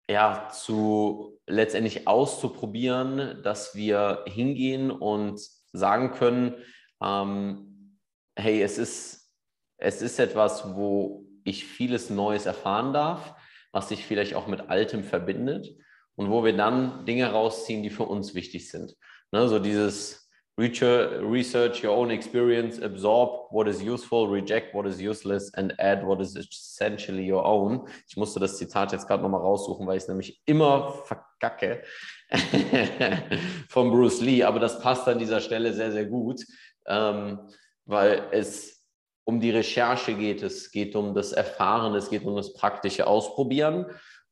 ja, 0.08 0.50
zu 0.50 1.40
letztendlich 1.48 2.08
auszuprobieren, 2.08 3.42
dass 3.44 3.76
wir 3.76 4.24
hingehen 4.28 4.92
und 4.92 5.40
sagen 5.74 6.12
können, 6.12 6.56
ähm, 7.02 7.98
hey, 8.36 8.62
es 8.62 8.78
ist, 8.78 9.34
es 9.78 10.02
ist 10.02 10.20
etwas, 10.20 10.76
wo 10.76 11.26
ich 11.44 11.66
vieles 11.66 12.10
Neues 12.10 12.46
erfahren 12.46 12.94
darf, 12.94 13.36
was 13.72 13.90
sich 13.90 14.06
vielleicht 14.06 14.36
auch 14.36 14.48
mit 14.48 14.70
Altem 14.70 15.04
verbindet 15.04 15.76
und 16.16 16.30
wo 16.30 16.44
wir 16.44 16.56
dann 16.56 17.06
Dinge 17.06 17.32
rausziehen, 17.32 17.84
die 17.84 17.90
für 17.90 18.04
uns 18.04 18.36
wichtig 18.36 18.70
sind. 18.70 18.96
Ne, 19.36 19.50
so 19.50 19.60
dieses, 19.60 20.26
research 20.58 21.84
your 21.84 21.92
own 21.92 22.10
experience, 22.10 22.80
absorb 22.80 23.52
what 23.52 23.68
is 23.68 23.82
useful, 23.84 24.30
reject 24.30 24.74
what 24.74 24.86
is 24.86 25.02
useless 25.02 25.52
and 25.56 25.74
add 25.78 26.06
what 26.06 26.22
is 26.22 26.38
essentially 26.38 27.30
your 27.30 27.46
own. 27.46 27.86
Ich 28.08 28.16
musste 28.16 28.40
das 28.40 28.58
Zitat 28.58 28.94
jetzt 28.94 29.06
gerade 29.10 29.22
nochmal 29.22 29.42
raussuchen, 29.42 29.86
weil 29.86 29.98
ich 29.98 30.04
es 30.04 30.08
nämlich 30.08 30.42
immer 30.46 30.94
verkacke 31.04 31.84
von 33.68 33.92
Bruce 33.92 34.22
Lee, 34.22 34.46
aber 34.46 34.60
das 34.60 34.80
passt 34.80 35.06
an 35.10 35.20
dieser 35.20 35.42
Stelle 35.42 35.74
sehr, 35.74 35.92
sehr 35.92 36.06
gut, 36.06 36.46
ähm, 36.88 37.42
weil 37.84 38.30
es 38.32 38.88
um 39.26 39.42
die 39.42 39.52
Recherche 39.52 40.14
geht, 40.14 40.44
es 40.44 40.72
geht 40.72 40.96
um 40.96 41.14
das 41.14 41.34
Erfahren, 41.34 41.94
es 41.96 42.10
geht 42.10 42.24
um 42.24 42.38
das 42.38 42.54
praktische 42.54 43.06
Ausprobieren. 43.06 43.88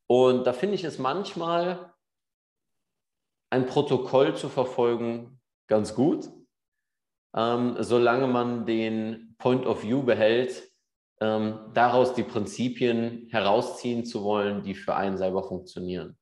Und 0.07 0.47
da 0.47 0.53
finde 0.53 0.75
ich 0.75 0.85
es 0.85 0.97
manchmal 0.97 1.92
ein 3.53 3.67
Protokoll 3.67 4.35
zu 4.35 4.49
verfolgen, 4.49 5.39
ganz 5.67 5.93
gut, 5.93 6.27
ähm, 7.35 7.75
solange 7.79 8.25
man 8.25 8.65
den 8.65 9.35
Point 9.37 9.67
of 9.67 9.83
View 9.83 10.01
behält, 10.01 10.67
ähm, 11.21 11.59
daraus 11.75 12.15
die 12.15 12.23
Prinzipien 12.23 13.27
herausziehen 13.29 14.05
zu 14.05 14.23
wollen, 14.23 14.63
die 14.63 14.73
für 14.73 14.95
einen 14.95 15.19
selber 15.19 15.43
funktionieren. 15.43 16.17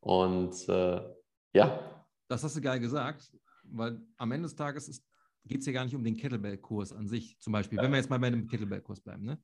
Und 0.00 0.68
äh, 0.68 1.00
ja. 1.54 2.06
Das 2.28 2.44
hast 2.44 2.54
du 2.54 2.60
geil 2.60 2.80
gesagt, 2.80 3.32
weil 3.62 3.98
am 4.18 4.32
Ende 4.32 4.46
des 4.46 4.54
Tages 4.54 5.02
geht 5.46 5.60
es 5.60 5.66
ja 5.66 5.72
gar 5.72 5.86
nicht 5.86 5.94
um 5.94 6.04
den 6.04 6.18
Kettlebell-Kurs 6.18 6.92
an 6.92 7.08
sich, 7.08 7.38
zum 7.40 7.54
Beispiel, 7.54 7.78
wenn 7.78 7.90
wir 7.90 7.96
jetzt 7.96 8.10
mal 8.10 8.18
bei 8.18 8.26
einem 8.26 8.46
Kettlebell-Kurs 8.46 9.00
bleiben, 9.00 9.24
ne? 9.24 9.42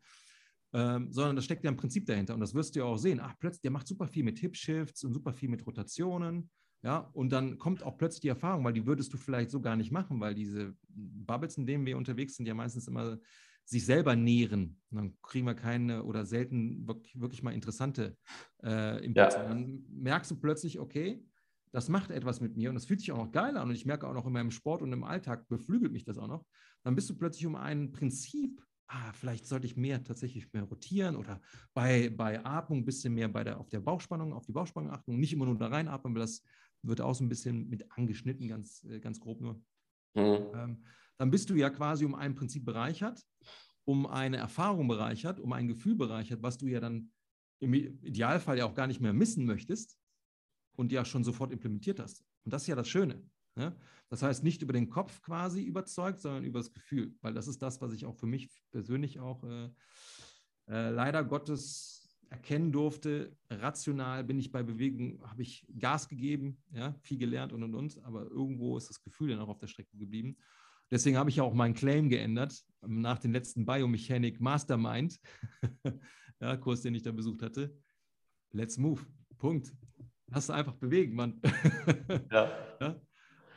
Ähm, 0.73 1.11
sondern 1.11 1.37
da 1.37 1.43
steckt 1.43 1.65
ja 1.65 1.71
ein 1.71 1.77
Prinzip 1.77 2.07
dahinter 2.07 2.35
und 2.35 2.41
das 2.41 2.55
wirst 2.55 2.77
du 2.77 2.81
ja 2.81 2.85
auch 2.85 2.97
sehen. 2.97 3.19
Ach, 3.21 3.35
plötzlich, 3.41 3.63
der 3.63 3.73
macht 3.73 3.89
super 3.89 4.07
viel 4.07 4.23
mit 4.23 4.39
Hip-Shifts 4.39 5.03
und 5.05 5.15
super 5.15 5.33
viel 5.33 5.49
mit 5.49 5.67
Rotationen 5.67 6.49
ja, 6.83 7.11
und 7.13 7.31
dann 7.31 7.59
kommt 7.59 7.83
auch 7.83 7.99
plötzlich 7.99 8.21
die 8.21 8.29
Erfahrung, 8.29 8.65
weil 8.65 8.73
die 8.73 8.87
würdest 8.87 9.13
du 9.13 9.19
vielleicht 9.19 9.51
so 9.51 9.61
gar 9.61 9.77
nicht 9.77 9.93
machen, 9.93 10.21
weil 10.21 10.35
diese 10.35 10.75
Bubbles, 10.89 11.59
in 11.59 11.67
denen 11.67 11.85
wir 11.85 11.97
unterwegs 11.97 12.37
sind, 12.37 12.47
ja 12.47 12.55
meistens 12.55 12.89
immer 12.89 13.19
sich 13.65 13.85
selber 13.85 14.17
nähren. 14.17 14.81
Und 14.91 14.97
dann 14.97 15.21
kriegen 15.23 15.47
wir 15.47 15.55
keine 15.55 16.05
oder 16.05 16.25
selten 16.25 16.89
wirklich, 16.89 17.21
wirklich 17.21 17.43
mal 17.43 17.53
interessante 17.53 18.17
äh, 18.63 19.05
Impulse. 19.05 19.37
Ja. 19.39 19.49
Dann 19.49 19.85
merkst 19.91 20.31
du 20.31 20.37
plötzlich, 20.37 20.81
okay, 20.81 21.23
das 21.71 21.89
macht 21.89 22.11
etwas 22.11 22.41
mit 22.41 22.57
mir 22.57 22.71
und 22.71 22.75
das 22.75 22.87
fühlt 22.87 23.01
sich 23.01 23.13
auch 23.13 23.19
noch 23.19 23.31
geil 23.31 23.57
an 23.57 23.69
und 23.69 23.75
ich 23.75 23.87
merke 23.87 24.09
auch 24.09 24.15
noch 24.15 24.27
in 24.27 24.33
meinem 24.33 24.51
Sport 24.51 24.83
und 24.83 24.93
im 24.93 25.05
Alltag 25.05 25.49
beflügelt 25.49 25.93
mich 25.93 26.05
das 26.05 26.19
auch 26.19 26.27
noch. 26.27 26.45
Dann 26.83 26.97
bist 26.97 27.11
du 27.11 27.15
plötzlich 27.17 27.47
um 27.47 27.55
ein 27.55 27.93
Prinzip 27.93 28.61
ah, 28.91 29.13
vielleicht 29.13 29.47
sollte 29.47 29.67
ich 29.67 29.77
mehr 29.77 30.03
tatsächlich 30.03 30.53
mehr 30.53 30.65
rotieren 30.65 31.15
oder 31.15 31.41
bei, 31.75 32.11
bei 32.11 32.45
Atmung 32.45 32.81
ein 32.81 32.85
bisschen 32.85 33.15
mehr 33.15 33.29
bei 33.29 33.45
der, 33.45 33.61
auf 33.61 33.69
der 33.69 33.81
Bauchspannung, 33.81 34.33
auf 34.33 34.47
die 34.47 34.53
Bauchspannung 34.53 34.91
achten 34.91 35.13
und 35.13 35.21
nicht 35.21 35.33
immer 35.33 35.47
nur 35.47 35.57
da 35.57 35.69
reinatmen, 35.69 36.15
weil 36.15 36.23
das 36.23 36.43
wird 36.83 37.01
auch 37.01 37.15
so 37.15 37.25
ein 37.25 37.29
bisschen 37.29 37.69
mit 37.69 37.91
angeschnitten, 37.93 38.49
ganz, 38.49 38.85
äh, 38.85 39.01
ganz 39.01 39.21
grob 39.21 39.41
nur. 39.41 39.55
Mhm. 40.15 40.47
Ähm, 40.55 40.85
dann 41.19 41.31
bist 41.31 41.51
du 41.51 41.55
ja 41.55 41.71
quasi 41.71 42.05
um 42.05 42.15
ein 42.15 42.35
Prinzip 42.35 42.65
bereichert, 42.65 43.27
um 43.85 44.07
eine 44.07 44.39
Erfahrung 44.39 44.89
bereichert, 44.89 45.41
um 45.41 45.53
ein 45.53 45.69
Gefühl 45.69 45.95
bereichert, 45.95 46.43
was 46.43 46.59
du 46.59 46.67
ja 46.67 46.81
dann 46.81 47.13
im 47.61 47.75
Idealfall 47.75 48.59
ja 48.59 48.65
auch 48.65 48.75
gar 48.75 48.87
nicht 48.87 49.01
mehr 49.01 49.13
missen 49.13 49.45
möchtest 49.45 49.99
und 50.77 50.93
ja 50.93 51.05
schon 51.05 51.25
sofort 51.25 51.53
implementiert 51.53 52.01
hast. 52.01 52.25
Und 52.45 52.53
das 52.53 52.63
ist 52.63 52.69
ja 52.69 52.77
das 52.77 52.89
Schöne. 52.89 53.23
Ne? 53.55 53.77
Das 54.09 54.23
heißt, 54.23 54.43
nicht 54.43 54.63
über 54.63 54.73
den 54.73 54.89
Kopf 54.89 55.21
quasi 55.21 55.63
überzeugt, 55.63 56.21
sondern 56.21 56.45
über 56.45 56.59
das 56.59 56.73
Gefühl, 56.73 57.15
weil 57.21 57.35
das 57.35 57.49
ist 57.49 57.61
das, 57.61 57.81
was 57.81 57.93
ich 57.93 58.07
auch 58.07 58.17
für 58.17 58.27
mich 58.27 58.51
persönlich 58.71 59.21
auch 59.21 59.45
äh, 59.45 59.71
äh, 60.69 60.91
leider 60.91 61.23
Gottes 61.25 62.00
erkennen 62.31 62.71
durfte, 62.71 63.37
rational 63.51 64.25
bin 64.25 64.39
ich 64.39 64.53
bei 64.53 64.63
Bewegung, 64.63 65.21
habe 65.29 65.43
ich 65.43 65.67
Gas 65.79 66.09
gegeben, 66.09 66.63
ja, 66.73 66.95
viel 67.01 67.19
gelernt 67.19 67.53
und 67.53 67.63
und 67.65 67.75
und, 67.75 68.05
aber 68.05 68.31
irgendwo 68.31 68.77
ist 68.77 68.89
das 68.89 69.03
Gefühl 69.03 69.31
dann 69.31 69.41
auch 69.41 69.49
auf 69.49 69.59
der 69.59 69.67
Strecke 69.67 69.97
geblieben. 69.97 70.37
Deswegen 70.93 71.17
habe 71.17 71.31
ich 71.31 71.37
ja 71.37 71.43
auch 71.43 71.55
meinen 71.55 71.75
Claim 71.75 72.09
geändert 72.09 72.65
nach 72.83 73.19
dem 73.19 73.33
letzten 73.33 73.67
Biomechanic 73.67 74.41
Mastermind, 74.41 75.21
ja, 76.41 76.57
Kurs, 76.57 76.83
den 76.83 76.95
ich 76.95 77.03
da 77.03 77.13
besucht 77.13 77.43
hatte. 77.43 77.77
Let's 78.53 78.79
move. 78.79 79.05
Punkt. 79.37 79.73
Lass 80.29 80.47
du 80.47 80.53
einfach 80.53 80.77
bewegen, 80.77 81.15
Mann. 81.15 81.41
ja. 82.31 82.53
ja. 82.81 83.01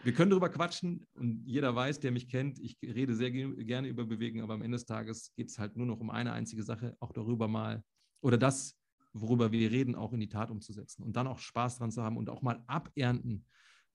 Wir 0.03 0.13
können 0.13 0.31
darüber 0.31 0.49
quatschen 0.49 1.05
und 1.13 1.45
jeder 1.45 1.75
weiß, 1.75 1.99
der 1.99 2.11
mich 2.11 2.27
kennt, 2.27 2.59
ich 2.59 2.77
rede 2.81 3.15
sehr 3.15 3.31
gerne 3.31 3.87
über 3.87 4.05
Bewegen, 4.05 4.41
aber 4.41 4.55
am 4.55 4.61
Ende 4.61 4.75
des 4.75 4.85
Tages 4.85 5.33
geht 5.35 5.49
es 5.49 5.59
halt 5.59 5.77
nur 5.77 5.85
noch 5.85 5.99
um 5.99 6.09
eine 6.09 6.33
einzige 6.33 6.63
Sache, 6.63 6.97
auch 6.99 7.13
darüber 7.13 7.47
mal 7.47 7.83
oder 8.23 8.37
das, 8.37 8.77
worüber 9.11 9.51
wir 9.51 9.69
reden, 9.69 9.95
auch 9.95 10.13
in 10.13 10.19
die 10.19 10.29
Tat 10.29 10.49
umzusetzen 10.49 11.03
und 11.03 11.15
dann 11.15 11.27
auch 11.27 11.39
Spaß 11.39 11.77
dran 11.77 11.91
zu 11.91 12.01
haben 12.01 12.17
und 12.17 12.29
auch 12.29 12.41
mal 12.41 12.63
abernten, 12.67 13.45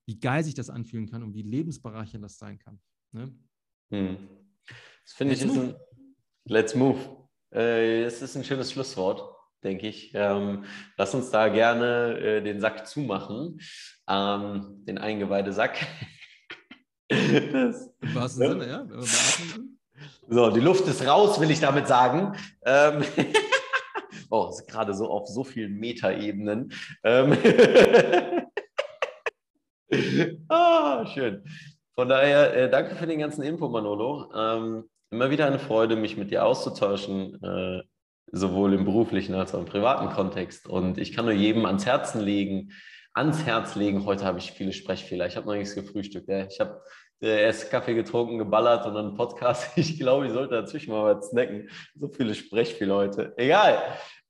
wie 0.06 0.20
geil 0.20 0.44
sich 0.44 0.54
das 0.54 0.70
anfühlen 0.70 1.10
kann 1.10 1.22
und 1.22 1.34
wie 1.34 1.42
lebensbereichernd 1.42 2.24
das 2.24 2.38
sein 2.38 2.58
kann. 2.58 2.80
Ne? 3.12 3.34
Hm. 3.90 4.28
Das 5.04 5.14
finde 5.14 5.34
ich 5.34 5.42
ist 5.42 5.56
ein 5.56 5.74
Let's 6.44 6.74
move. 6.74 6.98
Äh, 7.50 8.04
das 8.04 8.22
ist 8.22 8.36
ein 8.36 8.44
schönes 8.44 8.72
Schlusswort, 8.72 9.34
denke 9.62 9.88
ich. 9.88 10.12
Ähm, 10.14 10.64
lass 10.96 11.14
uns 11.14 11.30
da 11.30 11.48
gerne 11.48 12.18
äh, 12.18 12.42
den 12.42 12.60
Sack 12.60 12.86
zumachen, 12.86 13.60
ähm, 14.08 14.84
den 14.84 14.98
Eingeweide-Sack. 14.98 15.86
das, 17.08 17.90
Im 18.00 18.14
wahrsten 18.14 18.42
ja. 18.42 18.50
Sinne, 18.50 18.68
ja. 18.68 18.86
So, 20.28 20.50
die 20.50 20.60
Luft 20.60 20.86
ist 20.86 21.06
raus, 21.06 21.40
will 21.40 21.50
ich 21.50 21.60
damit 21.60 21.88
sagen. 21.88 22.36
Ähm, 22.64 23.02
ist 24.50 24.68
gerade 24.68 24.94
so 24.94 25.08
auf 25.10 25.28
so 25.28 25.44
vielen 25.44 25.74
Metaebenen. 25.78 26.72
Ähm 27.04 27.36
ah, 30.48 31.06
schön. 31.06 31.44
Von 31.94 32.08
daher, 32.08 32.54
äh, 32.54 32.70
danke 32.70 32.94
für 32.94 33.06
den 33.06 33.18
ganzen 33.18 33.42
Info, 33.42 33.68
Manolo. 33.68 34.30
Ähm, 34.34 34.84
immer 35.10 35.30
wieder 35.30 35.46
eine 35.46 35.58
Freude, 35.58 35.96
mich 35.96 36.16
mit 36.16 36.30
dir 36.30 36.44
auszutauschen, 36.44 37.42
äh, 37.42 37.82
sowohl 38.30 38.74
im 38.74 38.84
beruflichen 38.84 39.34
als 39.34 39.54
auch 39.54 39.60
im 39.60 39.64
privaten 39.64 40.10
Kontext. 40.10 40.68
Und 40.68 40.98
ich 40.98 41.12
kann 41.12 41.24
nur 41.24 41.34
jedem 41.34 41.66
ans 41.66 41.86
Herzen 41.86 42.20
legen, 42.20 42.72
ans 43.14 43.44
Herz 43.44 43.74
legen. 43.74 44.04
Heute 44.04 44.24
habe 44.24 44.38
ich 44.38 44.52
viele 44.52 44.72
Sprechfehler. 44.72 45.26
Ich 45.26 45.36
habe 45.36 45.46
noch 45.46 45.54
nichts 45.54 45.74
gefrühstückt. 45.74 46.28
Ja. 46.28 46.46
Ich 46.46 46.60
habe 46.60 46.80
äh, 47.20 47.42
erst 47.42 47.70
Kaffee 47.70 47.94
getrunken, 47.94 48.38
geballert 48.38 48.86
und 48.86 48.94
dann 48.94 49.14
Podcast. 49.14 49.72
Ich 49.76 49.98
glaube, 49.98 50.26
ich 50.26 50.32
sollte 50.32 50.54
dazwischen 50.54 50.92
mal 50.92 51.16
was 51.16 51.30
snacken. 51.30 51.68
So 51.94 52.08
viele 52.08 52.34
Sprechfehler 52.34 52.94
heute. 52.94 53.32
Egal. 53.36 53.82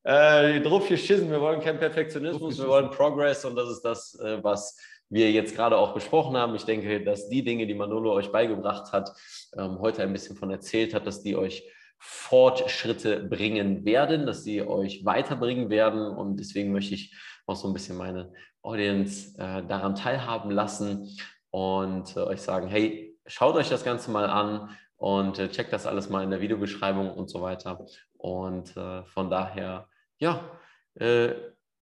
Äh, 0.04 0.60
drauf 0.60 0.88
geschissen, 0.88 1.30
wir 1.30 1.40
wollen 1.40 1.60
keinen 1.60 1.78
Perfektionismus, 1.78 2.58
wir 2.58 2.68
wollen 2.68 2.90
Progress 2.90 3.44
und 3.44 3.56
das 3.56 3.68
ist 3.68 3.82
das, 3.82 4.18
äh, 4.20 4.42
was 4.42 4.78
wir 5.10 5.30
jetzt 5.30 5.54
gerade 5.54 5.76
auch 5.76 5.94
besprochen 5.94 6.36
haben. 6.36 6.54
Ich 6.54 6.64
denke, 6.64 7.02
dass 7.02 7.28
die 7.28 7.42
Dinge, 7.42 7.66
die 7.66 7.74
Manolo 7.74 8.12
euch 8.12 8.30
beigebracht 8.30 8.92
hat, 8.92 9.12
ähm, 9.56 9.78
heute 9.80 10.02
ein 10.02 10.12
bisschen 10.12 10.36
von 10.36 10.50
erzählt 10.50 10.94
hat, 10.94 11.06
dass 11.06 11.22
die 11.22 11.36
euch 11.36 11.64
Fortschritte 11.98 13.20
bringen 13.24 13.84
werden, 13.84 14.26
dass 14.26 14.44
sie 14.44 14.62
euch 14.62 15.04
weiterbringen 15.04 15.68
werden. 15.70 16.06
Und 16.06 16.36
deswegen 16.38 16.72
möchte 16.72 16.94
ich 16.94 17.14
auch 17.46 17.56
so 17.56 17.66
ein 17.68 17.74
bisschen 17.74 17.96
meine 17.96 18.32
Audience 18.62 19.34
äh, 19.38 19.64
daran 19.66 19.94
teilhaben 19.94 20.50
lassen 20.50 21.08
und 21.50 22.16
äh, 22.16 22.20
euch 22.20 22.42
sagen, 22.42 22.68
hey, 22.68 23.16
schaut 23.26 23.56
euch 23.56 23.68
das 23.68 23.84
Ganze 23.84 24.10
mal 24.10 24.26
an 24.26 24.76
und 24.96 25.38
äh, 25.38 25.48
checkt 25.48 25.72
das 25.72 25.86
alles 25.86 26.08
mal 26.08 26.22
in 26.22 26.30
der 26.30 26.40
Videobeschreibung 26.40 27.10
und 27.10 27.30
so 27.30 27.40
weiter. 27.40 27.86
Und 28.18 28.76
äh, 28.76 29.04
von 29.04 29.30
daher, 29.30 29.88
ja, 30.18 30.50
äh, 30.94 31.32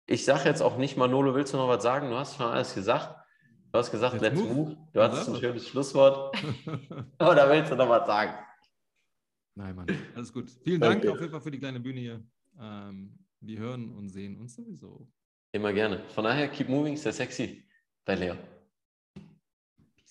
ich 0.05 0.25
sage 0.25 0.49
jetzt 0.49 0.61
auch 0.61 0.77
nicht, 0.77 0.97
Manolo, 0.97 1.33
willst 1.33 1.53
du 1.53 1.57
noch 1.57 1.69
was 1.69 1.81
sagen? 1.83 2.09
Du 2.09 2.17
hast 2.17 2.35
schon 2.35 2.47
alles 2.47 2.73
gesagt. 2.73 3.15
Du 3.71 3.79
hast 3.79 3.89
gesagt, 3.91 4.19
Let's 4.19 4.35
let's, 4.35 4.39
move. 4.39 4.53
move. 4.53 4.77
Du 4.93 5.01
hattest 5.01 5.29
ein 5.29 5.35
schönes 5.37 5.67
Schlusswort. 5.67 6.35
Oder 7.19 7.49
willst 7.49 7.71
du 7.71 7.75
noch 7.75 7.89
was 7.89 8.05
sagen? 8.05 8.33
Nein, 9.55 9.75
Mann, 9.75 9.87
alles 10.15 10.33
gut. 10.33 10.49
Vielen 10.63 10.81
Dank 10.81 10.97
Okay. 11.03 11.09
auf 11.09 11.19
jeden 11.19 11.31
Fall 11.31 11.41
für 11.41 11.51
die 11.51 11.59
kleine 11.59 11.79
Bühne 11.79 11.99
hier. 11.99 12.23
Ähm, 12.59 13.17
wir 13.39 13.59
hören 13.59 13.89
und 13.95 14.09
sehen 14.09 14.37
uns 14.39 14.55
sowieso. 14.55 15.07
Immer 15.51 15.71
gerne. 15.73 16.03
Von 16.09 16.23
daher, 16.23 16.47
keep 16.49 16.69
moving, 16.69 16.97
sehr 16.97 17.13
sexy. 17.13 17.67
Bei 18.05 18.15
Leo. 18.15 18.35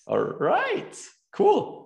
Alright, 0.05 0.97
cool. 1.37 1.81